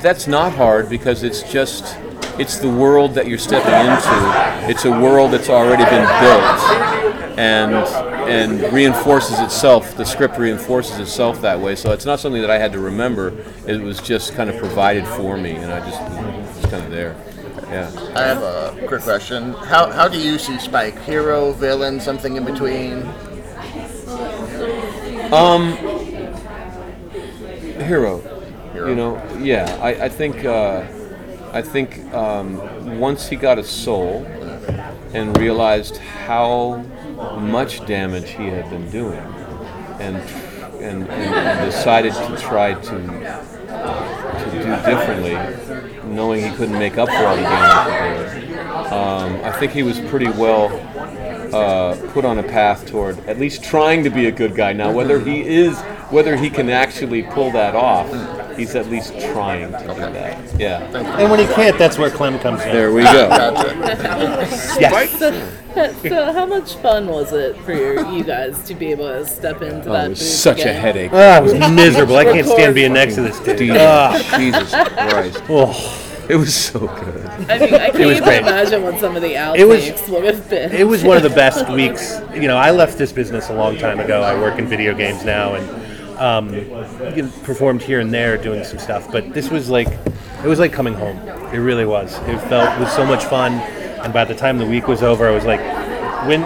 that's 0.00 0.26
not 0.26 0.54
hard 0.54 0.88
because 0.88 1.22
it's 1.22 1.42
just 1.42 1.98
it's 2.38 2.56
the 2.56 2.70
world 2.70 3.12
that 3.16 3.28
you're 3.28 3.36
stepping 3.36 3.74
into. 3.74 4.70
It's 4.70 4.86
a 4.86 4.90
world 4.90 5.32
that's 5.32 5.50
already 5.50 5.84
been 5.84 6.08
built 6.22 6.99
and 7.36 7.74
and 8.30 8.72
reinforces 8.72 9.38
itself. 9.40 9.96
The 9.96 10.04
script 10.04 10.38
reinforces 10.38 10.98
itself 10.98 11.40
that 11.42 11.58
way. 11.58 11.74
So 11.74 11.92
it's 11.92 12.06
not 12.06 12.20
something 12.20 12.40
that 12.42 12.50
I 12.50 12.58
had 12.58 12.72
to 12.72 12.78
remember. 12.80 13.34
It 13.66 13.80
was 13.80 14.00
just 14.00 14.34
kind 14.34 14.50
of 14.50 14.56
provided 14.56 15.06
for 15.06 15.36
me, 15.36 15.52
and 15.52 15.72
I 15.72 15.80
just 15.88 16.00
was 16.62 16.70
kind 16.70 16.84
of 16.84 16.90
there. 16.90 17.16
Yeah. 17.70 17.90
I 18.16 18.22
have 18.22 18.42
a 18.42 18.86
quick 18.88 19.02
question. 19.02 19.52
How, 19.52 19.90
how 19.90 20.08
do 20.08 20.18
you 20.18 20.38
see 20.38 20.58
Spike? 20.58 20.98
Hero, 21.02 21.52
villain, 21.52 22.00
something 22.00 22.36
in 22.36 22.44
between? 22.44 23.02
Um, 25.32 25.76
hero. 27.80 28.20
You 28.74 28.96
know, 28.96 29.22
yeah. 29.38 29.78
I, 29.80 30.06
I 30.06 30.08
think 30.08 30.44
uh, 30.44 30.84
I 31.52 31.62
think 31.62 32.12
um, 32.12 32.98
once 32.98 33.28
he 33.28 33.36
got 33.36 33.58
a 33.58 33.64
soul 33.64 34.24
and 35.12 35.36
realized 35.38 35.96
how 35.98 36.84
much 37.40 37.84
damage 37.86 38.30
he 38.30 38.46
had 38.46 38.68
been 38.70 38.90
doing, 38.90 39.18
and 39.98 40.16
and, 40.80 41.08
and 41.08 41.70
decided 41.70 42.12
to 42.12 42.36
try 42.36 42.74
to 42.74 42.80
to 42.90 44.50
do 44.52 44.62
differently, 44.84 45.34
knowing 46.14 46.42
he 46.42 46.50
couldn't 46.56 46.78
make 46.78 46.98
up 46.98 47.08
for 47.08 47.26
all 47.26 47.36
the 47.36 47.42
damage 47.42 48.32
he 48.34 48.46
did. 48.48 48.58
Um, 48.58 49.40
I 49.44 49.52
think 49.52 49.72
he 49.72 49.82
was 49.82 50.00
pretty 50.00 50.28
well 50.28 50.68
uh, 51.54 51.96
put 52.12 52.24
on 52.24 52.38
a 52.38 52.42
path 52.42 52.86
toward 52.86 53.18
at 53.28 53.38
least 53.38 53.62
trying 53.62 54.04
to 54.04 54.10
be 54.10 54.26
a 54.26 54.32
good 54.32 54.54
guy. 54.54 54.72
Now, 54.72 54.92
whether 54.92 55.20
he 55.20 55.42
is, 55.42 55.78
whether 56.10 56.36
he 56.36 56.50
can 56.50 56.68
actually 56.70 57.22
pull 57.22 57.50
that 57.52 57.74
off, 57.74 58.10
he's 58.60 58.74
at 58.76 58.86
least 58.88 59.12
trying 59.32 59.72
to 59.72 59.78
do 59.78 59.94
that. 59.94 60.60
Yeah. 60.60 60.82
And 61.18 61.30
when 61.30 61.40
he 61.40 61.46
can't, 61.54 61.76
that's 61.78 61.98
where 61.98 62.10
Clem 62.10 62.38
comes 62.38 62.60
in. 62.62 62.72
There 62.72 62.92
we 62.92 63.02
go. 63.02 63.28
Yes. 64.80 65.56
So, 65.70 65.92
so 66.02 66.32
how 66.32 66.46
much 66.46 66.74
fun 66.76 67.06
was 67.06 67.32
it 67.32 67.56
for 67.58 67.72
your, 67.72 68.04
you 68.10 68.24
guys 68.24 68.60
to 68.64 68.74
be 68.74 68.90
able 68.90 69.06
to 69.06 69.24
step 69.24 69.62
into 69.62 69.88
Oh, 69.88 69.92
that? 69.92 70.06
it 70.06 70.08
was 70.08 70.18
booth 70.18 70.28
such 70.28 70.58
a 70.58 70.62
again? 70.62 70.80
headache. 70.80 71.10
Ah, 71.14 71.38
it 71.38 71.42
was 71.44 71.52
miserable. 71.70 72.16
I 72.16 72.24
can't 72.24 72.44
stand 72.44 72.74
being 72.74 72.92
next 72.92 73.14
to 73.14 73.20
this 73.22 73.38
dude. 73.38 73.56
Jesus, 73.58 73.76
Ah. 73.80 74.36
Jesus 74.36 74.72
Christ. 74.72 75.42
Oh. 75.48 76.06
It 76.28 76.34
was 76.34 76.52
so 76.52 76.80
good. 76.80 77.24
I 77.48 77.58
mean, 77.58 77.74
I 77.74 77.90
can't 77.90 77.98
was 77.98 78.16
even 78.16 78.24
great. 78.24 78.40
imagine 78.42 78.82
what 78.82 78.98
some 78.98 79.14
of 79.14 79.22
the 79.22 79.34
outtakes 79.34 79.92
was- 80.02 80.10
would 80.10 80.24
have 80.24 80.50
been. 80.50 80.72
It 80.72 80.88
was 80.88 81.04
one 81.04 81.16
of 81.16 81.22
the 81.22 81.30
best 81.30 81.68
weeks. 81.70 82.20
You 82.34 82.48
know, 82.48 82.56
I 82.56 82.72
left 82.72 82.98
this 82.98 83.12
business 83.12 83.48
a 83.48 83.54
long 83.54 83.76
time 83.78 84.00
ago. 84.00 84.22
I 84.22 84.34
work 84.34 84.58
in 84.58 84.66
video 84.66 84.92
games 84.92 85.24
now 85.24 85.54
and 85.54 85.64
um, 86.20 86.48
performed 87.42 87.82
here 87.82 88.00
and 88.00 88.12
there 88.12 88.36
doing 88.36 88.62
some 88.64 88.78
stuff. 88.78 89.10
But 89.10 89.32
this 89.32 89.50
was 89.50 89.68
like, 89.70 89.88
it 89.88 90.46
was 90.46 90.58
like 90.58 90.72
coming 90.72 90.94
home. 90.94 91.16
It 91.52 91.58
really 91.58 91.86
was. 91.86 92.14
It 92.28 92.38
felt 92.48 92.76
it 92.78 92.80
was 92.80 92.92
so 92.92 93.04
much 93.04 93.24
fun. 93.24 93.52
And 94.04 94.12
by 94.12 94.24
the 94.24 94.34
time 94.34 94.58
the 94.58 94.66
week 94.66 94.86
was 94.86 95.02
over, 95.02 95.26
I 95.26 95.30
was 95.30 95.44
like, 95.44 95.60
when, 96.26 96.42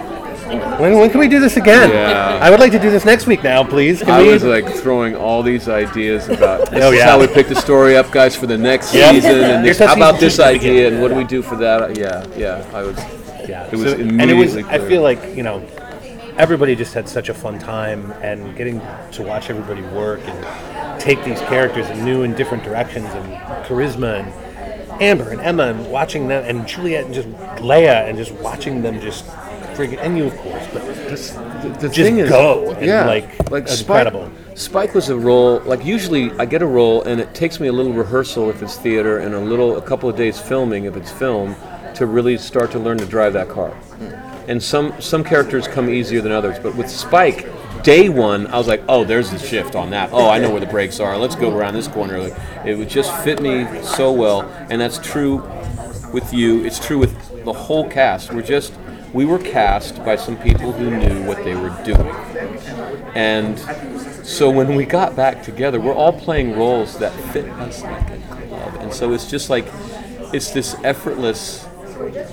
when, 0.80 0.98
when 0.98 1.10
can 1.10 1.20
we 1.20 1.28
do 1.28 1.40
this 1.40 1.56
again? 1.56 1.90
Yeah. 1.90 2.38
I 2.40 2.50
would 2.50 2.60
like 2.60 2.72
to 2.72 2.78
do 2.78 2.90
this 2.90 3.04
next 3.04 3.26
week 3.26 3.42
now, 3.42 3.64
please. 3.64 4.00
Can 4.00 4.10
I 4.10 4.22
we? 4.22 4.28
was 4.32 4.44
like 4.44 4.66
throwing 4.76 5.14
all 5.16 5.42
these 5.42 5.68
ideas 5.68 6.28
about 6.28 6.70
this 6.70 6.82
Oh, 6.84 6.92
is 6.92 6.98
yeah. 6.98 7.06
how 7.06 7.20
we 7.20 7.26
pick 7.26 7.48
the 7.48 7.54
story 7.56 7.96
up, 7.96 8.10
guys, 8.10 8.34
for 8.36 8.46
the 8.46 8.58
next 8.58 8.94
Yep. 8.94 9.14
season, 9.14 9.40
and 9.40 9.64
this, 9.64 9.78
how 9.78 9.94
about 9.94 10.20
this 10.20 10.36
two 10.36 10.42
should 10.44 10.52
begin. 10.54 10.70
idea, 10.70 10.88
and 10.88 11.02
what 11.02 11.08
do 11.08 11.14
we 11.16 11.24
do 11.24 11.42
for 11.42 11.56
that? 11.56 11.96
Yeah, 11.98 12.24
yeah. 12.36 12.64
I 12.72 12.82
was. 12.82 12.96
Yeah, 13.48 13.66
It 13.70 13.76
was 13.76 13.92
so- 13.92 13.98
and 13.98 14.22
it 14.22 14.34
was. 14.34 14.54
immediately 14.54 14.64
I 14.64 14.78
feel 14.88 15.02
like 15.02 15.36
you 15.36 15.42
know, 15.42 15.62
everybody 16.36 16.74
just 16.74 16.94
had 16.94 17.08
such 17.08 17.28
a 17.28 17.34
fun 17.34 17.58
time, 17.58 18.12
and 18.22 18.56
getting 18.56 18.80
to 19.12 19.22
watch 19.22 19.50
everybody 19.50 19.82
work 19.94 20.20
and 20.24 21.00
take 21.00 21.22
these 21.24 21.40
characters 21.40 21.88
in 21.90 22.04
new 22.04 22.22
and 22.22 22.36
different 22.36 22.64
directions, 22.64 23.06
and 23.06 23.32
Charisma, 23.66 24.20
and 24.24 25.02
Amber 25.02 25.30
and 25.30 25.40
Emma, 25.40 25.64
and 25.64 25.90
watching 25.90 26.28
them, 26.28 26.44
and 26.44 26.66
Juliet, 26.66 27.04
and 27.04 27.14
just 27.14 27.28
Laya, 27.60 28.04
and 28.06 28.16
just 28.16 28.32
watching 28.32 28.82
them 28.82 29.00
just 29.00 29.24
friggin' 29.74 29.98
and 29.98 30.16
you 30.16 30.26
of 30.26 30.36
course, 30.36 30.66
but 30.72 30.84
just 31.08 31.34
the 31.80 31.88
just 31.88 31.96
thing 31.96 32.18
is, 32.18 32.28
go, 32.28 32.70
and 32.72 32.86
yeah, 32.86 33.06
like 33.06 33.50
like 33.50 33.68
incredible. 33.68 34.30
Spike, 34.54 34.58
Spike 34.58 34.94
was 34.94 35.08
a 35.08 35.16
role. 35.16 35.60
Like 35.60 35.84
usually, 35.84 36.30
I 36.32 36.44
get 36.44 36.62
a 36.62 36.66
role, 36.66 37.02
and 37.02 37.20
it 37.20 37.34
takes 37.34 37.58
me 37.58 37.68
a 37.68 37.72
little 37.72 37.92
rehearsal 37.92 38.50
if 38.50 38.62
it's 38.62 38.76
theater, 38.76 39.18
and 39.18 39.34
a 39.34 39.40
little, 39.40 39.76
a 39.76 39.82
couple 39.82 40.08
of 40.08 40.16
days 40.16 40.38
filming 40.38 40.84
if 40.84 40.96
it's 40.96 41.10
film, 41.10 41.56
to 41.94 42.06
really 42.06 42.38
start 42.38 42.70
to 42.72 42.78
learn 42.78 42.98
to 42.98 43.06
drive 43.06 43.32
that 43.32 43.48
car. 43.48 43.76
And 44.46 44.62
some 44.62 45.00
some 45.00 45.24
characters 45.24 45.66
come 45.66 45.88
easier 45.88 46.20
than 46.20 46.32
others, 46.32 46.58
but 46.58 46.74
with 46.74 46.90
Spike, 46.90 47.48
day 47.82 48.08
one, 48.08 48.46
I 48.48 48.58
was 48.58 48.66
like, 48.66 48.82
oh, 48.88 49.04
there's 49.04 49.30
the 49.30 49.38
shift 49.38 49.74
on 49.74 49.90
that. 49.90 50.10
Oh, 50.12 50.28
I 50.28 50.38
know 50.38 50.50
where 50.50 50.60
the 50.60 50.66
brakes 50.66 51.00
are. 51.00 51.16
Let's 51.16 51.36
go 51.36 51.56
around 51.56 51.74
this 51.74 51.88
corner. 51.88 52.18
Like 52.18 52.36
it 52.64 52.76
would 52.76 52.88
just 52.88 53.14
fit 53.22 53.40
me 53.40 53.66
so 53.82 54.12
well, 54.12 54.42
and 54.70 54.80
that's 54.80 54.98
true 54.98 55.36
with 56.12 56.32
you. 56.32 56.64
It's 56.64 56.84
true 56.84 56.98
with 56.98 57.44
the 57.44 57.52
whole 57.52 57.88
cast. 57.88 58.32
We're 58.32 58.42
just 58.42 58.74
we 59.12 59.24
were 59.24 59.38
cast 59.38 60.04
by 60.04 60.16
some 60.16 60.36
people 60.36 60.72
who 60.72 60.90
knew 60.90 61.24
what 61.26 61.44
they 61.44 61.54
were 61.54 61.70
doing. 61.84 62.08
And 63.14 63.58
so 64.26 64.50
when 64.50 64.74
we 64.74 64.84
got 64.84 65.14
back 65.14 65.42
together, 65.42 65.80
we're 65.80 65.94
all 65.94 66.12
playing 66.12 66.58
roles 66.58 66.98
that 66.98 67.12
fit 67.32 67.48
us 67.50 67.82
like 67.82 68.10
a 68.10 68.18
glove. 68.48 68.74
And 68.76 68.92
so 68.92 69.12
it's 69.12 69.30
just 69.30 69.50
like 69.50 69.66
it's 70.32 70.50
this 70.50 70.74
effortless 70.82 71.64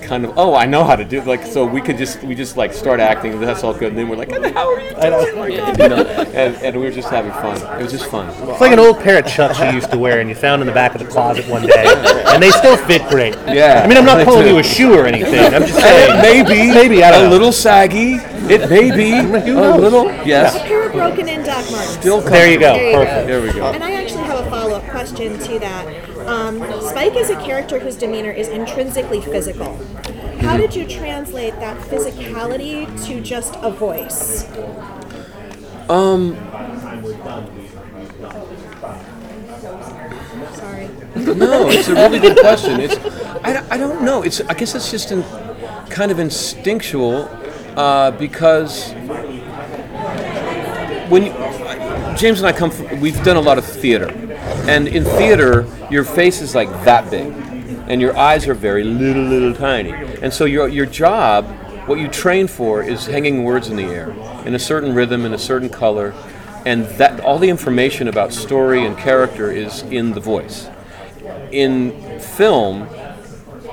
kind 0.02 0.24
of 0.24 0.36
oh 0.38 0.54
I 0.54 0.66
know 0.66 0.84
how 0.84 0.96
to 0.96 1.04
do 1.04 1.18
it. 1.18 1.26
like 1.26 1.44
so 1.44 1.64
we 1.66 1.80
could 1.80 1.98
just 1.98 2.22
we 2.22 2.34
just 2.34 2.56
like 2.56 2.72
start 2.72 3.00
acting 3.00 3.40
that's 3.40 3.62
all 3.64 3.72
good 3.74 3.88
and 3.90 3.98
then 3.98 4.08
we're 4.08 4.16
like 4.16 4.30
how 4.54 4.68
are 4.72 4.80
you 4.80 4.90
doing? 4.90 5.80
you 5.80 5.88
know, 5.88 6.02
and, 6.34 6.56
and 6.56 6.76
we 6.76 6.82
were 6.84 6.90
just 6.90 7.08
having 7.08 7.32
fun 7.32 7.56
it 7.78 7.82
was 7.82 7.92
just 7.92 8.06
fun 8.10 8.28
It's 8.50 8.60
like 8.60 8.72
an 8.72 8.78
old 8.78 8.98
pair 9.00 9.18
of 9.18 9.26
chucks 9.26 9.58
you 9.60 9.70
used 9.70 9.90
to 9.90 9.98
wear 9.98 10.20
and 10.20 10.28
you 10.28 10.34
found 10.34 10.62
in 10.62 10.66
the 10.66 10.74
back 10.74 10.94
of 10.94 11.00
the 11.00 11.06
closet 11.06 11.46
one 11.48 11.62
day, 11.66 11.84
and 12.26 12.42
they 12.42 12.50
still 12.50 12.76
fit 12.76 13.02
great. 13.08 13.34
Yeah. 13.46 13.82
I 13.84 13.88
mean, 13.88 13.96
I'm 13.98 14.04
not 14.04 14.16
They 14.18 14.24
calling 14.24 14.44
do. 14.44 14.50
you 14.52 14.58
a 14.58 14.62
shoe 14.62 14.94
or 14.98 15.06
anything. 15.06 15.52
I'm 15.54 15.62
just 15.62 15.78
saying. 15.78 16.22
maybe 16.22 16.72
maybe 16.72 17.02
I 17.04 17.10
don't 17.10 17.22
a 17.22 17.24
know. 17.24 17.30
little 17.30 17.52
saggy 17.52 18.14
it 18.50 18.68
may 18.68 18.94
be 18.94 19.12
a 19.12 19.22
knows? 19.22 19.80
little 19.80 20.06
yes 20.26 20.56
A 20.56 20.60
pair 20.60 20.86
of 20.86 20.92
broken 20.92 21.28
in 21.28 21.44
Doc 21.44 21.64
Martens. 21.70 21.94
Still 21.98 22.20
There 22.20 22.50
you 22.50 22.58
go. 22.58 22.74
There 22.74 22.90
you 22.90 22.96
Perfect. 22.96 23.26
There 23.28 23.42
we 23.42 23.52
go. 23.52 23.66
And 23.72 23.84
I 23.84 23.92
actually 23.92 24.24
have 24.24 24.44
a 24.46 24.50
follow 24.50 24.74
up 24.74 24.84
question 24.90 25.38
to 25.38 25.58
that. 25.60 26.01
Um, 26.26 26.58
Spike 26.82 27.16
is 27.16 27.30
a 27.30 27.36
character 27.36 27.78
whose 27.78 27.96
demeanor 27.96 28.30
is 28.30 28.48
intrinsically 28.48 29.20
physical. 29.20 29.74
How 30.40 30.56
did 30.56 30.74
you 30.74 30.86
translate 30.86 31.54
that 31.56 31.76
physicality 31.88 32.86
to 33.06 33.20
just 33.20 33.56
a 33.62 33.70
voice? 33.70 34.46
um 35.90 36.36
Sorry. 40.54 40.88
No, 41.16 41.68
it's 41.68 41.88
a 41.88 41.94
really 41.94 42.18
good 42.18 42.38
question. 42.38 42.80
It's 42.80 42.96
I, 43.44 43.52
don't- 43.52 43.72
I 43.72 43.76
don't 43.76 44.02
know. 44.04 44.22
It's 44.22 44.40
I 44.42 44.54
guess 44.54 44.74
it's 44.74 44.90
just 44.90 45.12
in, 45.12 45.22
kind 45.90 46.10
of 46.10 46.18
instinctual 46.18 47.28
uh, 47.76 48.10
because 48.12 48.92
when 51.08 51.24
you, 51.26 51.32
James 52.16 52.38
and 52.40 52.46
I 52.46 52.52
come 52.52 52.70
from, 52.70 53.00
we've 53.00 53.22
done 53.24 53.36
a 53.36 53.40
lot 53.40 53.58
of 53.58 53.64
theater, 53.64 54.08
and 54.68 54.88
in 54.88 55.04
theater 55.04 55.66
your 55.90 56.04
face 56.04 56.40
is 56.40 56.54
like 56.54 56.68
that 56.84 57.10
big, 57.10 57.32
and 57.88 58.00
your 58.00 58.16
eyes 58.16 58.46
are 58.48 58.54
very 58.54 58.84
little, 58.84 59.24
little 59.24 59.54
tiny, 59.54 59.92
and 59.92 60.32
so 60.32 60.44
your 60.44 60.68
your 60.68 60.86
job, 60.86 61.44
what 61.86 61.98
you 61.98 62.08
train 62.08 62.46
for, 62.46 62.82
is 62.82 63.06
hanging 63.06 63.44
words 63.44 63.68
in 63.68 63.76
the 63.76 63.84
air 63.84 64.10
in 64.46 64.54
a 64.54 64.58
certain 64.58 64.94
rhythm 64.94 65.24
in 65.24 65.32
a 65.32 65.38
certain 65.38 65.68
color, 65.68 66.14
and 66.64 66.86
that 66.98 67.20
all 67.20 67.38
the 67.38 67.48
information 67.48 68.08
about 68.08 68.32
story 68.32 68.84
and 68.84 68.96
character 68.98 69.50
is 69.50 69.82
in 69.82 70.12
the 70.12 70.20
voice. 70.20 70.68
In 71.50 72.20
film 72.20 72.88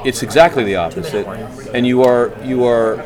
it's 0.06 0.24
exactly 0.24 0.64
the 0.64 0.78
opposite. 0.78 1.28
And 1.74 1.86
you 1.86 2.04
are 2.04 2.34
you 2.44 2.66
are 2.66 2.98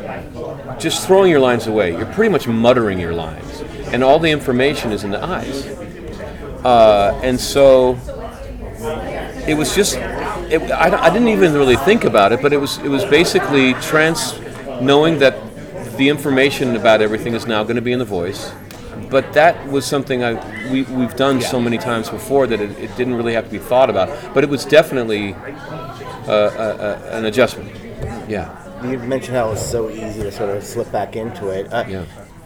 just 0.78 1.06
throwing 1.06 1.30
your 1.30 1.40
lines 1.40 1.66
away. 1.66 1.92
You're 1.92 2.12
pretty 2.12 2.30
much 2.30 2.46
muttering 2.46 2.98
your 2.98 3.14
lines. 3.14 3.62
And 3.92 4.02
all 4.02 4.18
the 4.18 4.30
information 4.30 4.92
is 4.92 5.04
in 5.04 5.10
the 5.10 5.22
eyes 5.22 5.66
uh, 6.64 7.20
and 7.22 7.38
so 7.38 7.98
it 9.46 9.56
was 9.56 9.74
just 9.74 9.96
it, 10.50 10.60
I, 10.70 11.06
I 11.06 11.10
didn't 11.10 11.28
even 11.28 11.52
really 11.54 11.76
think 11.76 12.04
about 12.04 12.32
it 12.32 12.42
but 12.42 12.52
it 12.52 12.58
was 12.58 12.78
it 12.78 12.88
was 12.88 13.04
basically 13.04 13.74
trans 13.74 14.38
knowing 14.80 15.18
that 15.18 15.34
the 15.96 16.08
information 16.08 16.76
about 16.76 17.00
everything 17.00 17.34
is 17.34 17.46
now 17.46 17.62
going 17.62 17.76
to 17.76 17.82
be 17.82 17.92
in 17.92 17.98
the 17.98 18.04
voice 18.04 18.52
but 19.10 19.32
that 19.32 19.68
was 19.68 19.84
something 19.84 20.24
I 20.24 20.32
we, 20.70 20.82
we've 20.82 21.14
done 21.14 21.40
so 21.40 21.60
many 21.60 21.78
times 21.78 22.10
before 22.10 22.46
that 22.46 22.60
it, 22.60 22.70
it 22.78 22.96
didn't 22.96 23.14
really 23.14 23.34
have 23.34 23.44
to 23.44 23.50
be 23.50 23.58
thought 23.58 23.90
about. 23.90 24.08
But 24.34 24.44
it 24.44 24.50
was 24.50 24.64
definitely 24.64 25.34
uh, 25.34 26.30
uh, 26.30 26.32
uh, 26.32 27.08
an 27.12 27.24
adjustment. 27.26 27.70
Yeah. 28.28 28.50
You 28.84 28.98
mentioned 28.98 29.36
how 29.36 29.48
it 29.48 29.50
was 29.50 29.70
so 29.70 29.90
easy 29.90 30.22
to 30.22 30.32
sort 30.32 30.50
of 30.50 30.64
slip 30.64 30.90
back 30.92 31.16
into 31.16 31.48
it. 31.48 31.72
Uh, 31.72 31.84
Yeah. 31.88 32.04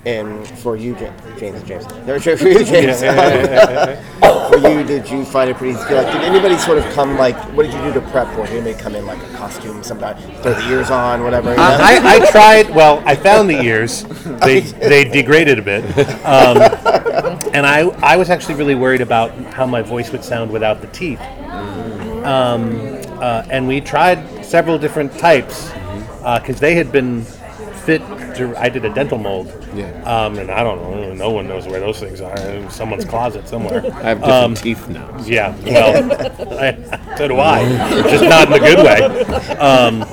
And 0.08 0.48
for 0.60 0.74
you, 0.74 0.96
Ja- 0.96 1.12
James, 1.36 1.62
James, 1.64 1.86
no, 2.06 2.18
sure, 2.18 2.34
for 2.38 2.48
you, 2.48 2.64
James, 2.64 3.00
for 4.48 4.56
you, 4.56 4.82
did 4.82 5.06
you 5.10 5.22
find 5.22 5.50
it 5.50 5.56
pretty? 5.56 5.74
Like, 5.74 6.10
did 6.10 6.22
anybody 6.22 6.56
sort 6.56 6.78
of 6.78 6.84
come 6.94 7.18
like, 7.18 7.36
what 7.54 7.64
did 7.64 7.74
you 7.74 7.82
do 7.82 7.92
to 7.92 8.00
prep 8.10 8.26
for? 8.34 8.44
it? 8.44 8.46
Did 8.46 8.62
anybody 8.62 8.82
come 8.82 8.94
in 8.94 9.04
like 9.04 9.22
a 9.22 9.36
costume, 9.36 9.82
somebody 9.82 10.22
throw 10.36 10.54
the 10.54 10.66
ears 10.70 10.90
on, 10.90 11.24
whatever? 11.24 11.50
you 11.50 11.56
know? 11.58 11.62
I, 11.62 12.22
I 12.22 12.30
tried. 12.30 12.70
Well, 12.70 13.02
I 13.04 13.16
found 13.16 13.50
the 13.50 13.60
ears. 13.60 14.04
They 14.42 14.60
they 14.60 15.04
degraded 15.04 15.58
a 15.58 15.62
bit, 15.62 15.84
um, 16.24 16.56
and 17.52 17.66
I 17.66 17.80
I 18.00 18.16
was 18.16 18.30
actually 18.30 18.54
really 18.54 18.76
worried 18.76 19.02
about 19.02 19.32
how 19.52 19.66
my 19.66 19.82
voice 19.82 20.10
would 20.10 20.24
sound 20.24 20.50
without 20.50 20.80
the 20.80 20.86
teeth. 20.86 21.20
Um, 22.24 22.80
uh, 23.20 23.44
and 23.50 23.68
we 23.68 23.82
tried 23.82 24.42
several 24.42 24.78
different 24.78 25.18
types 25.18 25.70
because 26.40 26.58
they 26.60 26.74
had 26.74 26.90
been 26.90 27.26
fit. 27.88 28.02
I 28.58 28.68
did 28.68 28.84
a 28.84 28.92
dental 28.92 29.16
mold. 29.16 29.46
Yeah. 29.74 29.90
Um, 30.02 30.38
and 30.38 30.50
I 30.50 30.62
don't 30.62 30.82
know. 30.82 31.14
No 31.14 31.30
one 31.30 31.48
knows 31.48 31.66
where 31.66 31.80
those 31.80 31.98
things 31.98 32.20
are. 32.20 32.38
In 32.38 32.70
someone's 32.70 33.06
closet 33.06 33.48
somewhere. 33.48 33.82
I 33.94 34.14
have 34.14 34.20
different 34.20 34.58
teeth 34.58 34.88
now. 34.88 35.24
Yeah. 35.24 35.56
Well, 35.64 36.58
I, 36.60 37.16
so 37.16 37.28
do 37.28 37.38
I. 37.38 37.64
Just 38.10 38.24
not 38.24 38.48
in 38.48 38.52
a 38.52 38.58
good 38.58 38.84
way. 38.84 39.56
Um, 39.56 40.04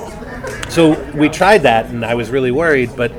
so 0.70 0.98
we 1.12 1.28
tried 1.28 1.62
that, 1.62 1.86
and 1.86 2.02
I 2.04 2.14
was 2.14 2.30
really 2.30 2.50
worried, 2.50 2.90
but 2.96 3.12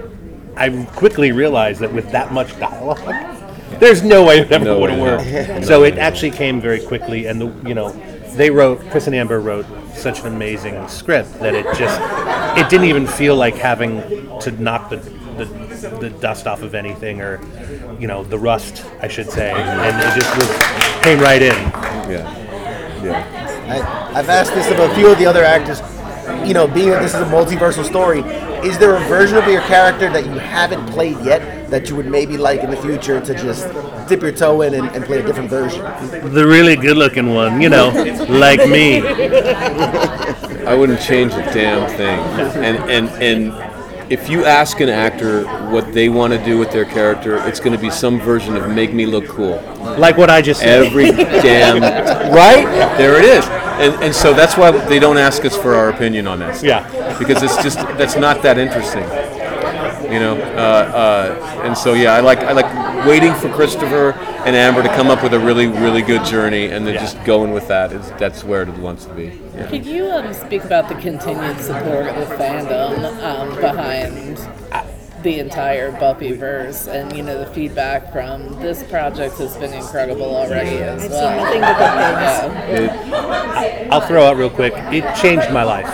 I 0.55 0.85
quickly 0.95 1.31
realized 1.31 1.79
that 1.81 1.93
with 1.93 2.11
that 2.11 2.33
much 2.33 2.57
dialogue, 2.59 3.37
there's 3.79 4.01
no 4.01 4.25
way 4.25 4.39
it 4.39 4.51
ever 4.51 4.65
No 4.65 4.79
would 4.79 4.89
have 4.89 4.99
worked. 4.99 5.25
No 5.61 5.61
so 5.61 5.83
it 5.83 5.99
actually 5.99 6.31
came 6.31 6.59
very 6.59 6.83
quickly, 6.83 7.27
and 7.27 7.39
the, 7.39 7.67
you 7.67 7.75
know, 7.75 7.89
they 8.37 8.49
wrote 8.49 8.79
Chris 8.91 9.07
and 9.07 9.15
Amber 9.15 9.39
wrote 9.39 9.65
such 9.95 10.21
an 10.21 10.27
amazing 10.27 10.87
script 10.87 11.33
that 11.39 11.55
it 11.55 11.65
just 11.75 11.99
it 12.57 12.69
didn't 12.69 12.87
even 12.87 13.07
feel 13.07 13.35
like 13.35 13.55
having 13.55 14.01
to 14.39 14.51
knock 14.51 14.89
the 14.89 14.97
the, 15.37 15.45
the 15.99 16.09
dust 16.09 16.47
off 16.47 16.61
of 16.61 16.73
anything 16.73 17.21
or 17.21 17.39
you 17.99 18.07
know 18.07 18.23
the 18.23 18.37
rust 18.37 18.85
I 19.01 19.07
should 19.07 19.29
say, 19.29 19.51
and 19.51 19.97
it 19.97 20.19
just 20.19 20.35
was, 20.37 21.03
came 21.03 21.19
right 21.19 21.41
in. 21.41 21.55
Yeah. 22.09 23.03
Yeah. 23.03 24.11
I, 24.13 24.19
I've 24.19 24.29
asked 24.29 24.53
this 24.53 24.69
of 24.71 24.79
a 24.79 24.93
few 24.95 25.11
of 25.11 25.17
the 25.17 25.25
other 25.25 25.43
actors. 25.43 25.81
You 26.47 26.53
know, 26.53 26.67
being 26.67 26.89
that 26.89 27.01
this 27.01 27.13
is 27.13 27.21
a 27.21 27.25
multiversal 27.25 27.85
story, 27.85 28.19
is 28.67 28.77
there 28.77 28.95
a 28.95 28.99
version 29.01 29.37
of 29.37 29.47
your 29.47 29.61
character 29.61 30.09
that 30.11 30.25
you 30.25 30.31
haven't 30.31 30.85
played 30.87 31.17
yet 31.23 31.56
that 31.69 31.89
you 31.89 31.95
would 31.95 32.07
maybe 32.07 32.37
like 32.37 32.61
in 32.61 32.69
the 32.69 32.77
future 32.77 33.19
to 33.21 33.33
just 33.33 33.67
dip 34.07 34.21
your 34.21 34.31
toe 34.31 34.61
in 34.61 34.73
and, 34.73 34.87
and 34.89 35.05
play 35.05 35.19
a 35.19 35.23
different 35.23 35.49
version? 35.49 35.83
The 36.33 36.45
really 36.45 36.75
good 36.75 36.97
looking 36.97 37.33
one, 37.33 37.61
you 37.61 37.69
know, 37.69 37.89
like 38.29 38.67
me. 38.69 39.01
I 40.65 40.73
wouldn't 40.75 41.01
change 41.01 41.33
a 41.33 41.43
damn 41.53 41.87
thing. 41.89 42.19
And 42.63 42.77
and 42.89 43.09
and 43.21 44.11
if 44.11 44.29
you 44.29 44.45
ask 44.45 44.79
an 44.79 44.89
actor 44.89 45.43
what 45.69 45.93
they 45.93 46.09
want 46.09 46.33
to 46.33 46.43
do 46.43 46.57
with 46.57 46.71
their 46.71 46.85
character, 46.85 47.37
it's 47.47 47.59
going 47.59 47.75
to 47.75 47.81
be 47.81 47.89
some 47.89 48.19
version 48.19 48.55
of 48.55 48.69
make 48.69 48.93
me 48.93 49.05
look 49.05 49.27
cool. 49.27 49.61
Like 49.97 50.17
what 50.17 50.29
I 50.29 50.41
just 50.41 50.61
said. 50.61 50.85
Every 50.85 51.11
damn 51.11 51.81
right 52.33 52.65
there 52.97 53.17
it 53.17 53.25
is. 53.25 53.45
And 53.45 54.03
and 54.03 54.15
so 54.15 54.33
that's 54.33 54.57
why 54.57 54.71
they 54.71 54.99
don't 54.99 55.17
ask 55.17 55.45
us 55.45 55.55
for 55.55 55.75
our 55.75 55.89
opinion 55.89 56.27
on 56.27 56.39
this. 56.39 56.63
Yeah. 56.63 57.17
Because 57.19 57.43
it's 57.43 57.61
just 57.61 57.77
that's 57.97 58.15
not 58.15 58.41
that 58.43 58.57
interesting. 58.57 59.03
You 60.17 60.23
know, 60.23 60.41
uh, 60.41 61.37
uh, 61.37 61.61
and 61.63 61.77
so 61.77 61.93
yeah, 61.93 62.13
I 62.13 62.21
like 62.21 62.39
I 62.39 62.51
like 62.51 63.05
waiting 63.05 63.35
for 63.35 63.49
Christopher 63.49 64.13
and 64.47 64.55
Amber 64.55 64.81
to 64.81 64.89
come 64.89 65.11
up 65.11 65.21
with 65.21 65.35
a 65.35 65.39
really 65.39 65.67
really 65.67 66.01
good 66.01 66.25
journey, 66.25 66.71
and 66.71 66.87
then 66.87 66.95
just 66.95 67.23
going 67.23 67.51
with 67.51 67.67
that 67.67 67.91
is 67.93 68.09
that's 68.13 68.43
where 68.43 68.63
it 68.63 68.69
wants 68.79 69.05
to 69.05 69.13
be. 69.13 69.39
Yeah. 69.53 69.67
Could 69.67 69.85
you 69.85 70.05
um, 70.07 70.33
speak 70.33 70.63
about 70.63 70.89
the 70.89 70.95
continued 70.95 71.59
support 71.59 72.07
of 72.07 72.15
the 72.29 72.35
fandom 72.35 72.97
um, 73.21 73.61
behind 73.61 74.39
the 75.27 75.39
entire 75.39 75.91
Buffyverse, 75.91 76.87
and 76.87 77.15
you 77.15 77.21
know 77.21 77.37
the 77.37 77.51
feedback 77.53 78.13
from 78.13 78.49
this 78.61 78.81
project 78.83 79.37
has 79.37 79.57
been 79.57 79.73
incredible 79.73 80.23
already 80.23 80.77
as 80.77 81.03
I've 81.03 81.11
well. 81.11 81.51
seen 81.51 81.59
nothing 81.59 81.61
but 81.61 81.77
good 82.69 82.89
things. 82.89 83.01
Yeah. 83.01 83.89
I'll 83.91 84.07
throw 84.07 84.25
out 84.25 84.37
real 84.37 84.49
quick. 84.49 84.71
It 84.75 85.03
changed 85.17 85.51
my 85.51 85.63
life. 85.63 85.85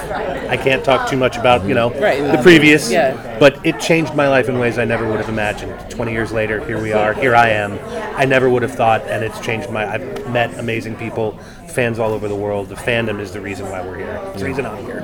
I 0.52 0.56
can't 0.56 0.86
talk 0.86 1.10
too 1.10 1.18
much 1.18 1.36
about 1.38 1.66
you 1.66 1.74
know 1.74 1.90
Right, 2.00 2.22
the 2.22 2.38
um, 2.38 2.44
previous, 2.44 2.92
yeah. 2.92 3.40
but 3.40 3.66
it 3.66 3.80
changed 3.80 4.14
my 4.14 4.28
life 4.28 4.50
in 4.50 4.60
ways 4.60 4.78
I 4.78 4.86
never 4.86 5.10
would 5.10 5.20
have 5.20 5.30
imagined. 5.30 5.74
Twenty 5.90 6.12
years 6.12 6.32
later, 6.32 6.64
here 6.68 6.80
we 6.80 6.94
are. 6.94 7.16
Here 7.16 7.36
I 7.36 7.50
am. 7.50 7.80
I 8.16 8.26
never 8.26 8.52
would 8.52 8.62
have 8.62 8.76
thought, 8.76 9.02
and 9.08 9.24
it's 9.24 9.40
changed 9.40 9.72
my. 9.72 9.92
I've 9.92 10.30
met 10.30 10.60
amazing 10.60 10.96
people, 10.98 11.40
fans 11.70 11.98
all 11.98 12.12
over 12.12 12.28
the 12.28 12.36
world. 12.36 12.70
The 12.70 12.76
fandom 12.76 13.20
is 13.20 13.32
the 13.32 13.42
reason 13.42 13.68
why 13.72 13.82
we're 13.82 13.98
here. 13.98 14.22
It's 14.28 14.42
the 14.42 14.46
reason 14.46 14.68
I'm 14.68 14.86
here. 14.86 15.02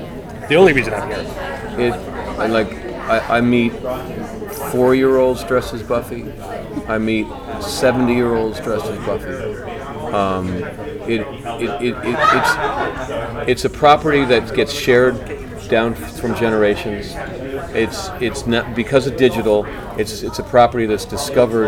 The 0.50 0.56
only 0.56 0.74
reason 0.74 0.94
I'm 0.94 1.08
here. 1.08 1.26
It, 1.80 1.94
I 2.40 2.46
like, 2.46 2.89
I, 3.10 3.38
I 3.38 3.42
meet 3.42 3.74
four-year-olds 4.72 5.44
dressed 5.44 5.74
as 5.74 5.84
Buffy. 5.84 6.32
I 6.88 6.98
meet 6.98 7.28
seventy-year-olds 7.62 8.60
dressed 8.62 8.86
as 8.86 9.06
Buffy. 9.06 9.34
Um, 10.14 10.50
it, 11.08 11.22
it, 11.22 11.82
it, 11.82 11.96
it, 12.04 12.18
it's, 12.20 13.50
it's 13.50 13.66
a 13.66 13.70
property 13.70 14.26
that 14.26 14.54
gets 14.56 14.72
shared 14.72 15.16
down 15.70 15.96
from 15.96 16.36
generations. 16.36 17.14
It's, 17.76 18.10
it's 18.22 18.48
not 18.48 18.76
because 18.76 19.08
of 19.08 19.18
digital. 19.18 19.66
It's, 19.98 20.24
it's 20.24 20.40
a 20.40 20.44
property 20.44 20.86
that's 20.86 21.06
discovered 21.06 21.68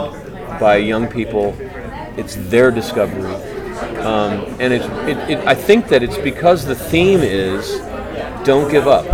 by 0.59 0.77
young 0.77 1.07
people. 1.07 1.55
It's 2.17 2.35
their 2.49 2.71
discovery, 2.71 3.33
um, 4.01 4.45
and 4.59 4.73
it, 4.73 4.81
it, 5.29 5.47
I 5.47 5.55
think 5.55 5.87
that 5.87 6.03
it's 6.03 6.17
because 6.17 6.65
the 6.65 6.75
theme 6.75 7.21
is 7.21 7.79
don't 8.45 8.69
give 8.69 8.85
up. 8.85 9.05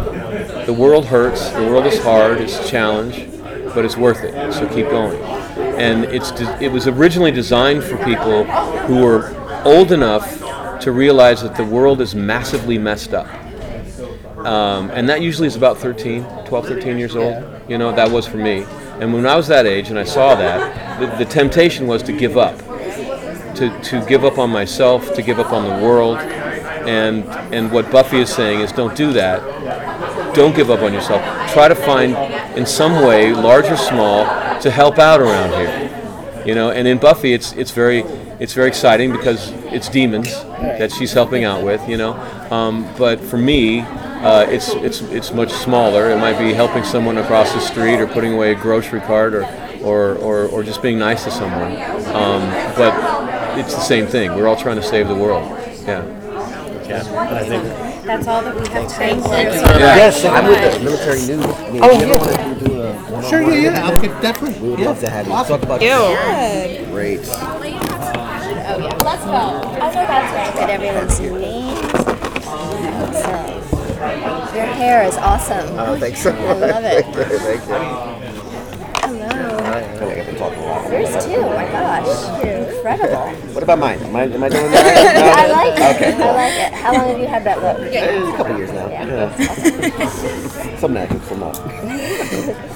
The 0.68 0.74
world 0.74 1.06
hurts. 1.06 1.50
The 1.52 1.64
world 1.64 1.86
is 1.86 1.98
hard. 2.04 2.42
It's 2.42 2.60
a 2.60 2.68
challenge, 2.68 3.26
but 3.74 3.86
it's 3.86 3.96
worth 3.96 4.22
it. 4.26 4.52
So 4.52 4.68
keep 4.68 4.90
going. 4.90 5.18
And 5.80 6.04
it's 6.04 6.32
de- 6.32 6.62
it 6.62 6.70
was 6.74 6.88
originally 6.88 7.32
designed 7.32 7.86
for 7.86 7.96
people 8.04 8.44
who 8.44 9.02
were 9.02 9.34
old 9.64 9.94
enough 9.94 10.42
to 10.82 10.92
realize 10.92 11.42
that 11.42 11.56
the 11.56 11.64
world 11.64 12.02
is 12.02 12.14
massively 12.16 12.78
messed 12.78 13.14
up. 13.14 13.28
um, 14.46 14.92
and 14.92 15.08
that 15.08 15.22
usually 15.22 15.48
is 15.48 15.56
about 15.56 15.78
13, 15.78 16.24
12, 16.46 16.68
13 16.68 16.98
years 16.98 17.16
old. 17.16 17.46
You 17.70 17.78
know, 17.78 17.94
that 17.96 18.12
was 18.12 18.28
for 18.28 18.38
me. 18.38 18.66
And 19.00 19.14
when 19.14 19.26
I 19.26 19.38
was 19.38 19.48
that 19.48 19.66
age 19.66 19.90
and 19.90 19.98
I 19.98 20.04
saw 20.04 20.36
that, 20.36 21.00
the, 21.00 21.24
the 21.24 21.26
temptation 21.26 21.88
was 21.88 22.04
to 22.04 22.12
give 22.12 22.36
up, 22.38 22.58
to, 23.56 23.80
to 23.84 24.06
give 24.06 24.26
up 24.26 24.38
on 24.38 24.50
myself, 24.50 25.14
to 25.16 25.22
give 25.22 25.40
up 25.40 25.54
on 25.54 25.64
the 25.64 25.86
world. 25.86 26.18
And, 26.18 27.24
and 27.54 27.72
what 27.72 27.90
Buffy 27.90 28.20
is 28.20 28.30
saying 28.30 28.60
is 28.60 28.74
don't 28.74 28.96
do 28.98 29.14
that. 29.14 29.87
Don't 30.38 30.56
give 30.56 30.70
up 30.70 30.82
on 30.82 30.94
yourself. 30.94 31.22
Try 31.52 31.68
to 31.68 31.74
find, 31.74 32.16
in 32.56 32.68
some 32.68 33.04
way, 33.04 33.34
large 33.34 33.66
or 33.66 33.76
small, 33.76 34.24
to 34.62 34.70
help 34.70 35.00
out 35.00 35.20
around 35.20 35.50
here. 35.50 36.44
You 36.46 36.54
know, 36.54 36.70
and 36.70 36.88
in 36.88 37.00
Buffy, 37.00 37.34
it's 37.34 37.54
it's 37.54 37.72
very 37.72 38.02
it's 38.40 38.54
very 38.54 38.68
exciting 38.68 39.12
because 39.12 39.50
it's 39.74 39.90
demons 39.90 40.32
that 40.60 40.92
she's 40.92 41.12
helping 41.12 41.44
out 41.44 41.64
with. 41.64 41.82
You 41.90 41.98
know, 41.98 42.14
um, 42.52 42.88
but 43.00 43.20
for 43.20 43.38
me, 43.38 43.80
uh, 43.82 44.46
it's 44.48 44.70
it's 44.76 45.02
it's 45.02 45.34
much 45.34 45.52
smaller. 45.52 46.12
It 46.12 46.18
might 46.18 46.38
be 46.38 46.54
helping 46.54 46.84
someone 46.84 47.18
across 47.18 47.52
the 47.54 47.60
street 47.60 48.00
or 48.00 48.06
putting 48.06 48.34
away 48.34 48.52
a 48.52 48.56
grocery 48.56 49.02
cart 49.02 49.34
or 49.34 49.44
or, 49.82 50.16
or, 50.18 50.46
or 50.50 50.64
just 50.64 50.84
being 50.84 51.00
nice 51.00 51.24
to 51.24 51.32
someone. 51.32 51.72
Um, 52.14 52.42
but 52.76 52.94
it's 53.58 53.74
the 53.74 53.82
same 53.82 54.06
thing. 54.06 54.36
We're 54.36 54.48
all 54.48 54.56
trying 54.56 54.76
to 54.76 54.84
save 54.84 55.08
the 55.08 55.16
world. 55.16 55.50
Yeah. 55.86 56.06
Yeah, 56.88 57.04
I 57.30 57.44
think 57.44 57.97
That's 58.08 58.26
all 58.28 58.42
that 58.42 58.56
we 58.56 58.68
have 58.70 58.90
time 58.90 59.22
for. 59.22 59.30
Yes, 59.36 60.24
I'm 60.24 60.46
with 60.48 60.74
the 60.74 60.80
military 60.84 61.20
news. 61.28 61.44
I 61.46 61.72
mean, 61.72 61.82
Oh, 61.84 61.90
if 61.92 62.02
you 62.02 62.08
yeah. 62.08 62.18
want 62.18 62.60
to 62.60 62.66
do 62.66 62.82
a 62.82 62.94
one-on-one 62.94 63.30
Sure, 63.30 63.42
yeah, 63.42 63.72
yeah, 63.72 63.86
I'll 63.86 63.96
me, 64.00 64.08
get- 64.08 64.22
definitely. 64.22 64.60
We 64.62 64.70
would 64.72 64.80
love 64.80 65.00
to 65.02 65.10
have 65.10 65.26
you 65.28 65.34
talk 65.34 65.62
about 65.64 65.82
Ew. 65.82 65.88
this. 65.90 66.88
Great. 66.90 67.20
Oh, 67.24 67.64
yeah. 67.64 68.96
Let's 69.04 69.24
go. 69.26 69.32
I 69.32 69.88
know 69.88 70.06
that's 70.08 70.32
right. 70.34 70.56
Look 70.56 70.64
at 70.64 70.70
everyone's 70.70 71.20
names. 71.20 71.80
So, 73.18 74.56
your 74.56 74.66
hair 74.66 75.04
is 75.04 75.18
awesome. 75.18 75.68
Oh, 75.78 75.98
thanks 76.00 76.22
so 76.22 76.32
I 76.32 76.34
much. 76.34 76.60
love 76.60 76.84
it. 76.86 77.06
Thank 77.14 77.18
you. 77.18 77.38
Thank 77.40 77.62
you. 77.68 77.76
Hello. 79.02 79.58
I 79.58 79.98
feel 79.98 80.08
like 80.08 80.18
I've 80.18 80.26
been 80.26 80.36
talking 80.38 80.60
a 80.60 80.66
lot. 80.66 80.92
Yours 80.92 81.26
too. 81.26 81.36
Oh 81.36 81.50
my 81.50 81.66
gosh. 81.66 82.08
Incredible. 82.88 83.54
What 83.54 83.64
about 83.64 83.80
mine? 83.80 84.00
Am 84.00 84.16
I, 84.16 84.24
am 84.24 84.44
I 84.44 84.50
doing 84.50 84.72
that? 84.72 85.18
No? 85.18 85.24
I 85.26 85.48
like 85.48 85.80
it. 85.80 85.96
Okay, 85.96 86.24
I 86.24 86.32
like 86.32 86.54
it. 86.54 86.74
How 86.74 86.94
long 86.94 87.08
have 87.10 87.20
you 87.20 87.28
had 87.28 87.44
that 87.44 87.62
look? 87.62 87.94
Eh, 87.94 88.34
A 88.34 88.38
couple 88.38 88.58
years 88.58 88.72
now. 88.72 88.88
Yeah. 88.88 90.78
some 90.78 90.94
natural, 90.94 91.20
some 91.22 91.40
not. 91.40 91.56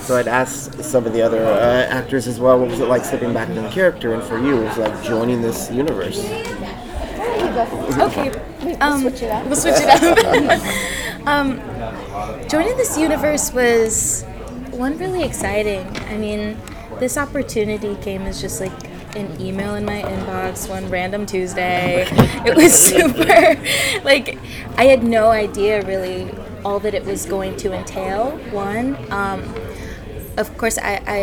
so 0.02 0.18
I'd 0.18 0.28
asked 0.28 0.84
some 0.84 1.06
of 1.06 1.14
the 1.14 1.22
other 1.22 1.46
uh, 1.46 1.86
actors 1.90 2.28
as 2.28 2.40
well, 2.40 2.60
what 2.60 2.70
was 2.70 2.80
it 2.80 2.88
like 2.88 3.06
stepping 3.06 3.34
back 3.34 3.50
into 3.50 3.62
the 3.62 3.70
character? 3.70 4.14
And 4.14 4.24
for 4.24 4.38
you, 4.38 4.62
it 4.62 4.66
was 4.66 4.78
like 4.78 5.04
joining 5.04 5.42
this 5.42 5.72
universe. 5.72 6.20
Okay. 7.98 8.32
Um, 8.82 9.02
switch 9.02 9.22
it 9.22 9.32
up. 9.32 9.46
We'll 9.46 9.56
switch 9.56 9.76
it 9.78 9.88
up. 9.88 11.28
um, 11.28 11.60
joining 12.50 12.76
this 12.78 12.98
universe 12.98 13.54
was 13.54 14.24
one 14.72 14.98
really 14.98 15.24
exciting. 15.24 15.86
I 16.08 16.18
mean, 16.18 16.58
this 17.00 17.18
opportunity 17.18 17.96
came 17.98 18.24
as 18.24 18.42
just 18.42 18.60
like 18.62 18.91
an 19.16 19.40
email 19.42 19.76
in 19.76 19.86
my 19.86 20.02
inbox 20.02 20.70
one 20.70 20.90
random 20.90 21.26
Tuesday. 21.26 22.08
It 22.46 22.56
was 22.56 22.74
super. 22.90 23.58
Like, 24.04 24.38
I 24.78 24.86
had 24.86 25.04
no 25.04 25.30
idea 25.30 25.86
really 25.86 26.30
all 26.64 26.80
that 26.80 26.94
it 26.94 27.06
was 27.06 27.26
going 27.26 27.58
to 27.58 27.74
entail. 27.74 28.32
One. 28.52 28.96
Um, 29.12 29.54
of 30.38 30.58
course 30.58 30.78
I, 30.78 31.02
I 31.06 31.18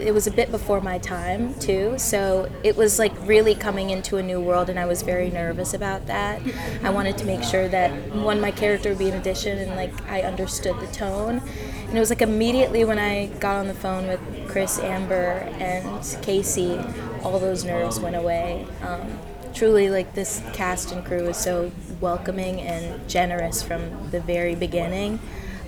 it 0.00 0.14
was 0.14 0.26
a 0.26 0.30
bit 0.30 0.50
before 0.50 0.80
my 0.80 0.98
time 0.98 1.54
too 1.54 1.98
so 1.98 2.50
it 2.62 2.76
was 2.76 2.98
like 2.98 3.12
really 3.26 3.54
coming 3.54 3.90
into 3.90 4.16
a 4.18 4.22
new 4.22 4.40
world 4.40 4.70
and 4.70 4.78
i 4.78 4.86
was 4.86 5.02
very 5.02 5.30
nervous 5.30 5.74
about 5.74 6.06
that 6.06 6.40
i 6.82 6.90
wanted 6.90 7.18
to 7.18 7.24
make 7.24 7.42
sure 7.42 7.68
that 7.68 7.90
one 8.14 8.40
my 8.40 8.50
character 8.50 8.90
would 8.90 8.98
be 8.98 9.08
an 9.08 9.16
addition 9.16 9.58
and 9.58 9.74
like 9.74 9.92
i 10.08 10.22
understood 10.22 10.78
the 10.80 10.86
tone 10.88 11.42
and 11.90 11.96
it 11.96 12.00
was 12.00 12.10
like 12.10 12.22
immediately 12.22 12.84
when 12.84 12.98
i 12.98 13.26
got 13.40 13.56
on 13.56 13.66
the 13.66 13.74
phone 13.74 14.06
with 14.06 14.20
chris 14.48 14.78
amber 14.78 15.46
and 15.58 16.18
casey 16.22 16.78
all 17.22 17.38
those 17.38 17.64
nerves 17.64 17.98
went 17.98 18.16
away 18.16 18.64
um, 18.82 19.18
truly 19.52 19.90
like 19.90 20.14
this 20.14 20.42
cast 20.52 20.92
and 20.92 21.04
crew 21.04 21.28
is 21.28 21.36
so 21.36 21.70
welcoming 22.00 22.60
and 22.60 23.08
generous 23.08 23.62
from 23.62 24.10
the 24.10 24.20
very 24.20 24.54
beginning 24.54 25.18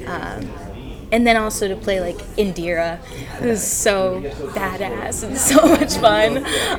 um, 0.06 0.48
and 1.12 1.26
then 1.26 1.36
also 1.36 1.68
to 1.68 1.76
play 1.76 2.00
like 2.00 2.16
Indira, 2.36 2.96
who's 3.38 3.62
so 3.62 4.22
badass 4.54 5.22
and 5.22 5.36
so 5.36 5.68
much 5.68 5.96
fun, 5.98 6.38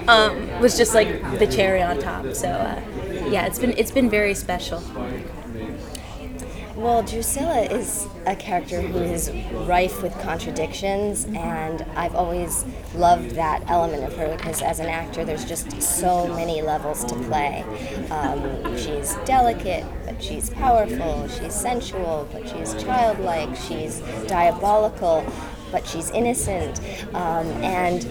um, 0.10 0.60
was 0.60 0.76
just 0.76 0.96
like 0.96 1.22
the 1.38 1.46
cherry 1.46 1.84
on 1.84 2.00
top. 2.00 2.34
So 2.34 2.50
uh, 2.50 2.82
yeah, 3.30 3.46
it's 3.46 3.60
been 3.60 3.74
it's 3.78 3.92
been 3.92 4.10
very 4.10 4.34
special. 4.34 4.82
Well, 6.84 7.02
Drusilla 7.02 7.62
is 7.62 8.10
a 8.26 8.36
character 8.36 8.82
who 8.82 8.98
is 8.98 9.32
rife 9.54 10.04
with 10.04 10.12
contradictions, 10.20 11.24
and 11.34 11.82
I've 11.96 12.14
always 12.14 12.66
loved 12.94 13.32
that 13.36 13.64
element 13.70 14.04
of 14.04 14.14
her 14.18 14.36
because 14.36 14.62
as 14.62 14.80
an 14.82 14.88
actor, 14.88 15.24
there's 15.24 15.46
just 15.46 15.82
so 15.82 16.28
many 16.28 16.62
levels 16.62 17.06
to 17.06 17.16
play. 17.16 17.64
Um, 18.12 18.78
she's 18.78 19.16
delicate, 19.24 19.86
but 20.04 20.22
she's 20.22 20.50
powerful, 20.50 21.30
she's 21.30 21.56
sensual, 21.56 22.28
but 22.34 22.50
she's 22.50 22.74
childlike, 22.84 23.56
she's 23.56 24.02
diabolical, 24.28 25.26
but 25.72 25.88
she's 25.88 26.12
innocent. 26.12 26.82
Um, 27.16 27.48
and 27.64 28.04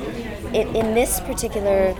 it, 0.56 0.66
in 0.74 0.94
this 0.94 1.20
particular 1.20 1.94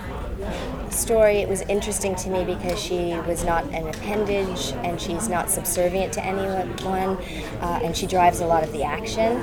story, 0.95 1.37
it 1.39 1.49
was 1.49 1.63
interesting 1.63 2.15
to 2.17 2.31
me 2.31 2.45
because 2.45 2.79
she 2.81 3.15
was 3.27 3.45
not 3.45 3.65
an 3.67 3.89
appendage 3.89 4.73
and 4.85 5.01
she's 5.01 5.29
not 5.29 5.51
subservient 5.51 6.13
to 6.15 6.25
anyone, 6.25 7.17
uh, 7.61 7.81
and 7.83 7.97
she 7.97 8.07
drives 8.07 8.41
a 8.41 8.47
lot 8.47 8.63
of 8.63 8.73
the 8.73 8.83
action. 8.83 9.39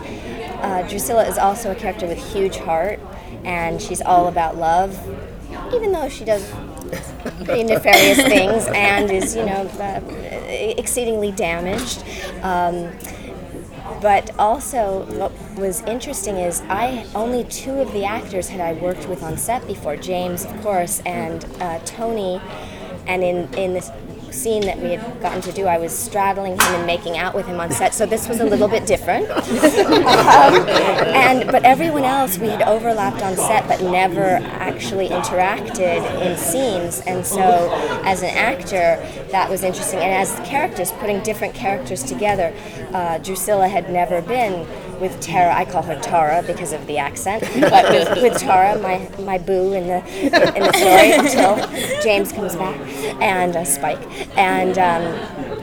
Uh, 0.61 0.85
Drusilla 0.89 1.27
is 1.27 1.37
also 1.37 1.71
a 1.71 1.75
character 1.75 2.07
with 2.07 2.17
huge 2.33 2.57
heart, 2.57 2.99
and 3.43 3.81
she's 3.81 4.01
all 4.01 4.27
about 4.27 4.57
love, 4.57 4.97
even 5.73 5.91
though 5.91 6.09
she 6.09 6.25
does 6.25 6.51
pretty 7.45 7.63
nefarious 7.63 8.17
things 8.17 8.67
and 8.73 9.11
is, 9.11 9.35
you 9.35 9.45
know, 9.45 9.69
uh, 9.79 10.01
exceedingly 10.77 11.31
damaged. 11.31 12.03
Um, 12.41 12.91
but 14.01 14.37
also, 14.39 15.05
what 15.17 15.31
was 15.57 15.81
interesting 15.81 16.37
is 16.37 16.61
I 16.69 17.05
only 17.15 17.43
two 17.45 17.79
of 17.79 17.91
the 17.93 18.05
actors 18.05 18.49
had 18.49 18.61
I 18.61 18.73
worked 18.73 19.07
with 19.07 19.23
on 19.23 19.37
set 19.37 19.65
before. 19.67 19.95
James, 19.97 20.45
of 20.45 20.61
course, 20.61 21.01
and 21.05 21.45
uh, 21.59 21.79
Tony. 21.85 22.41
And 23.07 23.23
in 23.23 23.51
in 23.55 23.73
this 23.73 23.89
scene 24.33 24.61
that 24.65 24.79
we 24.79 24.91
had 24.91 25.21
gotten 25.21 25.41
to 25.41 25.51
do, 25.51 25.65
I 25.65 25.77
was 25.77 25.97
straddling 25.97 26.53
him 26.53 26.75
and 26.75 26.85
making 26.85 27.17
out 27.17 27.35
with 27.35 27.45
him 27.45 27.59
on 27.59 27.71
set. 27.71 27.93
So 27.93 28.05
this 28.05 28.27
was 28.27 28.39
a 28.39 28.45
little 28.45 28.67
bit 28.67 28.85
different. 28.85 29.29
um, 29.29 30.67
and 31.15 31.51
but 31.51 31.63
everyone 31.63 32.03
else 32.03 32.37
we 32.37 32.49
had 32.49 32.61
overlapped 32.63 33.21
on 33.21 33.35
set, 33.35 33.67
but 33.67 33.81
never 33.81 34.39
actually 34.45 35.09
interacted 35.09 36.03
in 36.21 36.37
scenes. 36.37 37.01
And 37.01 37.25
so, 37.25 37.69
as 38.03 38.21
an 38.21 38.29
actor, 38.29 38.97
that 39.31 39.49
was 39.49 39.63
interesting. 39.63 39.99
And 39.99 40.11
as 40.11 40.33
characters, 40.47 40.91
putting 40.93 41.21
different 41.21 41.53
characters 41.53 42.03
together, 42.03 42.53
uh, 42.93 43.17
Drusilla 43.19 43.67
had 43.67 43.91
never 43.91 44.21
been 44.21 44.67
with 44.99 45.19
Tara. 45.19 45.53
I 45.53 45.65
call 45.65 45.83
her 45.83 45.99
Tara 45.99 46.43
because 46.45 46.73
of 46.73 46.85
the 46.87 46.97
accent, 46.97 47.43
but 47.61 47.89
with, 47.89 48.21
with 48.21 48.37
Tara, 48.37 48.79
my 48.79 49.09
my 49.23 49.37
boo 49.37 49.73
in 49.73 49.87
the 49.87 50.05
in 50.25 50.63
the 50.63 50.73
story 50.73 51.11
until 51.11 52.01
James 52.01 52.31
comes 52.31 52.55
back 52.55 52.79
and 53.21 53.55
uh, 53.55 53.63
Spike 53.65 54.01
and. 54.37 54.77
Um, 54.77 55.59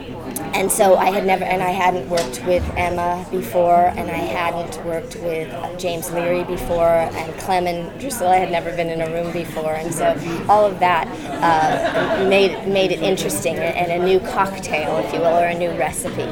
and 0.53 0.71
so 0.71 0.95
I 0.95 1.11
had 1.11 1.25
never, 1.25 1.43
and 1.43 1.61
I 1.61 1.69
hadn't 1.69 2.09
worked 2.09 2.43
with 2.45 2.63
Emma 2.75 3.27
before, 3.29 3.87
and 3.95 4.09
I 4.09 4.17
hadn't 4.17 4.83
worked 4.85 5.15
with 5.17 5.49
James 5.77 6.09
Leary 6.11 6.43
before, 6.45 6.87
and 6.87 7.39
Clem 7.39 7.67
and 7.67 7.99
Drusilla 7.99 8.37
had 8.37 8.51
never 8.51 8.75
been 8.75 8.89
in 8.89 9.01
a 9.01 9.11
room 9.11 9.31
before, 9.31 9.73
and 9.73 9.93
so 9.93 10.15
all 10.49 10.65
of 10.65 10.79
that 10.79 11.07
uh, 11.43 12.27
made 12.27 12.67
made 12.67 12.91
it 12.91 13.01
interesting 13.01 13.55
and 13.57 14.01
a 14.01 14.03
new 14.03 14.19
cocktail, 14.19 14.97
if 14.97 15.13
you 15.13 15.19
will, 15.19 15.37
or 15.37 15.45
a 15.45 15.57
new 15.57 15.71
recipe. 15.77 16.23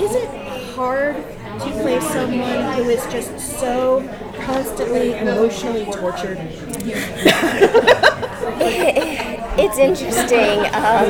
Is 0.00 0.14
it 0.14 0.28
hard 0.74 1.16
to 1.60 1.70
play 1.82 2.00
someone 2.00 2.72
who 2.74 2.88
is 2.90 3.06
just 3.12 3.38
so 3.60 4.02
constantly 4.34 5.12
emotionally 5.14 5.84
tortured? 5.84 6.38
It's 9.60 9.76
interesting. 9.78 10.64
Um, 10.74 11.06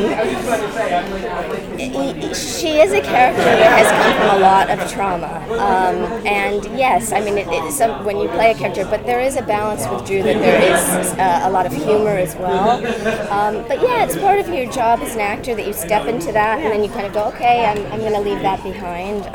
she 2.34 2.80
is 2.80 2.92
a 2.92 3.00
character 3.00 3.44
that 3.44 3.78
has 3.78 3.88
come 3.92 4.12
from 4.16 4.30
a 4.38 4.40
lot 4.40 4.68
of 4.70 4.90
trauma. 4.90 5.38
Um, 5.52 5.96
and 6.26 6.64
yes, 6.76 7.12
I 7.12 7.20
mean, 7.20 7.38
it, 7.38 7.46
it, 7.48 8.04
when 8.04 8.18
you 8.18 8.28
play 8.30 8.50
a 8.50 8.54
character, 8.54 8.84
but 8.84 9.06
there 9.06 9.20
is 9.20 9.36
a 9.36 9.42
balance 9.42 9.86
with 9.88 10.04
Dru 10.06 10.22
that 10.22 10.40
there 10.40 10.60
is 10.60 11.12
uh, 11.18 11.42
a 11.44 11.50
lot 11.50 11.66
of 11.66 11.72
humor 11.72 12.10
as 12.10 12.34
well. 12.36 12.84
Um, 13.30 13.62
but 13.68 13.80
yeah, 13.80 14.02
it's 14.04 14.16
part 14.16 14.40
of 14.40 14.48
your 14.48 14.66
job 14.72 14.98
as 15.00 15.14
an 15.14 15.20
actor 15.20 15.54
that 15.54 15.64
you 15.66 15.72
step 15.72 16.06
into 16.06 16.32
that 16.32 16.58
and 16.58 16.72
then 16.72 16.82
you 16.82 16.90
kind 16.90 17.06
of 17.06 17.12
go, 17.12 17.26
okay, 17.28 17.66
I'm, 17.66 17.78
I'm 17.92 18.00
going 18.00 18.14
to 18.14 18.20
leave 18.20 18.40
that 18.42 18.60
behind. 18.64 19.26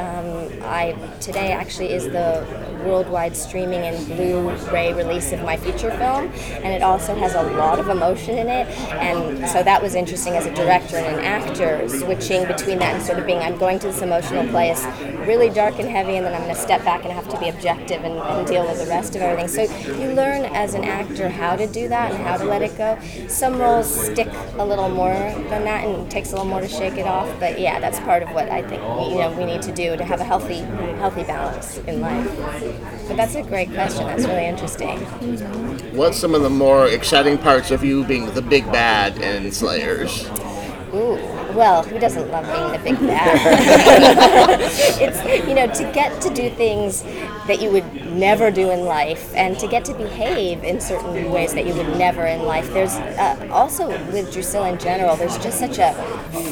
I 0.65 0.93
today 1.21 1.51
actually 1.51 1.91
is 1.93 2.05
the 2.05 2.45
worldwide 2.85 3.35
streaming 3.35 3.81
and 3.81 4.05
Blu-ray 4.07 4.93
release 4.93 5.31
of 5.31 5.41
my 5.41 5.57
feature 5.57 5.91
film, 5.91 6.31
and 6.63 6.67
it 6.67 6.81
also 6.81 7.15
has 7.15 7.35
a 7.35 7.41
lot 7.41 7.79
of 7.79 7.89
emotion 7.89 8.37
in 8.37 8.47
it. 8.47 8.67
And 8.93 9.47
so 9.49 9.63
that 9.63 9.81
was 9.81 9.95
interesting 9.95 10.33
as 10.33 10.45
a 10.45 10.53
director 10.53 10.97
and 10.97 11.17
an 11.17 11.25
actor, 11.25 11.87
switching 11.89 12.45
between 12.45 12.79
that 12.79 12.95
and 12.95 13.03
sort 13.03 13.19
of 13.19 13.25
being, 13.25 13.39
I'm 13.39 13.57
going 13.57 13.79
to 13.79 13.87
this 13.87 14.01
emotional 14.01 14.47
place, 14.47 14.85
really 15.27 15.49
dark 15.49 15.79
and 15.79 15.89
heavy, 15.89 16.15
and 16.15 16.25
then 16.25 16.33
I'm 16.33 16.41
going 16.43 16.55
to 16.55 16.61
step 16.61 16.83
back 16.83 17.03
and 17.03 17.11
have 17.11 17.27
to 17.29 17.39
be 17.39 17.49
objective 17.49 18.03
and, 18.03 18.15
and 18.15 18.47
deal 18.47 18.65
with 18.65 18.79
the 18.79 18.87
rest 18.87 19.15
of 19.15 19.21
everything. 19.21 19.67
So 19.67 19.91
you 19.93 20.13
learn 20.13 20.45
as 20.45 20.73
an 20.73 20.83
actor 20.83 21.29
how 21.29 21.55
to 21.55 21.67
do 21.67 21.87
that 21.89 22.11
and 22.11 22.23
how 22.23 22.37
to 22.37 22.45
let 22.45 22.61
it 22.61 22.77
go. 22.77 22.97
Some 23.27 23.57
roles 23.57 23.89
stick 23.89 24.29
a 24.57 24.65
little 24.65 24.89
more 24.89 25.13
than 25.13 25.63
that, 25.65 25.85
and 25.85 26.05
it 26.05 26.11
takes 26.11 26.29
a 26.29 26.35
little 26.35 26.49
more 26.49 26.61
to 26.61 26.67
shake 26.67 26.97
it 26.97 27.07
off. 27.07 27.29
But 27.39 27.59
yeah, 27.59 27.79
that's 27.79 27.99
part 28.01 28.23
of 28.23 28.29
what 28.31 28.49
I 28.49 28.61
think 28.61 28.81
you 29.11 29.19
know 29.19 29.33
we 29.37 29.45
need 29.45 29.61
to 29.63 29.71
do 29.71 29.95
to 29.97 30.03
have 30.03 30.19
a 30.19 30.23
healthy, 30.23 30.59
healthy 30.99 31.23
balance 31.23 31.77
in 31.79 32.01
life. 32.01 32.29
But 33.07 33.17
that's 33.17 33.35
a 33.35 33.43
great 33.43 33.71
question. 33.73 34.05
That's 34.05 34.25
really 34.25 34.45
interesting. 34.45 34.99
What's 35.95 36.17
some 36.17 36.35
of 36.35 36.41
the 36.41 36.49
more 36.49 36.87
exciting 36.87 37.37
parts 37.37 37.71
of 37.71 37.83
you 37.83 38.03
being 38.03 38.33
the 38.33 38.41
big 38.41 38.65
bad 38.71 39.17
in 39.17 39.51
Slayers? 39.51 40.27
Ooh, 40.93 41.15
well, 41.53 41.83
who 41.83 41.99
doesn't 41.99 42.29
love 42.29 42.45
being 42.45 42.71
the 42.71 42.79
big 42.79 42.99
bad? 43.07 44.59
it's, 45.01 45.47
you 45.47 45.53
know, 45.53 45.67
to 45.67 45.91
get 45.93 46.21
to 46.21 46.33
do 46.33 46.49
things 46.49 47.03
that 47.47 47.61
you 47.61 47.71
would 47.71 47.85
never 48.11 48.49
do 48.49 48.71
in 48.71 48.85
life 48.85 49.33
and 49.35 49.57
to 49.59 49.67
get 49.67 49.85
to 49.85 49.93
behave 49.93 50.63
in 50.63 50.79
certain 50.79 51.31
ways 51.31 51.53
that 51.53 51.65
you 51.65 51.73
would 51.73 51.97
never 51.97 52.25
in 52.25 52.43
life. 52.43 52.71
There's 52.73 52.93
uh, 52.93 53.47
also 53.51 53.89
with 54.11 54.31
Drusilla 54.33 54.71
in 54.71 54.79
general, 54.79 55.15
there's 55.15 55.37
just 55.37 55.59
such 55.59 55.77
a 55.79 55.93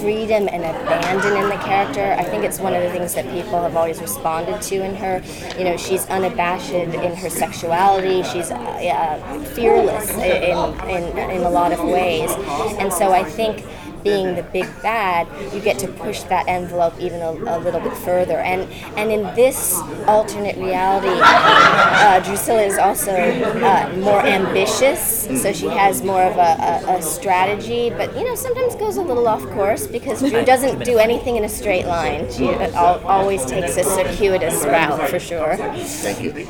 freedom 0.02 0.48
and 0.52 0.64
abandon 0.64 1.38
in 1.38 1.50
the 1.50 1.64
character. 1.64 2.16
I 2.18 2.24
think 2.24 2.44
it's 2.44 2.60
one 2.60 2.74
of 2.74 2.84
the 2.84 2.90
things 2.92 3.14
that 3.16 3.26
people 3.32 3.62
have 3.62 3.76
always 3.76 4.02
responded 4.02 4.62
to 4.64 4.84
in 4.84 4.96
her. 4.96 5.22
You 5.58 5.66
know, 5.66 5.78
she's 5.78 6.06
unabashed 6.08 6.72
in 6.72 7.16
her 7.16 7.30
sexuality, 7.30 8.24
she's 8.24 8.52
uh, 8.52 8.56
uh, 8.56 9.40
fearless 9.56 10.10
in, 10.12 10.90
in, 10.90 11.18
in 11.18 11.42
a 11.44 11.50
lot 11.50 11.72
of 11.72 11.84
ways. 11.84 12.32
And 12.80 12.92
so 12.92 13.12
I 13.12 13.24
think 13.24 13.66
being 14.04 14.36
the 14.36 14.44
big 14.44 14.66
bad, 14.82 15.28
you 15.54 15.60
get 15.60 15.80
to 15.80 15.88
push 15.88 16.24
that 16.24 16.48
envelope 16.48 16.94
even 17.00 17.22
a, 17.22 17.32
a 17.32 17.58
little 17.60 17.80
bit 17.80 17.94
further. 17.98 18.38
And 18.38 18.62
and 18.98 19.12
in 19.12 19.24
this 19.36 19.80
alternate 20.08 20.58
reality, 20.58 21.08
uh, 21.22 22.20
Drusilla 22.22 22.64
is 22.64 22.78
also 22.78 23.12
uh, 23.12 23.94
more 23.98 24.22
ambitious, 24.22 25.24
so 25.42 25.54
she 25.54 25.68
has 25.68 26.04
more 26.04 26.24
of 26.24 26.38
a, 26.38 26.86
a, 26.92 26.98
a 26.98 27.02
strategy. 27.02 27.90
But 27.90 28.16
you 28.18 28.24
know, 28.26 28.36
sometimes 28.36 28.76
goes 28.76 28.98
a 28.98 29.02
little 29.02 29.28
off 29.28 29.44
course 29.52 29.88
because 29.88 30.20
Dru 30.20 30.44
doesn't 30.44 30.84
do 30.84 30.98
anything 30.98 31.36
in 31.38 31.44
a 31.44 31.50
straight 31.50 31.86
line. 31.86 32.32
She 32.32 32.50
al- 32.50 33.06
always 33.06 33.46
takes 33.46 33.78
a 33.78 33.84
circuitous 33.84 34.64
route 34.66 35.10
for 35.10 35.20
sure. 35.20 35.56
Thank 35.58 36.22
you. 36.22 36.48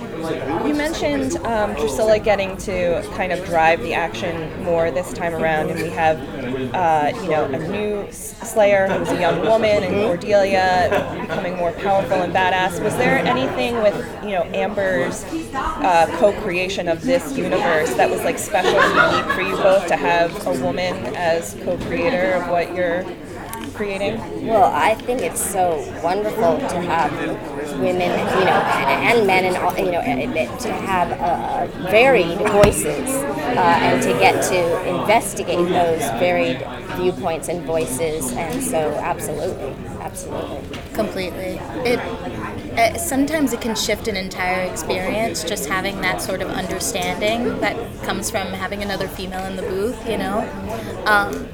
You 0.68 0.74
mentioned 0.74 1.36
um, 1.46 1.74
Drusilla 1.76 2.20
getting 2.20 2.58
to 2.58 3.02
kind 3.16 3.32
of 3.32 3.44
drive 3.46 3.82
the 3.82 3.94
action 3.94 4.64
more 4.64 4.92
this 4.92 5.14
time 5.14 5.34
around, 5.34 5.70
and 5.70 5.82
we 5.82 5.90
have, 5.90 6.18
uh, 6.74 7.12
you 7.22 7.30
know, 7.30 7.43
a 7.46 7.68
new 7.70 8.08
Slayer 8.12 8.88
who's 8.88 9.10
a 9.10 9.20
young 9.20 9.42
woman, 9.42 9.84
and 9.84 9.94
Cordelia 10.06 11.18
becoming 11.22 11.56
more 11.58 11.72
powerful 11.72 12.22
and 12.22 12.34
badass. 12.34 12.84
Was 12.84 12.96
there 12.98 13.18
anything 13.20 13.76
with, 13.82 13.96
you 14.24 14.32
know, 14.32 14.44
Amber's 14.54 15.24
uh, 15.54 16.08
co-creation 16.20 16.88
of 16.88 17.02
this 17.02 17.38
universe 17.38 17.94
that 17.96 18.10
was 18.10 18.24
like 18.24 18.38
special 18.38 18.80
and 18.80 19.14
unique 19.14 19.36
for 19.36 19.42
you 19.42 19.56
both 19.58 19.88
to 19.88 19.96
have 19.96 20.46
a 20.48 20.52
woman 20.62 20.94
as 21.16 21.56
co-creator 21.64 22.34
of 22.34 22.50
what 22.50 22.74
you're 22.76 23.04
creating? 23.74 24.20
Well, 24.46 24.72
I 24.72 24.94
think 24.94 25.22
it's 25.22 25.44
so 25.44 25.78
wonderful 26.04 26.60
to 26.60 26.82
have 26.82 27.12
women, 27.80 28.12
you 28.12 28.46
know, 28.46 28.62
and 29.10 29.26
men, 29.26 29.46
and 29.46 29.58
all, 29.58 29.76
you 29.78 29.92
know, 29.92 30.02
to 30.02 30.72
have 30.72 31.12
uh, 31.20 31.90
varied 31.90 32.38
voices 32.38 33.10
uh, 33.10 33.80
and 33.82 34.02
to 34.04 34.10
get 34.20 34.44
to 34.50 34.88
investigate 34.88 35.68
those 35.70 36.02
varied 36.20 36.62
viewpoints 36.98 37.50
and 37.50 37.64
voices. 37.66 38.32
And 38.34 38.64
so, 38.64 38.94
absolutely, 38.96 39.74
absolutely. 40.00 40.78
completely 40.94 41.60
it 41.86 42.00
uh, 42.78 42.98
sometimes 42.98 43.54
it 43.54 43.62
can 43.62 43.76
shift 43.76 44.08
an 44.08 44.16
entire 44.16 44.62
experience 44.70 45.44
just 45.44 45.68
having 45.68 46.02
that 46.02 46.22
sort 46.22 46.42
of 46.42 46.50
understanding 46.50 47.60
that 47.60 47.76
comes 48.04 48.30
from 48.30 48.48
having 48.48 48.82
another 48.84 49.08
female 49.08 49.44
in 49.46 49.56
the 49.56 49.62
booth 49.64 50.08
you 50.08 50.18
know 50.18 50.40
um, 51.06 51.48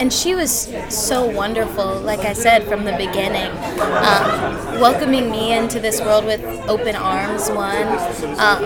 and 0.00 0.10
she 0.10 0.34
was 0.34 0.72
so 0.88 1.26
wonderful 1.26 2.00
like 2.00 2.20
i 2.20 2.32
said 2.32 2.64
from 2.64 2.84
the 2.84 2.92
beginning. 2.92 3.50
Um, 3.80 4.80
welcoming 4.80 5.30
me 5.30 5.52
into 5.52 5.78
this 5.78 6.00
world 6.00 6.24
with 6.24 6.42
open 6.66 6.96
arms 6.96 7.50
one. 7.50 7.86
Um, 8.38 8.64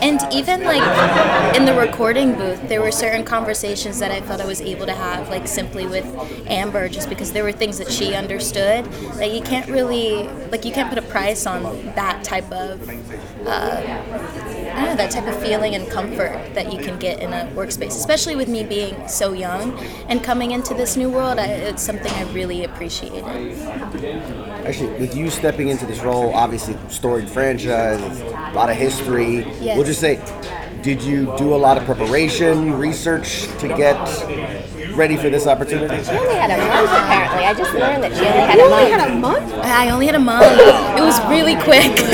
and 0.00 0.20
even 0.32 0.62
like 0.62 1.56
in 1.56 1.64
the 1.64 1.74
recording 1.74 2.34
booth 2.34 2.68
there 2.68 2.80
were 2.80 2.92
certain 2.92 3.24
conversations 3.24 3.98
that 3.98 4.12
i 4.12 4.20
felt 4.20 4.40
i 4.40 4.46
was 4.46 4.60
able 4.60 4.86
to 4.86 4.94
have 4.94 5.28
like 5.28 5.48
simply 5.48 5.86
with 5.86 6.06
amber 6.46 6.88
just 6.88 7.08
because 7.08 7.32
there 7.32 7.42
were 7.42 7.52
things 7.52 7.78
that 7.78 7.90
she 7.90 8.14
understood 8.14 8.84
that 9.14 9.32
you 9.32 9.42
can't 9.42 9.68
really 9.68 10.28
like 10.52 10.64
you 10.64 10.72
can't 10.72 10.88
put 10.88 10.98
a 10.98 11.08
price 11.08 11.46
on 11.46 11.62
that 11.96 12.22
type 12.22 12.50
of 12.52 12.88
uh, 13.46 14.49
I 14.70 14.84
don't 14.84 14.84
know, 14.84 14.96
that 14.96 15.10
type 15.10 15.26
of 15.26 15.40
feeling 15.42 15.74
and 15.74 15.88
comfort 15.90 16.54
that 16.54 16.72
you 16.72 16.78
can 16.78 16.98
get 16.98 17.20
in 17.20 17.32
a 17.32 17.46
workspace, 17.54 17.88
especially 17.88 18.36
with 18.36 18.48
me 18.48 18.64
being 18.64 19.08
so 19.08 19.32
young 19.32 19.78
and 20.08 20.22
coming 20.22 20.52
into 20.52 20.74
this 20.74 20.96
new 20.96 21.10
world. 21.10 21.38
I, 21.38 21.46
it's 21.46 21.82
something 21.82 22.12
I 22.12 22.30
really 22.32 22.64
appreciated. 22.64 23.24
Actually, 24.66 24.98
with 25.00 25.16
you 25.16 25.30
stepping 25.30 25.68
into 25.68 25.86
this 25.86 26.00
role, 26.00 26.32
obviously 26.34 26.76
storied 26.88 27.28
franchise, 27.28 28.00
a 28.20 28.52
lot 28.54 28.70
of 28.70 28.76
history. 28.76 29.38
Yes. 29.60 29.76
We'll 29.76 29.86
just 29.86 30.00
say, 30.00 30.16
did 30.82 31.02
you 31.02 31.32
do 31.36 31.54
a 31.54 31.56
lot 31.56 31.76
of 31.76 31.84
preparation, 31.84 32.72
research 32.78 33.46
to 33.58 33.68
get 33.68 33.96
ready 34.96 35.16
for 35.16 35.28
this 35.30 35.46
opportunity? 35.46 36.02
She 36.02 36.10
only 36.12 36.34
had 36.34 36.50
a 36.50 36.56
month, 36.58 36.90
apparently. 36.90 37.44
I 37.44 37.54
just 37.54 37.72
learned 37.74 38.02
that 38.02 38.12
she 38.16 38.26
only 38.26 38.40
had 38.40 38.58
a 38.58 38.68
month. 38.68 38.90
had 38.90 39.10
a 39.10 39.14
month? 39.14 39.52
I 39.64 39.90
only 39.90 40.06
had 40.06 40.14
a 40.14 40.18
month. 40.18 40.46
It 40.98 41.02
was 41.02 41.20
really 41.28 41.54
quick. 41.56 41.92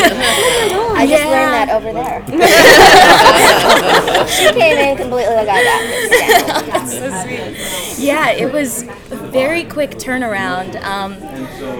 I 0.99 1.07
just 1.07 1.23
Yeah. 1.23 1.31
learned 1.31 1.53
that 1.53 1.69
over 1.71 1.93
there. 1.93 2.23
she 4.29 4.51
came 4.59 4.79
in 4.79 4.97
completely 4.97 5.35
like 5.35 5.49
I 5.49 5.63
got 5.63 5.83
this. 5.83 6.09
That's 6.73 6.93
so 6.99 7.11
sweet. 7.23 7.55
Yeah, 8.05 8.31
it 8.31 8.51
was 8.53 8.83
a 9.11 9.17
very 9.31 9.65
quick 9.65 9.91
turnaround. 9.93 10.77
Um, 10.83 11.17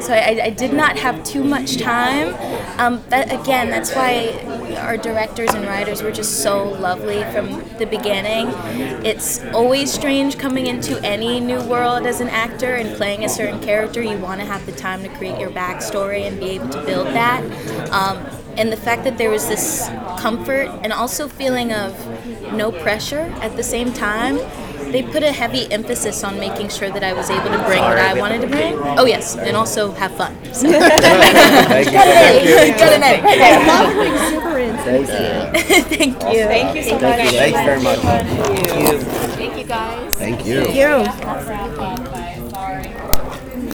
so 0.03 0.13
I, 0.13 0.41
I 0.45 0.51
did 0.51 0.73
not 0.73 0.97
have 0.99 1.23
too 1.25 1.43
much 1.45 1.77
time. 1.79 2.35
Um, 2.79 3.03
that 3.09 3.33
again, 3.33 3.71
that's 3.71 3.93
why 3.95 4.33
our 4.77 4.97
directors 4.97 5.55
and 5.55 5.67
writers 5.67 6.03
were 6.03 6.13
just 6.13 6.43
so 6.43 6.65
lovely 6.65 7.23
from 7.33 7.63
the 7.79 7.87
beginning. 7.87 8.49
It's 9.05 9.43
always 9.47 9.93
strange 9.93 10.39
coming 10.39 10.67
into 10.67 11.01
any 11.05 11.41
new 11.41 11.63
world 11.63 12.07
as 12.07 12.21
an 12.21 12.29
actor 12.29 12.75
and 12.75 12.97
playing 12.97 13.25
a 13.25 13.29
certain 13.29 13.61
character. 13.61 14.03
You 14.03 14.19
want 14.19 14.41
to 14.41 14.47
have 14.47 14.65
the 14.67 14.73
time 14.73 15.03
to 15.03 15.09
create 15.09 15.39
your 15.39 15.51
backstory 15.51 16.27
and 16.27 16.39
be 16.39 16.51
able 16.51 16.69
to 16.71 16.83
build 16.85 17.09
that. 17.09 17.43
Um, 17.91 18.25
and 18.57 18.73
the 18.73 18.77
fact 18.77 19.05
that 19.05 19.19
there 19.19 19.31
was 19.31 19.49
this 19.49 19.89
comfort 20.19 20.69
and 20.83 20.93
also 20.93 21.29
feeling 21.29 21.73
of 21.73 21.95
no 22.53 22.73
pressure 22.73 23.33
at 23.43 23.57
the 23.57 23.63
same 23.63 23.93
time 23.93 24.39
they 24.93 25.03
put 25.03 25.23
a 25.23 25.33
heavy 25.33 25.71
emphasis 25.73 26.23
on 26.25 26.39
making 26.39 26.69
sure 26.69 26.91
that 26.91 27.03
I 27.03 27.13
was 27.13 27.29
able 27.29 27.51
to 27.51 27.63
bring 27.65 27.83
what 27.83 27.99
I 27.99 28.15
wanted 28.15 28.41
to 28.43 28.47
bring. 28.47 28.75
Oh 28.99 29.05
yes, 29.05 29.37
and 29.37 29.57
also 29.57 29.93
have 29.93 30.13
fun. 30.17 30.35
So. 30.55 30.71
Thank 30.71 31.87
you. 31.87 31.93
Got 31.93 32.93
it 32.93 32.97
in. 32.97 33.27
I 33.27 33.67
love 33.67 33.93
her 33.93 34.03
exuberance. 34.03 34.56
Thank 34.87 35.09
you. 35.09 35.97
Thank 35.97 36.15
you. 36.23 36.45
Thank 36.55 36.77
you 36.77 36.83
so 36.85 36.99
Thank 36.99 37.03
much. 37.03 37.33
you. 37.33 37.39
Thanks 37.39 37.61
very 37.61 37.83
much. 37.83 37.99
Thank 37.99 38.93
you. 38.93 38.99
Thank 39.01 39.59
you 39.59 39.65
guys. 39.65 40.15
Thank 40.15 40.47
you. 40.47 40.65
Thank 40.65 42.11
you. 42.11 42.16